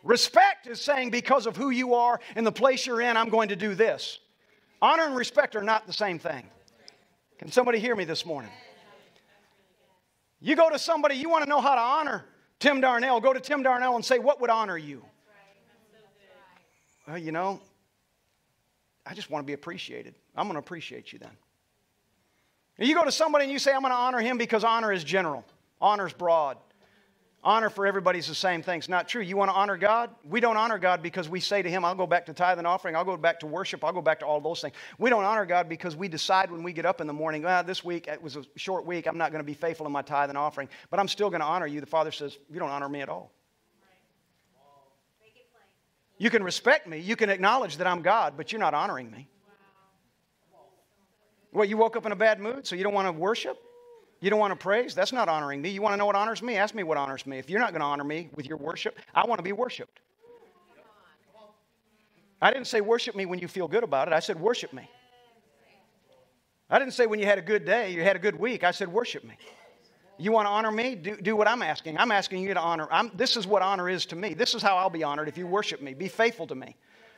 Respect 0.03 0.67
is 0.67 0.81
saying, 0.81 1.11
because 1.11 1.47
of 1.47 1.57
who 1.57 1.71
you 1.71 1.95
are 1.95 2.21
and 2.37 2.47
the 2.47 2.53
place 2.53 2.87
you're 2.87 3.01
in, 3.03 3.17
I'm 3.17 3.29
going 3.29 3.51
to 3.51 3.57
do 3.57 3.75
this. 3.75 4.19
Honor 4.81 5.05
and 5.05 5.17
respect 5.17 5.57
are 5.57 5.63
not 5.63 5.87
the 5.87 5.93
same 5.93 6.19
thing. 6.19 6.47
Can 7.39 7.51
somebody 7.51 7.79
hear 7.81 7.95
me 7.95 8.05
this 8.05 8.25
morning? 8.25 8.51
You 10.41 10.57
go 10.57 10.71
to 10.71 10.79
somebody, 10.79 11.17
you 11.17 11.29
want 11.29 11.45
to 11.45 11.49
know 11.49 11.61
how 11.61 11.75
to 11.75 11.81
honor 11.81 12.25
Tim 12.61 12.81
Darnell, 12.81 13.21
go 13.21 13.33
to 13.33 13.41
Tim 13.41 13.63
Darnell 13.63 13.95
and 13.97 14.05
say, 14.05 14.19
What 14.19 14.41
would 14.41 14.51
honor 14.51 14.77
you? 14.77 15.05
Well, 17.07 17.19
you 17.19 17.33
know, 17.33 17.61
I 19.07 19.15
just 19.15 19.31
want 19.31 19.45
to 19.45 19.47
be 19.47 19.53
appreciated. 19.53 20.15
I'm 20.37 20.47
going 20.47 20.55
to 20.55 20.61
appreciate 20.61 21.13
you 21.13 21.19
then. 21.19 21.31
And 22.79 22.89
you 22.89 22.95
go 22.95 23.05
to 23.05 23.13
somebody 23.13 23.45
and 23.45 23.53
you 23.53 23.59
say, 23.59 23.73
I'm 23.73 23.83
going 23.83 23.93
to 23.93 23.97
honor 23.97 24.21
him 24.21 24.39
because 24.39 24.65
honor 24.65 24.93
is 24.93 25.05
general, 25.05 25.45
honor 25.81 26.07
is 26.07 26.13
broad. 26.13 26.57
Honor 27.45 27.69
for 27.69 27.87
everybody 27.87 28.19
is 28.19 28.27
the 28.27 28.35
same 28.35 28.63
thing. 28.63 28.79
It's 28.79 28.89
not 28.89 29.07
true. 29.07 29.21
You 29.21 29.37
want 29.37 29.51
to 29.51 29.55
honor 29.55 29.77
God? 29.77 30.09
We 30.25 30.41
don't 30.41 30.57
honor 30.57 30.79
God 30.79 31.03
because 31.03 31.29
we 31.29 31.41
say 31.41 31.61
to 31.61 31.69
Him, 31.69 31.85
I'll 31.85 31.95
go 31.95 32.07
back 32.07 32.25
to 32.25 32.33
tithe 32.33 32.57
and 32.57 32.67
offering, 32.67 32.97
I'll 32.97 33.05
go 33.05 33.19
back 33.19 33.39
to 33.41 33.47
worship, 33.47 33.85
I'll 33.85 33.93
go 33.93 34.01
back 34.01 34.21
to 34.21 34.27
all 34.27 34.41
those 34.41 34.63
things. 34.63 34.75
We 34.97 35.11
don't 35.11 35.25
honor 35.25 35.45
God 35.45 35.69
because 35.69 35.95
we 35.95 36.09
decide 36.09 36.51
when 36.51 36.63
we 36.63 36.73
get 36.73 36.87
up 36.87 37.03
in 37.03 37.07
the 37.07 37.13
morning, 37.13 37.45
ah, 37.45 37.61
this 37.61 37.85
week 37.85 38.09
it 38.09 38.23
was 38.23 38.37
a 38.37 38.45
short 38.57 38.87
week, 38.87 39.07
I'm 39.07 39.19
not 39.19 39.31
going 39.31 39.41
to 39.41 39.47
be 39.47 39.53
faithful 39.53 39.85
in 39.85 39.93
my 39.93 40.01
tithe 40.01 40.31
and 40.31 40.39
offering, 40.39 40.71
but 40.89 40.99
I'm 40.99 41.07
still 41.07 41.29
going 41.29 41.43
to 41.43 41.47
honor 41.47 41.67
you. 41.67 41.81
The 41.81 41.87
Father 41.87 42.11
says, 42.13 42.39
You 42.51 42.59
don't 42.59 42.71
honor 42.71 42.89
me 42.89 43.03
at 43.03 43.11
all. 43.11 43.31
You 46.19 46.31
can 46.31 46.45
respect 46.45 46.87
me, 46.87 46.99
you 46.99 47.17
can 47.17 47.29
acknowledge 47.31 47.77
that 47.79 47.87
I'm 47.87 48.03
God, 48.03 48.35
but 48.37 48.53
you're 48.53 48.61
not 48.61 48.75
honoring 48.75 49.11
me. 49.11 49.29
Well, 51.53 51.65
you 51.65 51.77
woke 51.77 51.97
up 51.97 52.07
in 52.07 52.13
a 52.13 52.17
bad 52.17 52.41
mood, 52.41 52.67
so 52.67 52.75
you 52.77 52.83
don't 52.83 52.95
want 52.95 53.07
to 53.07 53.13
worship? 53.13 53.57
You 54.21 54.31
don't 54.31 54.41
want 54.41 54.53
to 54.53 54.57
praise? 54.57 54.95
That's 54.95 55.13
not 55.13 55.29
honoring 55.29 55.61
me. 55.61 55.71
You 55.71 55.83
want 55.83 55.93
to 55.93 55.97
know 55.97 56.07
what 56.07 56.17
honors 56.17 56.43
me? 56.43 56.57
Ask 56.57 56.75
me 56.75 56.83
what 56.83 56.97
honors 56.97 57.27
me. 57.27 57.39
If 57.39 57.51
you're 57.51 57.61
not 57.61 57.71
going 57.71 57.81
to 57.81 57.87
honor 57.87 58.05
me 58.05 58.31
with 58.35 58.47
your 58.47 58.57
worship, 58.57 58.99
I 59.15 59.27
want 59.27 59.39
to 59.39 59.43
be 59.43 59.53
worshiped. 59.53 60.01
I 62.41 62.51
didn't 62.53 62.67
say 62.67 62.81
worship 62.81 63.15
me 63.15 63.27
when 63.27 63.39
you 63.39 63.49
feel 63.49 63.69
good 63.69 63.85
about 63.85 64.09
it. 64.09 64.15
I 64.15 64.21
said 64.21 64.41
worship 64.41 64.73
me. 64.73 64.89
I 66.71 66.79
didn't 66.79 66.95
say 66.95 67.07
when 67.07 67.21
you 67.21 67.27
had 67.27 67.39
a 67.39 67.43
good 67.43 67.65
day, 67.65 67.93
you 67.93 68.03
had 68.03 68.17
a 68.17 68.19
good 68.19 68.39
week. 68.39 68.65
I 68.65 68.71
said 68.71 68.89
worship 68.89 69.25
me. 69.25 69.37
You 70.17 70.31
want 70.33 70.47
to 70.47 70.51
honor 70.51 70.71
me? 70.71 70.95
Do, 70.95 71.17
do 71.17 71.35
what 71.37 71.49
I'm 71.49 71.63
asking. 71.63 71.99
I'm 71.99 72.13
asking 72.13 72.43
you 72.43 72.55
to 72.55 72.61
honor. 72.61 72.87
I'm, 72.91 73.11
this 73.15 73.37
is 73.37 73.47
what 73.47 73.63
honor 73.63 73.89
is 73.89 74.07
to 74.07 74.17
me. 74.17 74.35
This 74.35 74.55
is 74.55 74.63
how 74.63 74.77
I'll 74.77 74.91
be 74.91 75.03
honored 75.03 75.29
if 75.29 75.37
you 75.37 75.47
worship 75.47 75.83
me. 75.83 75.95
Be 75.95 76.09
faithful 76.09 76.47
to 76.47 76.55
me. 76.55 76.77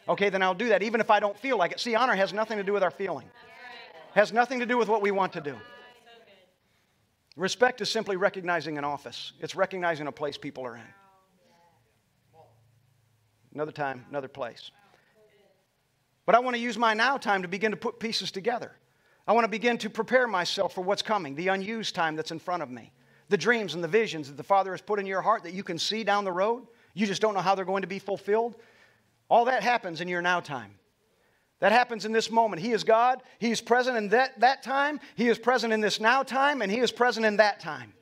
Okay, 0.09 0.31
then 0.31 0.43
I'll 0.43 0.55
do 0.55 0.69
that 0.69 0.83
even 0.83 1.01
if 1.01 1.11
I 1.11 1.21
don't 1.21 1.39
feel 1.39 1.59
like 1.59 1.73
it. 1.73 1.81
See, 1.81 1.95
honor 1.95 2.15
has 2.15 2.33
nothing 2.33 2.59
to 2.59 2.65
do 2.65 2.73
with 2.73 2.83
our 2.83 2.91
feeling. 2.91 3.29
Has 4.15 4.33
nothing 4.33 4.61
to 4.61 4.67
do 4.67 4.79
with 4.79 4.89
what 4.89 5.03
we 5.03 5.11
want 5.11 5.33
to 5.35 5.41
do. 5.41 5.57
Respect 7.37 7.83
is 7.83 7.91
simply 7.91 8.17
recognizing 8.17 8.79
an 8.79 8.85
office, 8.85 9.33
it's 9.41 9.55
recognizing 9.55 10.07
a 10.07 10.13
place 10.13 10.39
people 10.39 10.65
are 10.65 10.77
in. 10.77 10.83
Another 13.53 13.73
time, 13.73 14.05
another 14.11 14.29
place. 14.29 14.71
But 16.25 16.35
I 16.35 16.41
want 16.41 16.57
to 16.57 16.63
use 16.63 16.77
my 16.77 16.95
now 16.95 17.17
time 17.19 17.43
to 17.43 17.49
begin 17.49 17.71
to 17.71 17.77
put 17.77 18.01
pieces 18.01 18.31
together. 18.31 18.73
I 19.27 19.33
want 19.33 19.45
to 19.45 19.51
begin 19.51 19.77
to 19.79 19.91
prepare 19.91 20.29
myself 20.29 20.75
for 20.75 20.83
what's 20.83 21.03
coming, 21.03 21.35
the 21.35 21.49
unused 21.49 21.95
time 21.95 22.15
that's 22.15 22.31
in 22.31 22.39
front 22.39 22.62
of 22.62 22.71
me, 22.71 22.93
the 23.29 23.37
dreams 23.37 23.75
and 23.75 23.83
the 23.83 23.89
visions 23.89 24.29
that 24.29 24.37
the 24.37 24.45
Father 24.45 24.71
has 24.71 24.81
put 24.81 25.01
in 25.01 25.07
your 25.07 25.23
heart 25.23 25.43
that 25.43 25.53
you 25.53 25.65
can 25.65 25.79
see 25.79 26.05
down 26.05 26.25
the 26.25 26.33
road. 26.33 26.67
You 26.95 27.07
just 27.07 27.21
don't 27.21 27.35
know 27.35 27.41
how 27.41 27.55
they're 27.55 27.65
going 27.65 27.83
to 27.83 27.89
be 27.89 27.99
fulfilled. 27.99 28.57
All 29.29 29.47
that 29.47 29.62
happens 29.62 30.01
in 30.01 30.09
your 30.09 30.23
now 30.23 30.41
time. 30.41 30.73
That 31.59 31.73
happens 31.73 32.05
in 32.05 32.12
this 32.12 32.31
moment. 32.31 32.62
He 32.62 32.73
is 32.73 32.85
God. 32.85 33.23
He 33.39 33.51
is 33.51 33.61
present 33.61 33.97
in 33.97 34.09
that, 34.11 34.39
that 34.41 34.62
time. 34.62 35.01
He 35.17 35.29
is 35.29 35.39
present 35.39 35.73
in 35.73 35.81
this 35.81 36.01
now 36.01 36.23
time, 36.23 36.62
and 36.62 36.71
He 36.71 36.81
is 36.81 36.93
present 36.93 37.27
in 37.27 37.39
that 37.39 37.61
time. 37.61 37.95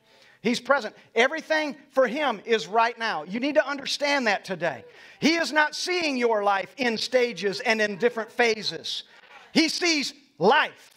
He's 0.42 0.60
present. 0.60 0.94
Everything 1.14 1.76
for 1.90 2.06
Him 2.06 2.42
is 2.44 2.66
right 2.66 2.98
now. 2.98 3.22
You 3.22 3.40
need 3.40 3.54
to 3.54 3.66
understand 3.66 4.26
that 4.26 4.44
today. 4.44 4.84
He 5.20 5.36
is 5.36 5.52
not 5.52 5.74
seeing 5.74 6.18
your 6.18 6.42
life 6.42 6.74
in 6.76 6.98
stages 6.98 7.60
and 7.60 7.80
in 7.80 7.96
different 7.96 8.30
phases, 8.30 9.04
He 9.52 9.68
sees 9.68 10.12
life. 10.38 10.93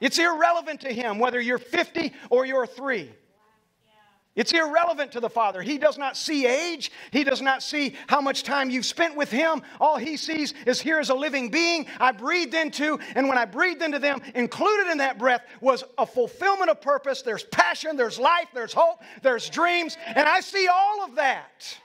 It's 0.00 0.18
irrelevant 0.18 0.82
to 0.82 0.92
Him 0.92 1.18
whether 1.18 1.40
you're 1.40 1.58
50 1.58 2.12
or 2.30 2.46
you're 2.46 2.66
three. 2.66 3.10
It's 4.38 4.52
irrelevant 4.52 5.10
to 5.12 5.20
the 5.20 5.28
Father. 5.28 5.62
He 5.62 5.78
does 5.78 5.98
not 5.98 6.16
see 6.16 6.46
age. 6.46 6.92
He 7.10 7.24
does 7.24 7.42
not 7.42 7.60
see 7.60 7.96
how 8.06 8.20
much 8.20 8.44
time 8.44 8.70
you've 8.70 8.86
spent 8.86 9.16
with 9.16 9.32
Him. 9.32 9.62
All 9.80 9.96
He 9.96 10.16
sees 10.16 10.54
is 10.64 10.80
here 10.80 11.00
is 11.00 11.10
a 11.10 11.14
living 11.14 11.50
being 11.50 11.86
I 11.98 12.12
breathed 12.12 12.54
into, 12.54 13.00
and 13.16 13.28
when 13.28 13.36
I 13.36 13.46
breathed 13.46 13.82
into 13.82 13.98
them, 13.98 14.20
included 14.36 14.92
in 14.92 14.98
that 14.98 15.18
breath 15.18 15.44
was 15.60 15.82
a 15.98 16.06
fulfillment 16.06 16.70
of 16.70 16.80
purpose. 16.80 17.22
There's 17.22 17.42
passion, 17.42 17.96
there's 17.96 18.16
life, 18.16 18.46
there's 18.54 18.72
hope, 18.72 19.02
there's 19.22 19.50
dreams, 19.50 19.96
and 20.06 20.28
I 20.28 20.38
see 20.38 20.68
all 20.68 21.04
of 21.04 21.16
that. 21.16 21.76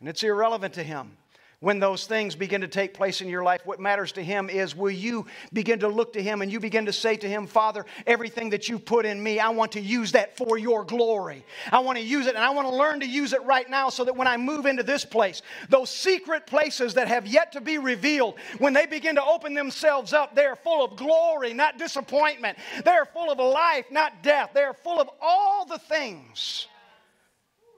And 0.00 0.10
it's 0.10 0.22
irrelevant 0.22 0.74
to 0.74 0.82
Him 0.82 1.16
when 1.62 1.78
those 1.78 2.06
things 2.06 2.34
begin 2.34 2.60
to 2.60 2.68
take 2.68 2.92
place 2.92 3.20
in 3.20 3.28
your 3.28 3.44
life, 3.44 3.64
what 3.64 3.78
matters 3.78 4.10
to 4.12 4.22
Him 4.22 4.50
is 4.50 4.74
will 4.74 4.90
you 4.90 5.26
begin 5.52 5.78
to 5.78 5.88
look 5.88 6.12
to 6.14 6.22
Him 6.22 6.42
and 6.42 6.50
you 6.50 6.58
begin 6.58 6.86
to 6.86 6.92
say 6.92 7.16
to 7.16 7.28
Him, 7.28 7.46
Father, 7.46 7.86
everything 8.04 8.50
that 8.50 8.68
you 8.68 8.80
put 8.80 9.06
in 9.06 9.22
me, 9.22 9.38
I 9.38 9.50
want 9.50 9.72
to 9.72 9.80
use 9.80 10.10
that 10.12 10.36
for 10.36 10.58
your 10.58 10.84
glory. 10.84 11.44
I 11.70 11.78
want 11.78 11.98
to 11.98 12.04
use 12.04 12.26
it 12.26 12.34
and 12.34 12.44
I 12.44 12.50
want 12.50 12.68
to 12.68 12.74
learn 12.74 12.98
to 12.98 13.06
use 13.06 13.32
it 13.32 13.44
right 13.44 13.70
now 13.70 13.90
so 13.90 14.04
that 14.04 14.16
when 14.16 14.26
I 14.26 14.36
move 14.36 14.66
into 14.66 14.82
this 14.82 15.04
place, 15.04 15.40
those 15.68 15.88
secret 15.88 16.48
places 16.48 16.94
that 16.94 17.06
have 17.06 17.28
yet 17.28 17.52
to 17.52 17.60
be 17.60 17.78
revealed, 17.78 18.34
when 18.58 18.72
they 18.72 18.86
begin 18.86 19.14
to 19.14 19.24
open 19.24 19.54
themselves 19.54 20.12
up, 20.12 20.34
they're 20.34 20.56
full 20.56 20.84
of 20.84 20.96
glory, 20.96 21.54
not 21.54 21.78
disappointment. 21.78 22.58
They're 22.84 23.04
full 23.04 23.30
of 23.30 23.38
life, 23.38 23.86
not 23.88 24.24
death. 24.24 24.50
They're 24.52 24.74
full 24.74 25.00
of 25.00 25.08
all 25.20 25.64
the 25.64 25.78
things 25.78 26.66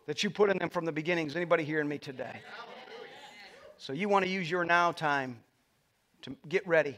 that 0.06 0.22
you 0.22 0.30
put 0.30 0.48
in 0.48 0.56
them 0.56 0.70
from 0.70 0.86
the 0.86 0.92
beginnings. 0.92 1.36
Anybody 1.36 1.64
hearing 1.64 1.88
me 1.88 1.98
today? 1.98 2.40
So 3.84 3.92
you 3.92 4.08
want 4.08 4.24
to 4.24 4.30
use 4.30 4.50
your 4.50 4.64
now 4.64 4.92
time 4.92 5.40
to 6.22 6.34
get 6.48 6.66
ready 6.66 6.96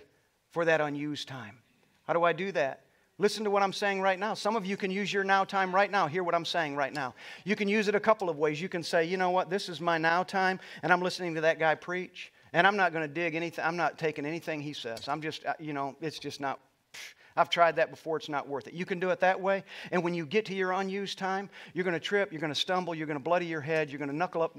for 0.53 0.65
that 0.67 0.81
unused 0.81 1.27
time. 1.27 1.59
How 2.05 2.13
do 2.13 2.23
I 2.23 2.33
do 2.33 2.53
that? 2.53 2.83
Listen 3.19 3.43
to 3.43 3.51
what 3.51 3.65
I'm 3.65 3.73
saying 3.73 4.03
right 4.03 4.21
now. 4.21 4.35
Some 4.35 4.55
of 4.55 4.65
you 4.65 4.77
can 4.77 4.93
use 4.93 5.13
your 5.13 5.25
now 5.25 5.43
time 5.43 5.75
right 5.75 5.91
now. 5.91 6.07
Hear 6.07 6.23
what 6.23 6.33
I'm 6.33 6.45
saying 6.45 6.77
right 6.77 6.93
now. 6.93 7.13
You 7.43 7.57
can 7.57 7.67
use 7.67 7.89
it 7.89 7.97
a 7.97 8.01
couple 8.01 8.31
of 8.31 8.39
ways. 8.39 8.61
You 8.61 8.69
can 8.69 8.85
say, 8.85 9.05
you 9.05 9.17
know 9.17 9.31
what, 9.31 9.51
this 9.51 9.69
is 9.69 9.81
my 9.81 9.99
now 9.99 10.23
time, 10.23 10.61
and 10.85 10.93
I'm 10.93 11.01
listening 11.01 11.35
to 11.35 11.41
that 11.41 11.59
guy 11.59 11.75
preach, 11.75 12.33
and 12.53 12.69
I'm 12.69 12.77
not 12.77 12.93
going 12.93 13.03
to 13.03 13.13
dig 13.13 13.35
anything, 13.35 13.65
I'm 13.65 13.77
not 13.77 13.99
taking 13.99 14.25
anything 14.25 14.61
he 14.61 14.73
says. 14.73 15.09
I'm 15.09 15.21
just, 15.21 15.45
uh, 15.45 15.55
you 15.59 15.73
know, 15.73 15.97
it's 16.01 16.21
just 16.21 16.41
not 16.41 16.61
I've 17.37 17.51
tried 17.51 17.77
that 17.77 17.91
before, 17.91 18.17
it's 18.17 18.29
not 18.29 18.49
worth 18.49 18.67
it. 18.67 18.75
You 18.75 18.87
can 18.87 18.99
do 18.99 19.11
it 19.11 19.21
that 19.21 19.41
way. 19.41 19.65
And 19.93 20.03
when 20.03 20.15
you 20.15 20.27
get 20.27 20.45
to 20.47 20.55
your 20.55 20.73
unused 20.73 21.19
time, 21.19 21.51
you're 21.75 21.85
going 21.85 21.95
to 21.95 22.01
trip, 22.01 22.33
you're 22.33 22.41
going 22.41 22.53
to 22.53 22.59
stumble, 22.59 22.95
you're 22.95 23.07
going 23.07 23.19
to 23.19 23.23
bloody 23.23 23.47
your 23.47 23.61
head, 23.61 23.91
you're 23.91 23.99
going 23.99 24.11
to 24.11 24.17
knuckle 24.17 24.43
up, 24.43 24.57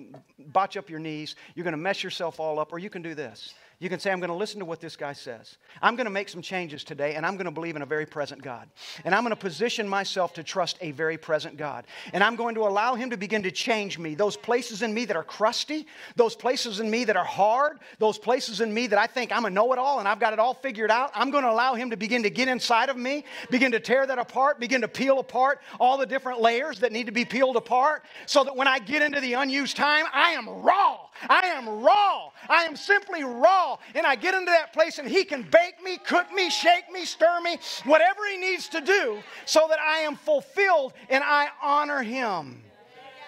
botch 0.47 0.77
up 0.77 0.89
your 0.89 0.99
knees, 0.99 1.35
you're 1.55 1.63
going 1.63 1.73
to 1.73 1.77
mess 1.77 2.03
yourself 2.03 2.39
all 2.39 2.59
up, 2.59 2.71
or 2.71 2.79
you 2.79 2.89
can 2.89 3.01
do 3.01 3.15
this. 3.15 3.53
You 3.79 3.89
can 3.89 3.99
say, 3.99 4.11
I'm 4.11 4.19
going 4.19 4.31
to 4.31 4.35
listen 4.35 4.57
to 4.57 4.65
what 4.65 4.81
this 4.81 4.95
guy 4.95 5.13
says. 5.13 5.55
I'm 5.83 5.95
going 5.95 6.05
to 6.05 6.11
make 6.11 6.29
some 6.29 6.41
changes 6.41 6.83
today, 6.83 7.13
and 7.13 7.23
I'm 7.23 7.35
going 7.35 7.45
to 7.45 7.51
believe 7.51 7.75
in 7.75 7.83
a 7.83 7.85
very 7.85 8.07
present 8.07 8.41
God. 8.41 8.67
And 9.05 9.13
I'm 9.13 9.21
going 9.21 9.35
to 9.35 9.39
position 9.39 9.87
myself 9.87 10.33
to 10.33 10.43
trust 10.43 10.79
a 10.81 10.89
very 10.89 11.15
present 11.15 11.57
God. 11.57 11.85
And 12.11 12.23
I'm 12.23 12.35
going 12.35 12.55
to 12.55 12.61
allow 12.61 12.95
Him 12.95 13.11
to 13.11 13.17
begin 13.17 13.43
to 13.43 13.51
change 13.51 13.99
me. 13.99 14.15
Those 14.15 14.35
places 14.35 14.81
in 14.81 14.95
me 14.95 15.05
that 15.05 15.15
are 15.15 15.23
crusty, 15.23 15.85
those 16.15 16.35
places 16.35 16.79
in 16.79 16.89
me 16.89 17.03
that 17.03 17.15
are 17.15 17.23
hard, 17.23 17.77
those 17.99 18.17
places 18.17 18.61
in 18.61 18.73
me 18.73 18.87
that 18.87 18.97
I 18.97 19.05
think 19.05 19.31
I'm 19.31 19.45
a 19.45 19.49
know 19.51 19.71
it 19.73 19.77
all 19.77 19.99
and 19.99 20.07
I've 20.07 20.19
got 20.19 20.33
it 20.33 20.39
all 20.39 20.55
figured 20.55 20.89
out, 20.89 21.11
I'm 21.13 21.29
going 21.29 21.43
to 21.43 21.51
allow 21.51 21.75
Him 21.75 21.91
to 21.91 21.97
begin 21.97 22.23
to 22.23 22.31
get 22.31 22.47
inside 22.47 22.89
of 22.89 22.97
me, 22.97 23.25
begin 23.51 23.73
to 23.73 23.79
tear 23.79 24.07
that 24.07 24.17
apart, 24.17 24.59
begin 24.59 24.81
to 24.81 24.87
peel 24.87 25.19
apart 25.19 25.61
all 25.79 25.99
the 25.99 26.07
different 26.07 26.41
layers 26.41 26.79
that 26.79 26.91
need 26.91 27.05
to 27.05 27.11
be 27.11 27.25
peeled 27.25 27.57
apart 27.57 28.03
so 28.25 28.43
that 28.43 28.55
when 28.55 28.67
I 28.67 28.79
get 28.79 29.03
into 29.03 29.19
the 29.19 29.33
unused 29.33 29.77
time, 29.77 30.05
I 30.11 30.31
am 30.31 30.49
raw. 30.49 30.97
I 31.29 31.47
am 31.47 31.67
raw. 31.83 32.31
I 32.49 32.63
am 32.63 32.75
simply 32.75 33.23
raw. 33.23 33.66
And 33.95 34.05
I 34.05 34.15
get 34.15 34.33
into 34.33 34.51
that 34.51 34.73
place 34.73 34.99
and 34.99 35.07
He 35.07 35.23
can 35.23 35.43
bake 35.43 35.83
me, 35.83 35.97
cook 35.97 36.31
me, 36.33 36.49
shake 36.49 36.91
me, 36.91 37.05
stir 37.05 37.39
me, 37.41 37.57
whatever 37.85 38.21
He 38.31 38.37
needs 38.37 38.67
to 38.69 38.81
do 38.81 39.19
so 39.45 39.65
that 39.69 39.79
I 39.79 39.99
am 39.99 40.15
fulfilled 40.15 40.93
and 41.09 41.23
I 41.23 41.49
honor 41.61 42.01
Him 42.01 42.61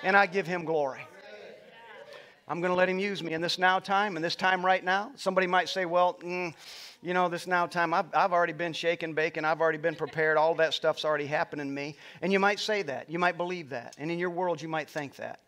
and 0.03 0.15
I 0.15 0.25
give 0.25 0.47
Him 0.47 0.65
glory. 0.65 1.01
I'm 2.47 2.61
going 2.61 2.71
to 2.71 2.75
let 2.75 2.89
Him 2.89 2.97
use 2.97 3.21
me 3.21 3.33
in 3.33 3.41
this 3.41 3.59
now 3.59 3.77
time, 3.77 4.15
in 4.15 4.23
this 4.23 4.35
time 4.35 4.65
right 4.65 4.83
now. 4.83 5.11
Somebody 5.15 5.45
might 5.45 5.69
say, 5.69 5.85
well, 5.85 6.15
mm, 6.15 6.51
you 7.03 7.13
know, 7.13 7.29
this 7.29 7.45
now 7.45 7.67
time, 7.67 7.93
I've, 7.93 8.07
I've 8.13 8.33
already 8.33 8.53
been 8.53 8.73
shaken, 8.73 9.13
baking, 9.13 9.45
I've 9.45 9.61
already 9.61 9.77
been 9.77 9.95
prepared, 9.95 10.35
all 10.35 10.55
that 10.55 10.73
stuff's 10.73 11.05
already 11.05 11.27
happened 11.27 11.61
in 11.61 11.71
me. 11.71 11.95
And 12.23 12.33
you 12.33 12.39
might 12.39 12.59
say 12.59 12.81
that. 12.83 13.09
You 13.09 13.19
might 13.19 13.37
believe 13.37 13.69
that. 13.69 13.95
And 13.99 14.09
in 14.09 14.17
your 14.17 14.31
world, 14.31 14.61
you 14.61 14.67
might 14.67 14.89
think 14.89 15.15
that. 15.17 15.41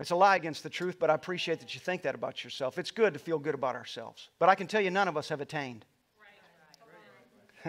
It's 0.00 0.10
a 0.10 0.16
lie 0.16 0.36
against 0.36 0.62
the 0.62 0.70
truth, 0.70 0.98
but 0.98 1.10
I 1.10 1.14
appreciate 1.14 1.60
that 1.60 1.74
you 1.74 1.80
think 1.80 2.02
that 2.02 2.14
about 2.14 2.42
yourself. 2.42 2.78
It's 2.78 2.90
good 2.90 3.12
to 3.12 3.18
feel 3.18 3.38
good 3.38 3.54
about 3.54 3.76
ourselves. 3.76 4.30
But 4.38 4.48
I 4.48 4.54
can 4.54 4.66
tell 4.66 4.80
you, 4.80 4.90
none 4.90 5.08
of 5.08 5.16
us 5.18 5.28
have 5.28 5.42
attained. 5.42 5.84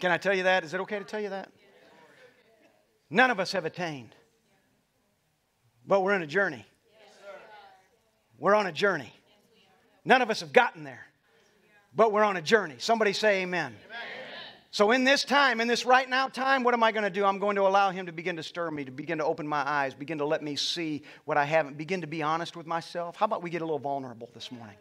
can 0.00 0.10
I 0.10 0.16
tell 0.16 0.34
you 0.34 0.44
that? 0.44 0.64
Is 0.64 0.72
it 0.72 0.80
okay 0.80 0.98
to 0.98 1.04
tell 1.04 1.20
you 1.20 1.28
that? 1.28 1.50
None 3.10 3.30
of 3.30 3.38
us 3.38 3.52
have 3.52 3.66
attained. 3.66 4.14
But 5.86 6.00
we're 6.00 6.14
in 6.14 6.22
a 6.22 6.26
journey. 6.26 6.64
We're 8.38 8.54
on 8.54 8.66
a 8.66 8.72
journey. 8.72 9.12
None 10.06 10.22
of 10.22 10.30
us 10.30 10.40
have 10.40 10.54
gotten 10.54 10.84
there, 10.84 11.06
but 11.94 12.12
we're 12.12 12.24
on 12.24 12.38
a 12.38 12.42
journey. 12.42 12.76
Somebody 12.78 13.12
say 13.12 13.42
amen. 13.42 13.76
amen. 13.86 14.17
So, 14.70 14.90
in 14.90 15.04
this 15.04 15.24
time, 15.24 15.62
in 15.62 15.68
this 15.68 15.86
right 15.86 16.08
now 16.08 16.28
time, 16.28 16.62
what 16.62 16.74
am 16.74 16.82
I 16.82 16.92
going 16.92 17.04
to 17.04 17.10
do? 17.10 17.24
I'm 17.24 17.38
going 17.38 17.56
to 17.56 17.62
allow 17.62 17.90
Him 17.90 18.04
to 18.06 18.12
begin 18.12 18.36
to 18.36 18.42
stir 18.42 18.70
me, 18.70 18.84
to 18.84 18.90
begin 18.90 19.16
to 19.18 19.24
open 19.24 19.48
my 19.48 19.66
eyes, 19.66 19.94
begin 19.94 20.18
to 20.18 20.26
let 20.26 20.42
me 20.42 20.56
see 20.56 21.02
what 21.24 21.38
I 21.38 21.46
haven't, 21.46 21.78
begin 21.78 22.02
to 22.02 22.06
be 22.06 22.22
honest 22.22 22.54
with 22.54 22.66
myself. 22.66 23.16
How 23.16 23.24
about 23.24 23.42
we 23.42 23.48
get 23.48 23.62
a 23.62 23.64
little 23.64 23.78
vulnerable 23.78 24.28
this 24.34 24.52
morning? 24.52 24.76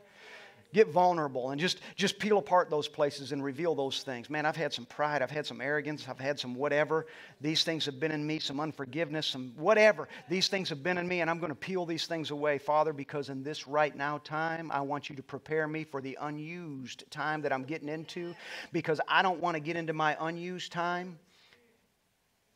Get 0.78 0.90
vulnerable 0.90 1.50
and 1.50 1.60
just, 1.60 1.80
just 1.96 2.20
peel 2.20 2.38
apart 2.38 2.70
those 2.70 2.88
places 2.88 3.32
and 3.32 3.44
reveal 3.44 3.74
those 3.74 4.04
things. 4.04 4.30
Man, 4.30 4.46
I've 4.46 4.56
had 4.56 4.72
some 4.72 4.86
pride, 4.86 5.24
I've 5.24 5.32
had 5.32 5.44
some 5.46 5.60
arrogance, 5.60 6.08
I've 6.08 6.20
had 6.20 6.40
some 6.40 6.54
whatever. 6.54 7.08
These 7.42 7.63
things 7.63 7.84
have 7.88 8.00
been 8.00 8.12
in 8.12 8.26
me, 8.26 8.38
some 8.38 8.60
unforgiveness, 8.60 9.26
some 9.26 9.54
whatever. 9.58 10.08
These 10.30 10.50
things 10.50 10.70
have 10.70 10.84
been 10.84 11.00
in 11.00 11.08
me, 11.08 11.22
and 11.22 11.32
I'm 11.32 11.40
going 11.40 11.50
to 11.50 11.56
peel 11.56 11.88
these 11.88 12.06
things 12.06 12.30
away, 12.30 12.60
Father, 12.60 12.94
because 12.94 13.30
in 13.30 13.42
this 13.42 13.68
right 13.68 13.96
now 13.96 14.20
time, 14.20 14.70
I 14.72 14.82
want 14.82 15.10
you 15.10 15.16
to 15.16 15.24
prepare 15.24 15.68
me 15.68 15.84
for 15.84 16.00
the 16.00 16.16
unused 16.22 17.10
time 17.10 17.42
that 17.42 17.52
I'm 17.52 17.63
getting 17.63 17.90
into, 17.90 18.36
because 18.72 19.02
I 19.08 19.24
don't 19.24 19.42
want 19.42 19.56
to 19.56 19.60
get 19.60 19.78
into 19.78 19.94
my 19.94 20.16
unused 20.20 20.72
time 20.72 21.18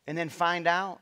and 0.06 0.16
then 0.16 0.28
find 0.28 0.68
out 0.68 1.00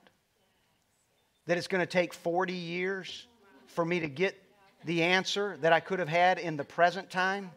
that 1.47 1.59
it's 1.59 1.69
going 1.69 1.83
to 1.83 1.87
take 1.87 2.15
40 2.15 2.55
years 2.55 3.27
for 3.67 3.85
me 3.85 4.01
to 4.01 4.09
get 4.09 4.43
the 4.85 5.03
answer 5.03 5.57
that 5.61 5.73
I 5.73 5.81
could 5.81 5.99
have 5.99 6.09
had 6.09 6.39
in 6.39 6.57
the 6.57 6.65
present 6.65 7.11
time? 7.11 7.51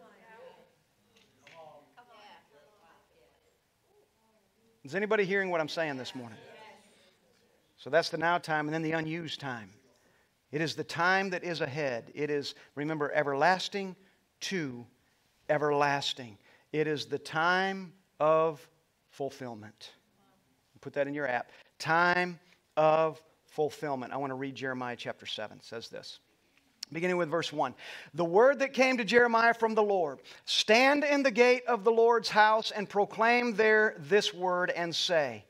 Is 4.83 4.95
anybody 4.95 5.23
hearing 5.23 5.49
what 5.49 5.62
I'm 5.62 5.69
saying 5.69 5.95
this 5.97 6.13
morning? 6.13 6.38
So 7.77 7.89
that's 7.89 8.09
the 8.09 8.17
now 8.17 8.38
time 8.38 8.67
and 8.67 8.73
then 8.73 8.81
the 8.81 8.91
unused 8.91 9.39
time. 9.39 9.69
It 10.51 10.62
is 10.62 10.75
the 10.75 10.83
time 10.83 11.29
that 11.31 11.43
is 11.43 11.62
ahead. 11.62 12.12
It 12.13 12.29
is, 12.29 12.55
remember, 12.75 13.12
everlasting 13.12 13.95
to 14.41 14.86
everlasting. 15.49 16.38
It 16.71 16.88
is 16.88 17.05
the 17.05 17.17
time 17.17 17.93
of 18.19 18.67
fulfillment. 19.09 19.91
Put 20.81 20.93
that 20.93 21.07
in 21.07 21.13
your 21.13 21.27
app. 21.27 21.51
Time 21.79 22.39
of 22.75 23.21
fulfillment. 23.45 24.12
I 24.12 24.17
want 24.17 24.31
to 24.31 24.36
read 24.36 24.55
Jeremiah 24.55 24.97
chapter 24.97 25.25
7. 25.25 25.57
It 25.57 25.63
says 25.63 25.88
this 25.88 26.19
beginning 26.93 27.17
with 27.17 27.29
verse 27.29 27.51
1. 27.51 27.73
The 28.13 28.25
word 28.25 28.60
that 28.60 28.73
came 28.73 28.97
to 28.97 29.03
Jeremiah 29.03 29.53
from 29.53 29.75
the 29.75 29.84
Lord 29.84 30.19
Stand 30.45 31.03
in 31.03 31.23
the 31.23 31.32
gate 31.32 31.63
of 31.67 31.84
the 31.84 31.91
Lord's 31.91 32.29
house 32.29 32.71
and 32.71 32.89
proclaim 32.89 33.56
there 33.56 33.95
this 33.99 34.34
word 34.34 34.71
and 34.71 34.95
say, 34.95 35.45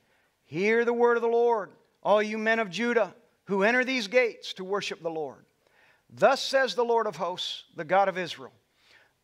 Hear 0.46 0.86
the 0.86 0.94
word 0.94 1.18
of 1.18 1.24
the 1.24 1.28
Lord, 1.28 1.72
all 2.02 2.22
you 2.22 2.38
men 2.38 2.60
of 2.60 2.70
Judah 2.70 3.14
who 3.46 3.64
enter 3.64 3.84
these 3.84 4.08
gates 4.08 4.54
to 4.54 4.64
worship 4.64 5.02
the 5.02 5.10
Lord. 5.10 5.46
Thus 6.10 6.42
says 6.42 6.76
the 6.76 6.86
Lord 6.86 7.08
of 7.08 7.16
hosts, 7.16 7.64
the 7.76 7.84
God 7.84 8.08
of 8.08 8.18
Israel 8.18 8.54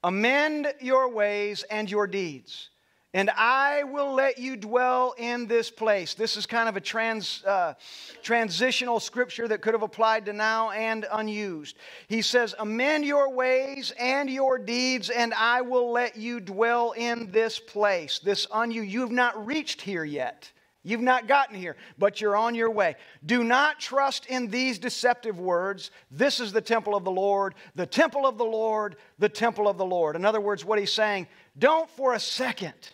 Amend 0.03 0.73
your 0.79 1.10
ways 1.10 1.63
and 1.63 1.89
your 1.89 2.08
deeds 2.08 2.69
and 3.13 3.32
I 3.32 3.84
will 3.84 4.13
let 4.13 4.38
you 4.38 4.56
dwell 4.56 5.15
in 5.17 5.48
this 5.48 5.72
place. 5.72 6.13
This 6.13 6.38
is 6.38 6.45
kind 6.45 6.69
of 6.69 6.78
a 6.78 6.82
trans, 6.82 7.43
uh, 7.43 7.74
transitional 8.22 9.00
scripture 9.00 9.48
that 9.48 9.62
could 9.62 9.74
have 9.74 9.82
applied 9.82 10.26
to 10.28 10.34
now 10.34 10.69
and 10.69 11.08
unused. 11.12 11.78
He 12.08 12.22
says, 12.22 12.54
Amend 12.60 13.06
your 13.06 13.34
ways 13.34 13.91
and 14.00 14.30
your 14.30 14.60
deeds, 14.60 15.10
and 15.10 15.34
I 15.34 15.62
will 15.62 15.91
let 15.91 16.17
you 16.17 16.39
dwell 16.39 16.91
in 16.91 17.32
this 17.32 17.58
place. 17.58 18.19
This 18.19 18.45
unused. 18.54 18.91
You've 18.91 19.12
not 19.12 19.43
reached 19.45 19.82
here 19.82 20.04
yet. 20.04 20.52
You've 20.84 21.02
not 21.02 21.28
gotten 21.28 21.56
here, 21.56 21.76
but 21.98 22.22
you're 22.22 22.38
on 22.38 22.56
your 22.56 22.69
way. 22.69 22.95
Do 23.26 23.43
not 23.43 23.80
trust 23.80 24.28
in 24.28 24.50
these 24.50 24.80
deceptive 24.80 25.38
words. 25.38 25.91
This 26.10 26.39
is 26.39 26.54
the 26.54 26.62
temple 26.62 26.95
of 26.95 27.04
the 27.04 27.12
Lord, 27.12 27.56
the 27.76 27.86
temple 27.86 28.26
of 28.26 28.38
the 28.38 28.45
Lord, 28.45 28.95
the 29.17 29.28
temple 29.28 29.67
of 29.67 29.78
the 29.78 29.86
Lord. 29.86 30.15
In 30.15 30.24
other 30.24 30.39
words, 30.39 30.63
what 30.63 30.80
he's 30.80 30.93
saying, 30.93 31.28
don't 31.58 31.89
for 31.89 32.13
a 32.13 32.19
second 32.19 32.93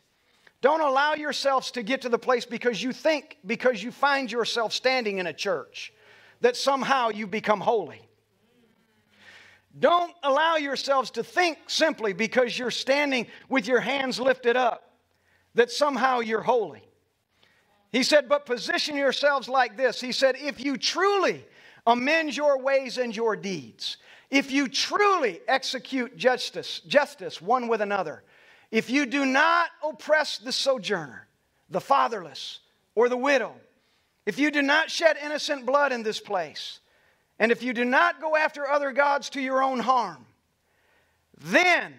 don't 0.66 0.82
allow 0.82 1.14
yourselves 1.14 1.70
to 1.70 1.84
get 1.84 2.02
to 2.02 2.10
the 2.10 2.18
place 2.18 2.44
because 2.44 2.82
you 2.82 2.92
think, 2.92 3.38
because 3.46 3.84
you 3.84 3.92
find 3.92 4.32
yourself 4.32 4.74
standing 4.74 5.20
in 5.20 5.28
a 5.28 5.34
church, 5.34 5.94
that 6.42 6.56
somehow 6.56 7.10
you 7.10 7.28
become 7.28 7.62
holy. 7.62 8.02
Don't 9.78 10.12
allow 10.24 10.56
yourselves 10.56 11.12
to 11.12 11.24
think 11.24 11.60
simply 11.68 12.14
because 12.14 12.58
you're 12.58 12.72
standing 12.72 13.28
with 13.48 13.68
your 13.68 13.80
hands 13.80 14.20
lifted 14.20 14.58
up 14.58 14.96
that 15.54 15.70
somehow 15.70 16.22
you're 16.22 16.42
holy. 16.42 16.82
He 17.92 18.02
said, 18.02 18.28
but 18.28 18.48
position 18.48 18.96
yourselves 18.96 19.48
like 19.48 19.78
this. 19.78 20.02
He 20.02 20.12
said, 20.12 20.34
if 20.36 20.66
you 20.66 20.78
truly 20.78 21.46
amend 21.86 22.36
your 22.36 22.60
ways 22.60 22.98
and 22.98 23.16
your 23.16 23.36
deeds, 23.36 23.98
if 24.32 24.52
you 24.52 24.68
truly 24.68 25.42
execute 25.48 26.18
justice, 26.18 26.82
justice 26.88 27.40
one 27.40 27.68
with 27.68 27.82
another, 27.82 28.24
if 28.76 28.90
you 28.90 29.06
do 29.06 29.26
not 29.26 29.70
oppress 29.82 30.38
the 30.38 30.52
sojourner, 30.52 31.30
the 31.70 31.80
fatherless, 31.80 32.60
or 32.94 33.08
the 33.08 33.16
widow, 33.16 33.54
if 34.26 34.38
you 34.38 34.52
do 34.52 34.62
not 34.62 34.92
shed 34.92 35.16
innocent 35.24 35.66
blood 35.66 35.94
in 35.94 36.04
this 36.04 36.20
place, 36.20 36.82
and 37.40 37.54
if 37.54 37.64
you 37.64 37.72
do 37.72 37.86
not 37.86 38.20
go 38.20 38.36
after 38.36 38.68
other 38.68 38.92
gods 38.92 39.30
to 39.30 39.40
your 39.40 39.64
own 39.64 39.80
harm, 39.80 40.26
then 41.38 41.94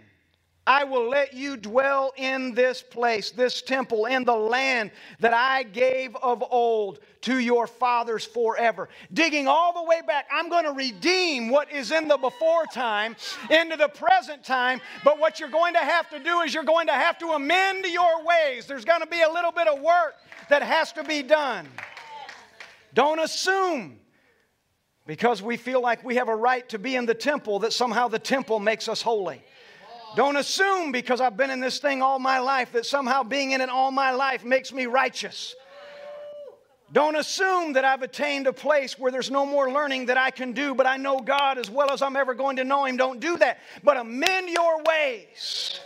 I 0.66 0.82
will 0.82 1.08
let 1.08 1.32
you 1.32 1.56
dwell 1.56 2.12
in 2.16 2.52
this 2.52 2.82
place, 2.82 3.30
this 3.30 3.62
temple, 3.62 4.06
in 4.06 4.24
the 4.24 4.34
land 4.34 4.90
that 5.20 5.32
I 5.32 5.62
gave 5.62 6.16
of 6.16 6.42
old 6.50 6.98
to 7.22 7.38
your 7.38 7.68
fathers 7.68 8.24
forever. 8.24 8.88
Digging 9.12 9.46
all 9.46 9.72
the 9.72 9.84
way 9.84 10.00
back, 10.04 10.26
I'm 10.32 10.48
going 10.48 10.64
to 10.64 10.72
redeem 10.72 11.50
what 11.50 11.70
is 11.70 11.92
in 11.92 12.08
the 12.08 12.16
before 12.16 12.64
time 12.72 13.14
into 13.48 13.76
the 13.76 13.88
present 13.88 14.42
time. 14.42 14.80
But 15.04 15.20
what 15.20 15.38
you're 15.38 15.48
going 15.48 15.74
to 15.74 15.80
have 15.80 16.10
to 16.10 16.18
do 16.18 16.40
is 16.40 16.52
you're 16.52 16.64
going 16.64 16.88
to 16.88 16.94
have 16.94 17.16
to 17.18 17.28
amend 17.28 17.84
your 17.84 18.24
ways. 18.24 18.66
There's 18.66 18.84
going 18.84 19.02
to 19.02 19.06
be 19.06 19.22
a 19.22 19.30
little 19.30 19.52
bit 19.52 19.68
of 19.68 19.80
work 19.80 20.16
that 20.48 20.62
has 20.62 20.90
to 20.92 21.04
be 21.04 21.22
done. 21.22 21.68
Don't 22.92 23.20
assume 23.20 24.00
because 25.06 25.42
we 25.42 25.56
feel 25.56 25.80
like 25.80 26.02
we 26.02 26.16
have 26.16 26.28
a 26.28 26.34
right 26.34 26.68
to 26.70 26.78
be 26.78 26.96
in 26.96 27.06
the 27.06 27.14
temple 27.14 27.60
that 27.60 27.72
somehow 27.72 28.08
the 28.08 28.18
temple 28.18 28.58
makes 28.58 28.88
us 28.88 29.00
holy. 29.00 29.42
Don't 30.14 30.36
assume 30.36 30.92
because 30.92 31.20
I've 31.20 31.36
been 31.36 31.50
in 31.50 31.60
this 31.60 31.78
thing 31.78 32.00
all 32.00 32.18
my 32.18 32.38
life 32.38 32.72
that 32.72 32.86
somehow 32.86 33.22
being 33.22 33.50
in 33.50 33.60
it 33.60 33.68
all 33.68 33.90
my 33.90 34.12
life 34.12 34.44
makes 34.44 34.72
me 34.72 34.86
righteous. 34.86 35.54
Don't 36.92 37.16
assume 37.16 37.72
that 37.72 37.84
I've 37.84 38.02
attained 38.02 38.46
a 38.46 38.52
place 38.52 38.98
where 38.98 39.10
there's 39.10 39.30
no 39.30 39.44
more 39.44 39.72
learning 39.72 40.06
that 40.06 40.16
I 40.16 40.30
can 40.30 40.52
do, 40.52 40.74
but 40.74 40.86
I 40.86 40.96
know 40.96 41.18
God 41.18 41.58
as 41.58 41.68
well 41.68 41.90
as 41.90 42.00
I'm 42.00 42.14
ever 42.14 42.32
going 42.32 42.56
to 42.56 42.64
know 42.64 42.84
Him. 42.84 42.96
Don't 42.96 43.18
do 43.18 43.36
that. 43.38 43.58
But 43.82 43.96
amend 43.96 44.48
your 44.48 44.82
ways. 44.84 45.80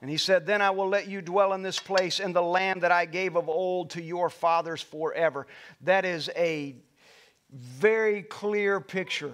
And 0.00 0.10
he 0.10 0.16
said, 0.16 0.46
Then 0.46 0.60
I 0.60 0.70
will 0.70 0.88
let 0.88 1.06
you 1.06 1.22
dwell 1.22 1.52
in 1.52 1.62
this 1.62 1.78
place 1.78 2.18
in 2.18 2.32
the 2.32 2.42
land 2.42 2.82
that 2.82 2.90
I 2.90 3.04
gave 3.04 3.36
of 3.36 3.48
old 3.48 3.90
to 3.90 4.02
your 4.02 4.28
fathers 4.30 4.82
forever. 4.82 5.46
That 5.82 6.04
is 6.04 6.28
a 6.34 6.74
very 7.52 8.22
clear 8.22 8.80
picture 8.80 9.32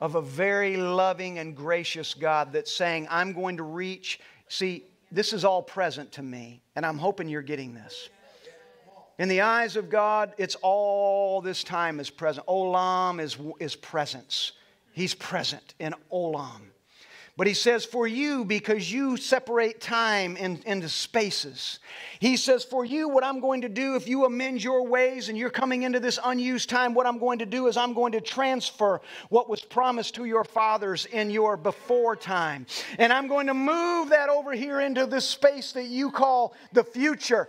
of 0.00 0.14
a 0.14 0.22
very 0.22 0.76
loving 0.76 1.38
and 1.38 1.56
gracious 1.56 2.14
God 2.14 2.52
that's 2.52 2.72
saying, 2.72 3.06
I'm 3.10 3.32
going 3.32 3.56
to 3.56 3.62
reach. 3.62 4.20
See, 4.48 4.84
this 5.10 5.32
is 5.32 5.44
all 5.44 5.62
present 5.62 6.12
to 6.12 6.22
me, 6.22 6.62
and 6.74 6.84
I'm 6.84 6.98
hoping 6.98 7.28
you're 7.28 7.42
getting 7.42 7.74
this. 7.74 8.10
In 9.18 9.28
the 9.28 9.40
eyes 9.40 9.76
of 9.76 9.88
God, 9.88 10.34
it's 10.36 10.56
all 10.56 11.40
this 11.40 11.64
time 11.64 12.00
is 12.00 12.10
present. 12.10 12.46
Olam 12.46 13.20
is, 13.20 13.38
is 13.58 13.74
presence. 13.74 14.52
He's 14.92 15.14
present 15.14 15.74
in 15.78 15.94
Olam. 16.12 16.60
But 17.36 17.46
he 17.46 17.52
says, 17.52 17.84
for 17.84 18.06
you, 18.06 18.46
because 18.46 18.90
you 18.90 19.18
separate 19.18 19.78
time 19.78 20.38
in, 20.38 20.62
into 20.64 20.88
spaces. 20.88 21.80
He 22.18 22.38
says, 22.38 22.64
for 22.64 22.82
you, 22.82 23.10
what 23.10 23.24
I'm 23.24 23.40
going 23.40 23.60
to 23.60 23.68
do, 23.68 23.94
if 23.94 24.08
you 24.08 24.24
amend 24.24 24.64
your 24.64 24.86
ways 24.86 25.28
and 25.28 25.36
you're 25.36 25.50
coming 25.50 25.82
into 25.82 26.00
this 26.00 26.18
unused 26.24 26.70
time, 26.70 26.94
what 26.94 27.06
I'm 27.06 27.18
going 27.18 27.40
to 27.40 27.46
do 27.46 27.66
is 27.66 27.76
I'm 27.76 27.92
going 27.92 28.12
to 28.12 28.22
transfer 28.22 29.02
what 29.28 29.50
was 29.50 29.60
promised 29.60 30.14
to 30.14 30.24
your 30.24 30.44
fathers 30.44 31.04
in 31.04 31.28
your 31.28 31.58
before 31.58 32.16
time. 32.16 32.64
And 32.98 33.12
I'm 33.12 33.28
going 33.28 33.48
to 33.48 33.54
move 33.54 34.08
that 34.08 34.30
over 34.30 34.52
here 34.52 34.80
into 34.80 35.04
this 35.04 35.28
space 35.28 35.72
that 35.72 35.88
you 35.88 36.10
call 36.10 36.54
the 36.72 36.84
future 36.84 37.48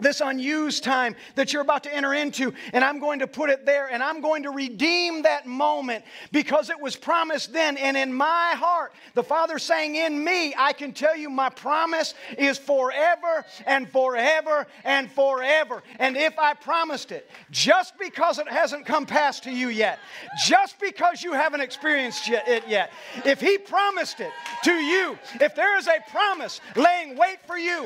this 0.00 0.20
unused 0.20 0.82
time 0.82 1.14
that 1.36 1.52
you're 1.52 1.62
about 1.62 1.84
to 1.84 1.94
enter 1.94 2.14
into, 2.14 2.52
and 2.72 2.82
I'm 2.82 2.98
going 2.98 3.20
to 3.20 3.28
put 3.28 3.48
it 3.48 3.64
there, 3.64 3.86
and 3.92 4.02
I'm 4.02 4.20
going 4.20 4.42
to 4.42 4.50
redeem 4.50 5.22
that 5.22 5.46
moment 5.46 6.04
because 6.32 6.68
it 6.68 6.80
was 6.80 6.96
promised 6.96 7.52
then. 7.52 7.76
And 7.76 7.96
in 7.96 8.12
my 8.12 8.54
heart, 8.56 8.92
the 9.14 9.22
Father 9.22 9.58
saying, 9.58 9.94
In 9.94 10.22
me, 10.22 10.52
I 10.58 10.72
can 10.72 10.92
tell 10.92 11.16
you 11.16 11.30
my 11.30 11.48
promise 11.48 12.14
is 12.36 12.58
forever 12.58 13.44
and 13.66 13.88
forever 13.88 14.66
and 14.82 15.10
forever. 15.12 15.82
And 16.00 16.16
if 16.16 16.36
I 16.40 16.54
promised 16.54 17.12
it, 17.12 17.30
just 17.52 17.96
because 17.96 18.38
it 18.38 18.48
hasn't 18.48 18.86
come 18.86 19.06
past 19.06 19.44
to 19.44 19.50
you 19.52 19.68
yet, 19.68 20.00
just 20.44 20.80
because 20.80 21.22
you 21.22 21.34
haven't 21.34 21.60
experienced 21.60 22.28
it 22.28 22.64
yet, 22.66 22.90
if 23.24 23.40
He 23.40 23.58
promised 23.58 24.18
it 24.18 24.32
to 24.64 24.72
you, 24.72 25.16
if 25.40 25.54
there 25.54 25.78
is 25.78 25.86
a 25.86 25.98
promise 26.10 26.60
laying 26.74 27.16
wait 27.16 27.38
for 27.46 27.56
you, 27.56 27.82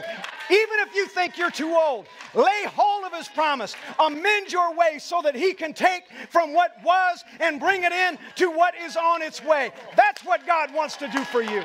even 0.50 0.78
if 0.80 0.94
you 0.94 1.06
think 1.06 1.36
you're 1.36 1.50
too 1.50 1.74
old, 1.74 1.97
Lay 2.34 2.64
hold 2.66 3.04
of 3.04 3.12
his 3.12 3.28
promise. 3.28 3.74
Amend 3.98 4.52
your 4.52 4.74
way 4.74 4.98
so 4.98 5.20
that 5.22 5.34
he 5.34 5.54
can 5.54 5.72
take 5.72 6.04
from 6.30 6.52
what 6.52 6.72
was 6.84 7.24
and 7.40 7.60
bring 7.60 7.84
it 7.84 7.92
in 7.92 8.18
to 8.36 8.50
what 8.50 8.74
is 8.76 8.96
on 8.96 9.22
its 9.22 9.42
way. 9.42 9.72
That's 9.96 10.24
what 10.24 10.46
God 10.46 10.72
wants 10.74 10.96
to 10.96 11.08
do 11.08 11.24
for 11.24 11.42
you. 11.42 11.62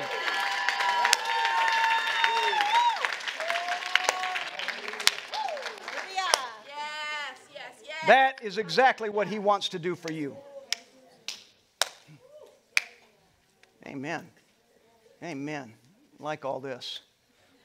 That 8.06 8.40
is 8.42 8.58
exactly 8.58 9.08
what 9.08 9.28
he 9.28 9.38
wants 9.38 9.70
to 9.70 9.78
do 9.78 9.94
for 9.94 10.12
you. 10.12 10.36
Amen. 13.86 14.28
Amen. 15.22 15.74
Like 16.18 16.44
all 16.44 16.60
this. 16.60 17.00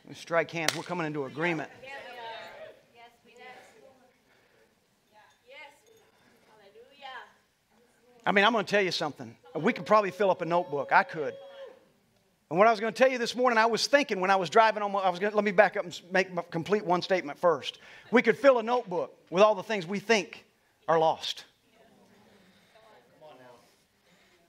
We 0.08 0.16
strike 0.16 0.50
hands. 0.52 0.76
We're 0.76 0.84
coming 0.84 1.06
into 1.08 1.26
agreement. 1.26 1.70
I 8.26 8.32
mean, 8.32 8.46
I'm 8.46 8.52
going 8.52 8.66
to 8.66 8.70
tell 8.70 8.82
you 8.82 8.92
something. 8.92 9.36
We 9.56 9.74
could 9.74 9.86
probably 9.86 10.12
fill 10.12 10.32
up 10.32 10.42
a 10.42 10.46
notebook. 10.46 10.92
I 10.92 11.04
could. 11.04 11.34
And 12.50 12.58
what 12.58 12.68
I 12.68 12.72
was 12.72 12.80
going 12.80 12.92
to 12.92 12.98
tell 12.98 13.12
you 13.12 13.20
this 13.20 13.36
morning, 13.36 13.60
I 13.60 13.68
was 13.68 13.86
thinking 13.86 14.20
when 14.22 14.32
I 14.32 14.36
was 14.36 14.50
driving 14.50 14.82
on, 14.82 14.96
I 14.96 15.10
was 15.10 15.20
going 15.20 15.32
to, 15.32 15.36
let 15.36 15.46
me 15.46 15.52
back 15.52 15.78
up 15.78 15.86
and 15.86 16.02
make 16.12 16.30
complete 16.50 16.84
one 16.84 17.02
statement 17.02 17.38
first. 17.38 17.78
We 18.12 18.22
could 18.22 18.38
fill 18.38 18.58
a 18.58 18.64
notebook 18.64 19.16
with 19.30 19.44
all 19.44 19.54
the 19.54 19.64
things 19.64 19.86
we 19.86 20.00
think 20.00 20.46
are 20.88 20.98
lost. 20.98 21.46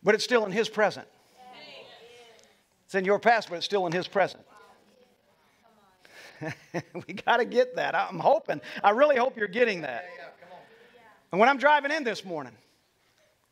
But 0.03 0.15
it's 0.15 0.25
still 0.25 0.47
in 0.47 0.53
His 0.53 0.69
present. 0.69 1.07
It's 2.87 2.95
in 2.95 3.05
your 3.05 3.19
past, 3.19 3.51
but 3.51 3.57
it's 3.57 3.67
still 3.67 3.87
in 3.87 3.93
His 3.93 4.09
present. 4.09 4.45
we 7.07 7.15
got 7.15 7.37
to 7.37 7.45
get 7.45 7.77
that. 7.77 7.95
I'm 7.95 8.19
hoping. 8.19 8.63
I 8.83 8.91
really 8.91 9.17
hope 9.17 9.37
you're 9.37 9.47
getting 9.47 9.83
that. 9.83 10.09
And 11.33 11.39
when 11.39 11.51
I'm 11.51 11.59
driving 11.59 11.91
in 11.91 12.03
this 12.03 12.25
morning, 12.25 12.55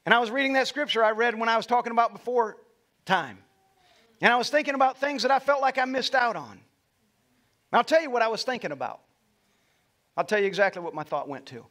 and 0.08 0.14
I 0.14 0.20
was 0.20 0.30
reading 0.30 0.54
that 0.54 0.66
scripture 0.66 1.04
I 1.04 1.10
read 1.10 1.38
when 1.38 1.50
I 1.50 1.58
was 1.58 1.66
talking 1.66 1.92
about 1.92 2.14
before 2.14 2.56
time. 3.04 3.36
And 4.22 4.32
I 4.32 4.36
was 4.36 4.48
thinking 4.48 4.74
about 4.74 4.96
things 4.96 5.20
that 5.20 5.30
I 5.30 5.38
felt 5.38 5.60
like 5.60 5.76
I 5.76 5.84
missed 5.84 6.14
out 6.14 6.34
on. 6.34 6.52
And 6.52 6.60
I'll 7.74 7.84
tell 7.84 8.00
you 8.00 8.10
what 8.10 8.22
I 8.22 8.28
was 8.28 8.42
thinking 8.42 8.72
about. 8.72 9.00
I'll 10.16 10.24
tell 10.24 10.40
you 10.40 10.46
exactly 10.46 10.80
what 10.80 10.94
my 10.94 11.02
thought 11.02 11.28
went 11.28 11.44
to. 11.48 11.66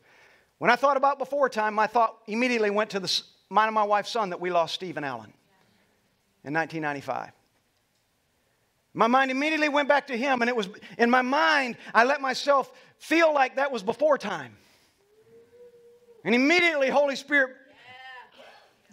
When 0.59 0.69
I 0.69 0.75
thought 0.75 0.97
about 0.97 1.17
before 1.17 1.49
time, 1.49 1.73
my 1.73 1.88
thought 1.88 2.15
immediately 2.27 2.69
went 2.69 2.91
to 2.91 2.99
the, 2.99 3.21
mine 3.49 3.69
and 3.69 3.73
my 3.73 3.83
wife's 3.83 4.11
son 4.11 4.29
that 4.29 4.39
we 4.39 4.51
lost, 4.51 4.75
Stephen 4.75 5.03
Allen, 5.03 5.33
in 6.43 6.53
1995. 6.53 7.31
My 8.93 9.07
mind 9.07 9.31
immediately 9.31 9.69
went 9.69 9.89
back 9.89 10.05
to 10.05 10.15
him, 10.15 10.41
and 10.43 10.47
it 10.47 10.55
was 10.55 10.69
in 10.99 11.09
my 11.09 11.23
mind, 11.23 11.75
I 11.91 12.03
let 12.03 12.21
myself 12.21 12.71
feel 12.99 13.33
like 13.33 13.55
that 13.55 13.71
was 13.71 13.81
before 13.81 14.19
time. 14.19 14.55
And 16.23 16.35
immediately, 16.35 16.91
Holy 16.91 17.15
Spirit 17.15 17.55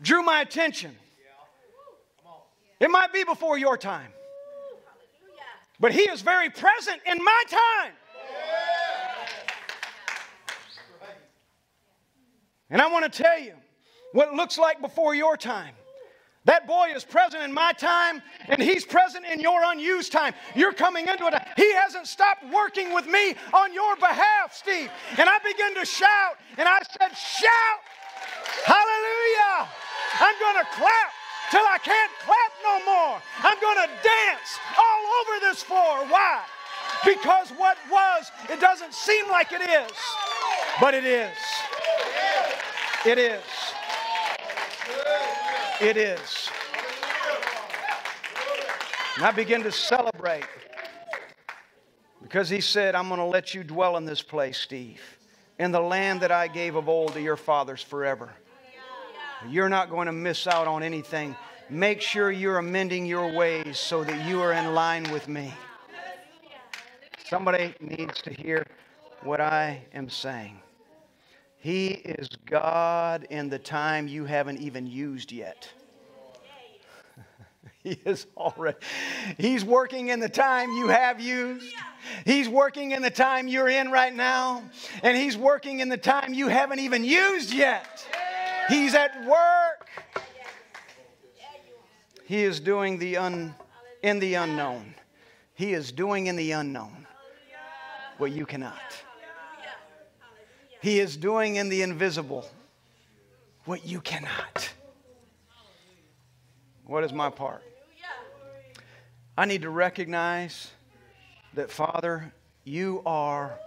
drew 0.05 0.23
my 0.23 0.41
attention. 0.43 0.95
It 2.81 2.91
might 2.91 3.13
be 3.13 3.25
before 3.25 3.59
your 3.59 3.77
time, 3.77 4.11
but 5.81 5.93
He 5.93 6.03
is 6.03 6.21
very 6.21 6.51
present 6.51 7.01
in 7.07 7.19
my 7.19 7.43
time. 7.49 7.93
And 12.71 12.81
I 12.83 12.91
want 12.91 13.11
to 13.11 13.23
tell 13.23 13.39
you 13.39 13.55
what 14.13 14.29
it 14.29 14.35
looks 14.35 14.59
like 14.59 14.81
before 14.81 15.15
your 15.15 15.37
time. 15.37 15.75
That 16.45 16.67
boy 16.67 16.93
is 16.95 17.05
present 17.05 17.43
in 17.43 17.55
my 17.55 17.73
time, 17.73 18.21
and 18.49 18.61
he's 18.61 18.85
present 18.85 19.25
in 19.25 19.41
your 19.41 19.63
unused 19.65 20.13
time. 20.13 20.35
You're 20.55 20.75
coming 20.75 21.09
into 21.09 21.27
it. 21.27 21.35
He 21.57 21.73
hasn't 21.73 22.07
stopped 22.07 22.45
working 22.53 22.93
with 22.93 23.07
me 23.07 23.35
on 23.55 23.73
your 23.73 23.97
behalf, 23.97 24.53
Steve. 24.53 24.91
And 25.19 25.29
I 25.29 25.39
began 25.39 25.75
to 25.77 25.87
shout, 25.87 26.37
and 26.59 26.69
I 26.69 26.81
said, 27.01 27.17
Shout! 27.17 27.81
Hallelujah! 28.67 29.69
I'm 30.21 30.39
going 30.39 30.65
to 30.65 30.71
clap 30.73 31.11
till 31.51 31.61
I 31.61 31.79
can't 31.79 32.13
clap 32.21 32.53
no 32.63 32.85
more. 32.85 33.23
I'm 33.43 33.61
going 33.61 33.87
to 33.87 33.91
dance 34.03 34.59
all 34.79 35.05
over 35.21 35.41
this 35.41 35.63
floor. 35.63 36.07
Why? 36.09 36.43
Because 37.05 37.51
what 37.51 37.77
was, 37.91 38.31
it 38.49 38.61
doesn't 38.61 38.95
seem 38.95 39.29
like 39.29 39.53
it 39.53 39.61
is, 39.63 39.93
but 40.81 40.95
it 40.95 41.05
is. 41.05 41.37
It 43.05 43.19
is. 43.19 43.43
It 45.81 45.97
is. 45.97 46.49
And 49.17 49.27
I 49.27 49.33
begin 49.33 49.63
to 49.65 49.73
celebrate 49.73 50.45
because 52.23 52.49
he 52.49 52.61
said, 52.61 52.95
I'm 52.95 53.09
going 53.09 53.21
to 53.21 53.27
let 53.27 53.55
you 53.55 53.63
dwell 53.63 53.97
in 53.97 54.05
this 54.05 54.23
place, 54.23 54.59
Steve, 54.59 55.03
in 55.59 55.71
the 55.73 55.81
land 55.81 56.23
that 56.23 56.33
I 56.33 56.49
gave 56.49 56.75
of 56.75 56.89
old 56.89 57.13
to 57.13 57.21
your 57.21 57.37
fathers 57.37 57.83
forever. 57.83 58.33
You're 59.49 59.69
not 59.69 59.91
going 59.91 60.07
to 60.07 60.13
miss 60.13 60.47
out 60.47 60.67
on 60.67 60.83
anything. 60.83 61.37
Make 61.71 62.01
sure 62.01 62.31
you're 62.31 62.59
amending 62.59 63.07
your 63.07 63.33
ways 63.33 63.79
so 63.79 64.05
that 64.05 64.29
you 64.29 64.41
are 64.41 64.53
in 64.53 64.75
line 64.75 65.11
with 65.11 65.29
me. 65.29 65.53
Somebody 67.27 67.75
needs 67.81 68.21
to 68.23 68.33
hear 68.33 68.67
what 69.23 69.41
I 69.41 69.83
am 69.93 70.09
saying. 70.11 70.61
He 71.59 71.89
is 71.89 72.29
God 72.45 73.27
in 73.31 73.49
the 73.49 73.59
time 73.59 74.07
you 74.07 74.27
haven't 74.27 74.61
even 74.61 74.87
used 74.87 75.33
yet. 75.33 75.71
he 77.83 77.99
is 78.05 78.27
already. 78.37 78.77
He's 79.39 79.65
working 79.65 80.09
in 80.09 80.21
the 80.21 80.29
time 80.29 80.73
you 80.73 80.89
have 80.89 81.21
used. 81.21 81.75
He's 82.27 82.49
working 82.49 82.93
in 82.93 83.01
the 83.01 83.11
time 83.11 83.49
you're 83.49 83.69
in 83.69 83.91
right 83.91 84.15
now. 84.15 84.63
And 85.03 85.17
He's 85.17 85.37
working 85.37 85.81
in 85.81 85.89
the 85.89 85.97
time 85.97 86.35
you 86.35 86.49
haven't 86.49 86.81
even 86.81 87.03
used 87.03 87.53
yet. 87.53 88.07
He's 88.69 88.95
at 88.95 89.25
work. 89.27 89.89
He 92.25 92.43
is 92.43 92.61
doing 92.61 92.99
the 92.99 93.19
un, 93.19 93.55
in 94.03 94.19
the 94.19 94.35
unknown. 94.35 94.95
He 95.55 95.75
is 95.75 95.93
doing 95.93 96.27
in 96.27 96.37
the 96.37 96.53
unknown 96.53 97.07
what 98.19 98.33
you 98.33 98.47
cannot. 98.47 98.81
He 100.81 101.01
is 101.01 101.17
doing 101.17 101.57
in 101.57 101.69
the 101.69 101.83
invisible 101.83 102.49
what 103.65 103.87
you 103.87 104.01
cannot. 104.01 104.71
What 106.85 107.05
is 107.05 107.13
my 107.13 107.31
part? 107.31 107.63
I 109.37 109.47
need 109.47 109.63
to 109.63 109.71
recognize 109.71 110.71
that, 111.55 111.71
Father, 111.71 112.33
you 112.65 113.03
are 113.05 113.59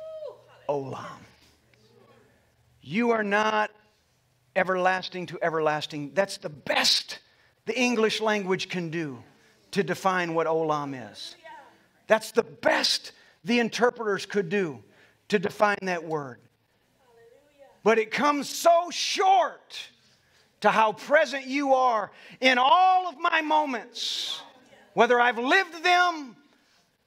Olam. 0.70 1.20
You 2.82 3.12
are 3.12 3.24
not 3.24 3.72
everlasting 4.58 5.28
to 5.28 5.40
everlasting. 5.42 6.12
That's 6.14 6.38
the 6.38 6.50
best 6.50 7.20
the 7.66 7.80
English 7.80 8.20
language 8.20 8.70
can 8.70 8.90
do 8.90 9.24
to 9.72 9.84
define 9.84 10.34
what 10.34 10.48
olam 10.48 11.12
is. 11.12 11.36
That's 12.08 12.32
the 12.32 12.44
best 12.44 13.12
the 13.44 13.60
interpreters 13.60 14.26
could 14.26 14.50
do 14.50 14.84
to 15.30 15.40
define 15.40 15.78
that 15.84 16.04
word. 16.04 16.40
But 17.84 18.00
it 18.00 18.12
comes 18.12 18.50
so 18.50 18.90
short 18.90 19.78
to 20.62 20.72
how 20.72 20.94
present 20.94 21.46
you 21.46 21.74
are 21.74 22.12
in 22.42 22.58
all 22.58 23.08
of 23.08 23.18
my 23.20 23.42
moments. 23.42 24.42
Whether 24.94 25.20
I've 25.20 25.38
lived 25.38 25.84
them, 25.84 26.36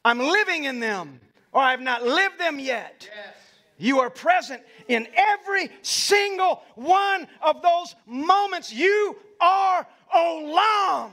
I'm 0.05 0.19
living 0.19 0.65
in 0.65 0.81
them, 0.81 1.21
or 1.53 1.61
I've 1.61 1.81
not 1.81 2.05
lived 2.05 2.39
them 2.39 2.59
yet. 2.59 3.09
Yes. 3.15 3.35
You 3.81 4.01
are 4.01 4.11
present 4.11 4.63
in 4.89 5.09
every 5.17 5.71
single 5.81 6.63
one 6.75 7.27
of 7.41 7.63
those 7.63 7.97
moments. 8.07 8.71
You 8.71 9.17
are 9.41 9.87
Olam. 10.15 11.11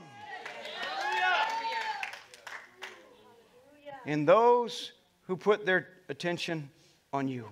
In 4.04 4.26
those 4.26 4.92
who 5.22 5.36
put 5.36 5.64
their 5.64 5.88
attention 6.10 6.68
on 7.10 7.26
you, 7.26 7.46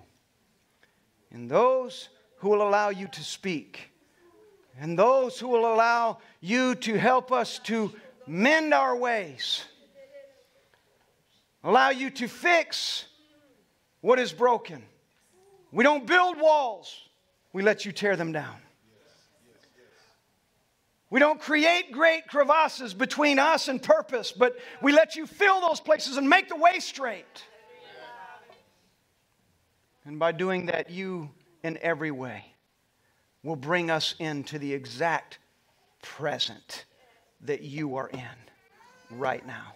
in 1.31 1.47
those 1.47 2.09
who 2.37 2.49
will 2.49 2.61
allow 2.61 2.89
you 2.89 3.07
to 3.07 3.23
speak, 3.23 3.89
and 4.79 4.97
those 4.99 5.39
who 5.39 5.47
will 5.47 5.73
allow 5.73 6.19
you 6.41 6.75
to 6.75 6.95
help 6.95 7.31
us 7.31 7.57
to 7.63 7.91
mend 8.27 8.71
our 8.71 8.95
ways, 8.95 9.63
allow 11.63 11.89
you 11.89 12.11
to 12.11 12.27
fix 12.27 13.05
what 14.01 14.19
is 14.19 14.31
broken. 14.31 14.83
We 15.71 15.83
don't 15.83 16.05
build 16.05 16.39
walls, 16.39 16.95
we 17.53 17.61
let 17.63 17.85
you 17.85 17.91
tear 17.91 18.15
them 18.15 18.31
down. 18.31 18.55
We 21.09 21.21
don't 21.21 21.39
create 21.39 21.93
great 21.93 22.27
crevasses 22.27 22.93
between 22.93 23.39
us 23.39 23.69
and 23.69 23.81
purpose, 23.81 24.33
but 24.33 24.57
we 24.81 24.91
let 24.91 25.15
you 25.15 25.25
fill 25.25 25.61
those 25.61 25.79
places 25.79 26.17
and 26.17 26.27
make 26.29 26.49
the 26.49 26.57
way 26.57 26.79
straight. 26.79 27.43
And 30.03 30.19
by 30.19 30.33
doing 30.33 30.65
that, 30.65 30.89
you, 30.89 31.29
in 31.63 31.77
every 31.81 32.11
way, 32.11 32.45
will 33.43 33.55
bring 33.55 33.89
us 33.89 34.15
into 34.19 34.59
the 34.59 34.73
exact 34.73 35.39
present 36.01 36.85
that 37.41 37.61
you 37.61 37.95
are 37.95 38.09
in 38.09 39.17
right 39.17 39.45
now. 39.45 39.73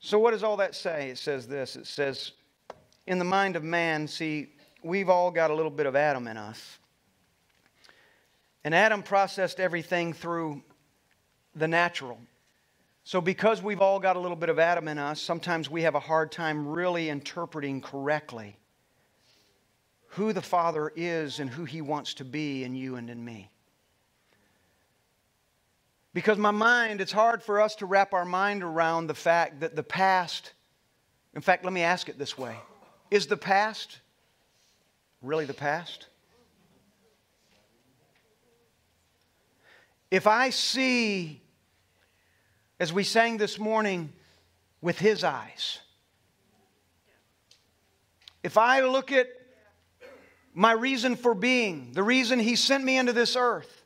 So, 0.00 0.18
what 0.18 0.30
does 0.30 0.42
all 0.42 0.56
that 0.56 0.74
say? 0.74 1.10
It 1.10 1.18
says 1.18 1.46
this 1.46 1.76
it 1.76 1.86
says, 1.86 2.32
in 3.06 3.18
the 3.18 3.24
mind 3.24 3.56
of 3.56 3.64
man, 3.64 4.06
see, 4.06 4.52
we've 4.82 5.08
all 5.08 5.30
got 5.30 5.50
a 5.50 5.54
little 5.54 5.70
bit 5.70 5.86
of 5.86 5.96
Adam 5.96 6.26
in 6.28 6.36
us. 6.36 6.78
And 8.64 8.74
Adam 8.74 9.02
processed 9.02 9.58
everything 9.58 10.12
through 10.12 10.62
the 11.54 11.68
natural. 11.68 12.18
So, 13.04 13.20
because 13.20 13.62
we've 13.62 13.80
all 13.80 13.98
got 13.98 14.16
a 14.16 14.20
little 14.20 14.36
bit 14.36 14.50
of 14.50 14.58
Adam 14.58 14.86
in 14.86 14.98
us, 14.98 15.20
sometimes 15.20 15.70
we 15.70 15.82
have 15.82 15.94
a 15.94 16.00
hard 16.00 16.30
time 16.30 16.68
really 16.68 17.08
interpreting 17.08 17.80
correctly 17.80 18.56
who 20.10 20.32
the 20.32 20.42
Father 20.42 20.92
is 20.94 21.40
and 21.40 21.48
who 21.48 21.64
He 21.64 21.80
wants 21.80 22.14
to 22.14 22.24
be 22.24 22.64
in 22.64 22.74
you 22.74 22.96
and 22.96 23.08
in 23.08 23.24
me. 23.24 23.50
Because 26.12 26.36
my 26.38 26.50
mind, 26.50 27.00
it's 27.00 27.12
hard 27.12 27.42
for 27.42 27.60
us 27.60 27.76
to 27.76 27.86
wrap 27.86 28.12
our 28.12 28.24
mind 28.24 28.62
around 28.62 29.06
the 29.06 29.14
fact 29.14 29.60
that 29.60 29.76
the 29.76 29.82
past, 29.82 30.52
in 31.34 31.40
fact, 31.40 31.64
let 31.64 31.72
me 31.72 31.82
ask 31.82 32.08
it 32.08 32.18
this 32.18 32.36
way 32.36 32.56
Is 33.10 33.26
the 33.26 33.36
past 33.36 33.98
really 35.20 35.44
the 35.44 35.54
past? 35.54 36.06
If 40.10 40.26
I 40.26 40.50
see, 40.50 41.40
as 42.78 42.92
we 42.92 43.04
sang 43.04 43.36
this 43.36 43.58
morning, 43.58 44.12
with 44.80 44.98
His 44.98 45.24
eyes, 45.24 45.78
if 48.42 48.56
I 48.56 48.80
look 48.80 49.12
at 49.12 49.28
my 50.54 50.72
reason 50.72 51.16
for 51.16 51.34
being, 51.34 51.92
the 51.92 52.02
reason 52.02 52.38
He 52.38 52.56
sent 52.56 52.84
me 52.84 52.96
into 52.96 53.12
this 53.12 53.36
earth, 53.36 53.84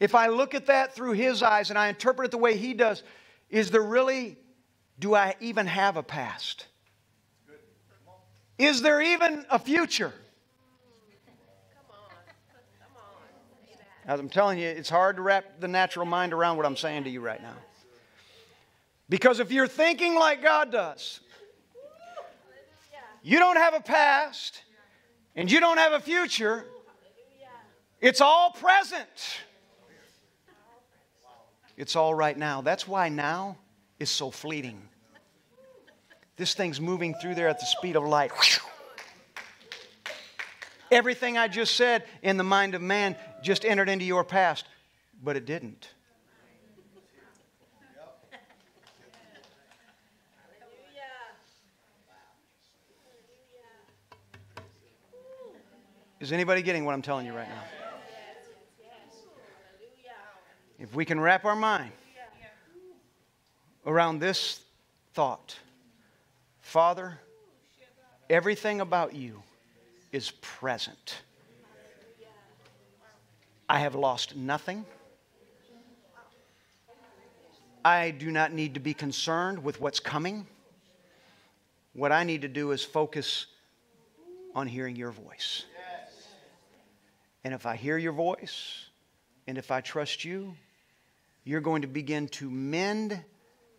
if 0.00 0.14
I 0.14 0.28
look 0.28 0.54
at 0.54 0.66
that 0.66 0.94
through 0.94 1.12
His 1.12 1.42
eyes 1.42 1.70
and 1.70 1.78
I 1.78 1.88
interpret 1.88 2.26
it 2.26 2.30
the 2.32 2.38
way 2.38 2.56
He 2.56 2.74
does, 2.74 3.02
is 3.50 3.70
there 3.70 3.82
really, 3.82 4.36
do 4.98 5.14
I 5.14 5.34
even 5.40 5.66
have 5.66 5.96
a 5.96 6.02
past? 6.02 6.66
Is 8.58 8.82
there 8.82 9.00
even 9.00 9.44
a 9.50 9.58
future? 9.58 10.12
As 14.06 14.20
I'm 14.20 14.28
telling 14.28 14.58
you, 14.58 14.68
it's 14.68 14.90
hard 14.90 15.16
to 15.16 15.22
wrap 15.22 15.60
the 15.60 15.68
natural 15.68 16.04
mind 16.04 16.32
around 16.32 16.58
what 16.58 16.66
I'm 16.66 16.76
saying 16.76 17.04
to 17.04 17.10
you 17.10 17.20
right 17.20 17.40
now. 17.40 17.56
Because 19.08 19.40
if 19.40 19.50
you're 19.50 19.66
thinking 19.66 20.14
like 20.14 20.42
God 20.42 20.70
does, 20.70 21.20
you 23.22 23.38
don't 23.38 23.56
have 23.56 23.72
a 23.72 23.80
past, 23.80 24.62
and 25.34 25.50
you 25.50 25.58
don't 25.58 25.78
have 25.78 25.92
a 25.94 26.00
future, 26.00 26.66
it's 28.00 28.20
all 28.20 28.50
present. 28.50 29.40
It's 31.76 31.96
all 31.96 32.14
right 32.14 32.36
now. 32.36 32.60
That's 32.60 32.86
why 32.86 33.08
now 33.08 33.56
is 33.98 34.10
so 34.10 34.30
fleeting. 34.30 34.80
This 36.36 36.54
thing's 36.54 36.80
moving 36.80 37.14
through 37.14 37.36
there 37.36 37.48
at 37.48 37.60
the 37.60 37.66
speed 37.66 37.96
of 37.96 38.04
light. 38.04 38.32
Everything 40.90 41.38
I 41.38 41.48
just 41.48 41.76
said 41.76 42.04
in 42.22 42.36
the 42.36 42.44
mind 42.44 42.74
of 42.74 42.82
man 42.82 43.16
just 43.42 43.64
entered 43.64 43.88
into 43.88 44.04
your 44.04 44.24
past, 44.24 44.64
but 45.22 45.36
it 45.36 45.46
didn't. 45.46 45.88
Is 56.20 56.32
anybody 56.32 56.62
getting 56.62 56.84
what 56.86 56.94
I'm 56.94 57.02
telling 57.02 57.26
you 57.26 57.34
right 57.34 57.48
now? 57.48 57.62
If 60.78 60.94
we 60.94 61.04
can 61.04 61.20
wrap 61.20 61.44
our 61.44 61.54
mind 61.54 61.92
around 63.86 64.20
this 64.20 64.60
thought 65.12 65.56
Father, 66.74 67.20
everything 68.28 68.80
about 68.80 69.14
you 69.14 69.44
is 70.10 70.32
present. 70.40 71.22
I 73.68 73.78
have 73.78 73.94
lost 73.94 74.34
nothing. 74.34 74.84
I 77.84 78.10
do 78.10 78.32
not 78.32 78.52
need 78.52 78.74
to 78.74 78.80
be 78.80 78.92
concerned 78.92 79.62
with 79.62 79.80
what's 79.80 80.00
coming. 80.00 80.48
What 81.92 82.10
I 82.10 82.24
need 82.24 82.42
to 82.42 82.48
do 82.48 82.72
is 82.72 82.82
focus 82.82 83.46
on 84.52 84.66
hearing 84.66 84.96
your 84.96 85.12
voice. 85.12 85.66
And 87.44 87.54
if 87.54 87.66
I 87.66 87.76
hear 87.76 87.98
your 87.98 88.14
voice, 88.14 88.86
and 89.46 89.58
if 89.58 89.70
I 89.70 89.80
trust 89.80 90.24
you, 90.24 90.56
you're 91.44 91.60
going 91.60 91.82
to 91.82 91.88
begin 91.88 92.26
to 92.30 92.50
mend 92.50 93.22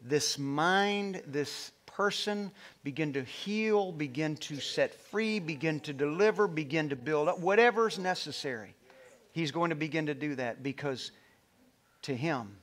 this 0.01 0.39
mind, 0.39 1.23
this 1.27 1.73
person, 1.95 2.51
begin 2.83 3.13
to 3.13 3.23
heal, 3.23 3.91
begin 3.93 4.35
to 4.35 4.59
set 4.59 4.93
free, 4.93 5.39
begin 5.39 5.79
to 5.79 5.93
deliver, 5.93 6.45
begin 6.45 6.89
to 6.89 6.95
build 6.95 7.29
up, 7.29 7.39
whatever's 7.39 7.97
necessary. 7.97 8.75
He's 9.31 9.51
going 9.51 9.69
to 9.69 9.77
begin 9.77 10.07
to 10.07 10.13
do 10.13 10.35
that 10.35 10.61
because 10.61 11.11
to 12.01 12.13
Him, 12.13 12.57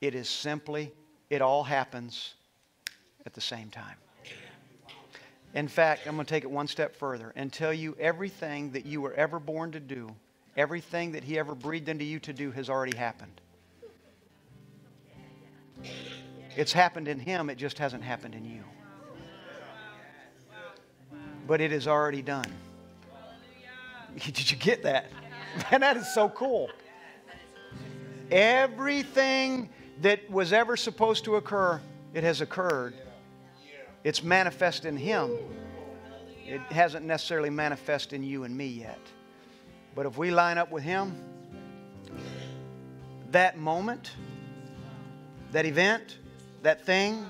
it 0.00 0.14
is 0.14 0.28
simply, 0.28 0.92
it 1.28 1.42
all 1.42 1.64
happens 1.64 2.34
at 3.26 3.34
the 3.34 3.40
same 3.40 3.68
time. 3.70 3.96
In 5.54 5.66
fact, 5.66 6.06
I'm 6.06 6.14
going 6.14 6.26
to 6.26 6.30
take 6.30 6.44
it 6.44 6.50
one 6.50 6.68
step 6.68 6.94
further 6.94 7.32
and 7.34 7.52
tell 7.52 7.72
you 7.72 7.96
everything 7.98 8.70
that 8.72 8.86
you 8.86 9.00
were 9.00 9.14
ever 9.14 9.40
born 9.40 9.72
to 9.72 9.80
do, 9.80 10.14
everything 10.56 11.12
that 11.12 11.24
He 11.24 11.36
ever 11.36 11.54
breathed 11.54 11.88
into 11.88 12.04
you 12.04 12.20
to 12.20 12.32
do 12.32 12.52
has 12.52 12.70
already 12.70 12.96
happened. 12.96 13.40
It's 16.56 16.72
happened 16.72 17.08
in 17.08 17.18
Him, 17.18 17.50
it 17.50 17.56
just 17.56 17.78
hasn't 17.78 18.02
happened 18.02 18.34
in 18.34 18.44
you. 18.44 18.62
But 21.46 21.60
it 21.60 21.72
is 21.72 21.86
already 21.86 22.22
done. 22.22 22.50
Did 24.18 24.50
you 24.50 24.56
get 24.56 24.82
that? 24.84 25.10
Man, 25.70 25.80
that 25.80 25.96
is 25.96 26.12
so 26.12 26.28
cool. 26.28 26.70
Everything 28.30 29.68
that 30.00 30.28
was 30.30 30.52
ever 30.52 30.76
supposed 30.76 31.24
to 31.24 31.36
occur, 31.36 31.80
it 32.14 32.24
has 32.24 32.40
occurred 32.40 32.94
it's 34.04 34.22
manifest 34.22 34.84
in 34.84 34.98
Him. 34.98 35.38
It 36.46 36.60
hasn't 36.70 37.06
necessarily 37.06 37.48
manifest 37.48 38.12
in 38.12 38.22
you 38.22 38.44
and 38.44 38.54
me 38.54 38.66
yet. 38.66 39.00
But 39.94 40.04
if 40.04 40.18
we 40.18 40.30
line 40.30 40.58
up 40.58 40.70
with 40.70 40.82
Him, 40.82 41.18
that 43.30 43.56
moment, 43.56 44.12
that 45.52 45.64
event, 45.64 46.18
that 46.64 46.84
thing, 46.84 47.24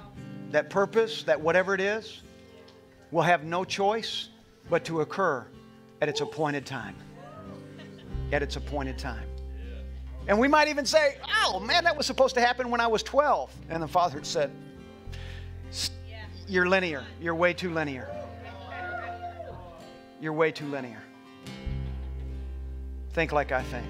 that 0.51 0.71
purpose, 0.71 1.25
that 1.25 1.41
whatever 1.41 1.75
it 1.75 1.81
is, 1.81 2.23
will 3.11 3.23
have 3.23 3.45
no 3.45 3.65
choice 3.65 4.29
but 4.71 4.85
to 4.85 5.01
occur 5.01 5.45
at 6.01 6.09
its 6.09 6.21
appointed 6.21 6.65
time. 6.65 6.97
At 8.33 8.43
its 8.43 8.57
appointed 8.57 8.99
time. 8.99 9.27
And 10.29 10.39
we 10.39 10.49
might 10.49 10.69
even 10.69 10.87
say, 10.87 11.19
oh 11.45 11.61
man, 11.61 11.85
that 11.85 11.97
was 11.97 12.07
supposed 12.07 12.35
to 12.37 12.41
happen 12.41 12.71
when 12.71 12.81
I 12.81 12.87
was 12.87 13.03
12. 13.03 13.53
And 13.69 13.83
the 13.83 13.89
Father 13.89 14.23
said, 14.25 14.51
you're 16.47 16.69
linear. 16.69 17.05
You're 17.21 17.35
way 17.35 17.53
too 17.53 17.73
linear. 17.73 18.09
You're 20.21 20.33
way 20.33 20.53
too 20.53 20.67
linear. 20.67 21.03
think 23.13 23.33
like 23.33 23.53
I 23.53 23.63
think. 23.63 23.87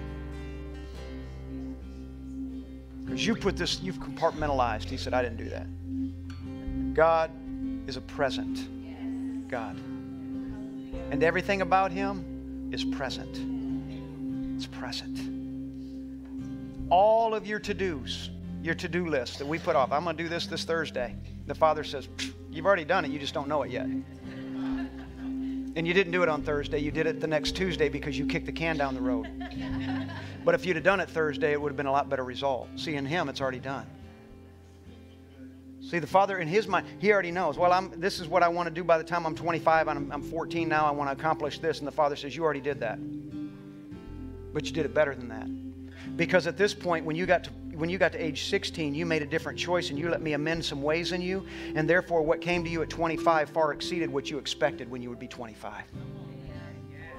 Because 3.05 3.27
you 3.27 3.35
put 3.35 3.57
this, 3.57 3.81
you've 3.81 4.01
compartmentalized. 4.01 4.85
He 4.85 4.97
said, 4.97 5.15
I 5.15 5.23
didn't 5.23 5.39
do 5.39 5.49
that. 5.51 6.95
God 6.95 7.31
is 7.87 7.97
a 7.97 8.01
present 8.01 8.69
God. 9.49 9.77
And 11.11 11.23
everything 11.23 11.63
about 11.63 11.93
Him 11.93 12.71
is 12.73 12.85
present. 12.85 13.39
It's 14.57 14.67
present. 14.67 15.21
All 16.91 17.35
of 17.35 17.47
your 17.47 17.59
to 17.61 17.75
dos, 17.75 18.31
your 18.63 18.75
to 18.75 18.89
do 18.89 19.07
list 19.07 19.39
that 19.39 19.47
we 19.47 19.59
put 19.59 19.77
off. 19.77 19.93
I'm 19.93 20.05
going 20.05 20.17
to 20.17 20.23
do 20.23 20.29
this 20.29 20.47
this 20.47 20.65
Thursday. 20.65 21.15
The 21.47 21.55
Father 21.55 21.85
says, 21.85 22.09
You've 22.51 22.67
already 22.67 22.85
done 22.85 23.05
it, 23.05 23.11
you 23.11 23.19
just 23.19 23.35
don't 23.35 23.49
know 23.49 23.63
it 23.63 23.71
yet. 23.71 23.87
And 25.77 25.87
you 25.87 25.95
didn't 25.95 26.13
do 26.13 26.23
it 26.23 26.29
on 26.29 26.43
Thursday, 26.43 26.79
you 26.79 26.91
did 26.91 27.07
it 27.07 27.21
the 27.21 27.27
next 27.27 27.57
Tuesday 27.57 27.89
because 27.89 28.17
you 28.19 28.27
kicked 28.27 28.47
the 28.47 28.53
can 28.53 28.77
down 28.77 28.95
the 28.95 29.01
road. 29.01 29.29
But 30.45 30.55
if 30.55 30.67
you'd 30.67 30.77
have 30.77 30.85
done 30.85 31.01
it 31.01 31.09
Thursday, 31.09 31.53
it 31.53 31.61
would 31.61 31.71
have 31.71 31.77
been 31.77 31.87
a 31.87 31.93
lot 31.93 32.11
better 32.11 32.23
result. 32.23 32.69
See, 32.77 32.97
in 32.97 33.07
Him, 33.07 33.31
it's 33.31 33.41
already 33.41 33.61
done. 33.61 33.87
See, 35.81 35.99
the 35.99 36.07
Father, 36.07 36.39
in 36.39 36.49
His 36.49 36.69
mind, 36.69 36.87
He 36.99 37.13
already 37.13 37.31
knows. 37.31 37.57
Well, 37.57 37.73
I'm, 37.73 37.99
this 37.99 38.21
is 38.21 38.29
what 38.29 38.43
I 38.43 38.49
want 38.49 38.69
to 38.69 38.75
do 38.75 38.85
by 38.85 38.99
the 38.99 39.05
time 39.05 39.27
I'm 39.27 39.35
25. 39.35 39.89
I'm, 39.89 40.13
I'm 40.13 40.23
14 40.23 40.69
now. 40.69 40.85
I 40.85 40.91
want 40.91 41.09
to 41.09 41.13
accomplish 41.13 41.61
this. 41.61 41.79
And 41.79 41.89
the 41.89 41.93
Father 41.93 42.15
says, 42.15 42.37
You 42.37 42.45
already 42.45 42.61
did 42.61 42.81
that. 42.81 42.99
But 44.53 44.67
you 44.67 44.73
did 44.73 44.85
it 44.85 44.95
better 44.95 45.15
than 45.15 45.29
that. 45.29 46.17
Because 46.17 46.47
at 46.47 46.57
this 46.57 46.75
point, 46.75 47.07
when 47.07 47.17
you 47.17 47.25
got 47.25 47.45
to 47.45 47.51
when 47.77 47.89
you 47.89 47.99
got 47.99 48.13
to 48.13 48.19
age 48.19 48.45
16, 48.45 48.95
you 48.95 49.07
made 49.07 49.23
a 49.23 49.27
different 49.27 49.59
choice 49.59 49.91
and 49.91 49.99
you 49.99 50.09
let 50.09 50.23
me 50.23 50.33
amend 50.33 50.65
some 50.65 50.83
ways 50.83 51.13
in 51.13 51.21
you. 51.21 51.47
And 51.75 51.89
therefore, 51.89 52.23
what 52.23 52.41
came 52.41 52.65
to 52.65 52.71
you 52.71 52.83
at 52.83 52.91
25 52.91 53.51
far 53.51 53.73
exceeded 53.73 54.11
what 54.11 54.31
you 54.31 54.39
expected 54.39 54.91
when 54.91 55.03
you 55.03 55.09
would 55.11 55.19
be 55.19 55.29
25 55.29 55.85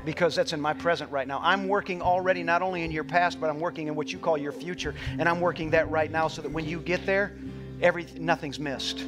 because 0.05 0.35
that's 0.35 0.53
in 0.53 0.61
my 0.61 0.73
present 0.73 1.11
right 1.11 1.27
now. 1.27 1.39
I'm 1.41 1.67
working 1.67 2.01
already 2.01 2.43
not 2.43 2.61
only 2.61 2.83
in 2.83 2.91
your 2.91 3.03
past, 3.03 3.41
but 3.41 3.49
I'm 3.49 3.59
working 3.59 3.87
in 3.87 3.95
what 3.95 4.13
you 4.13 4.19
call 4.19 4.37
your 4.37 4.51
future, 4.51 4.93
and 5.17 5.27
I'm 5.27 5.41
working 5.41 5.71
that 5.71 5.89
right 5.89 6.11
now 6.11 6.27
so 6.27 6.43
that 6.43 6.51
when 6.51 6.65
you 6.65 6.79
get 6.79 7.05
there, 7.05 7.35
every 7.81 8.05
nothing's 8.17 8.59
missed. 8.59 9.03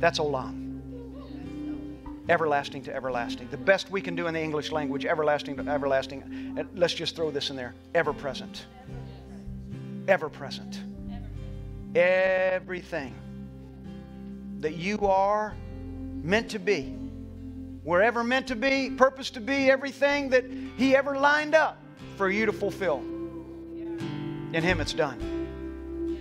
That's 0.00 0.20
olam. 0.20 0.66
Everlasting 2.28 2.82
to 2.82 2.94
everlasting. 2.94 3.48
The 3.50 3.56
best 3.56 3.90
we 3.90 4.00
can 4.00 4.14
do 4.14 4.26
in 4.26 4.34
the 4.34 4.40
English 4.40 4.70
language, 4.70 5.04
everlasting 5.04 5.56
to 5.56 5.68
everlasting. 5.68 6.56
Uh, 6.58 6.64
let's 6.74 6.94
just 6.94 7.16
throw 7.16 7.30
this 7.30 7.50
in 7.50 7.56
there. 7.56 7.74
Ever 7.94 8.12
present. 8.12 8.66
Ever 10.08 10.28
present. 10.28 10.80
Everything 11.94 13.14
that 14.60 14.74
you 14.74 14.98
are 15.06 15.54
meant 16.22 16.50
to 16.50 16.58
be 16.58 16.98
wherever 17.88 18.22
meant 18.22 18.46
to 18.46 18.54
be, 18.54 18.90
purpose 18.90 19.30
to 19.30 19.40
be, 19.40 19.70
everything 19.70 20.28
that 20.28 20.44
He 20.76 20.94
ever 20.94 21.18
lined 21.18 21.54
up 21.54 21.82
for 22.18 22.28
you 22.28 22.44
to 22.44 22.52
fulfill. 22.52 22.98
In 22.98 24.62
Him, 24.62 24.80
it's 24.80 24.92
done. 24.92 26.18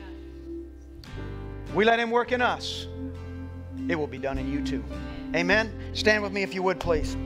We 1.73 1.83
let 1.83 1.99
Him 1.99 2.09
work 2.09 2.31
in 2.31 2.41
us, 2.41 2.88
it 3.89 3.95
will 3.95 4.07
be 4.07 4.17
done 4.17 4.38
in 4.38 4.49
you 4.49 4.63
too. 4.63 4.81
Amen. 5.35 5.69
Stand 5.91 6.23
with 6.23 6.31
me 6.31 6.41
if 6.41 6.55
you 6.55 6.63
would, 6.63 6.79
please. 6.79 7.17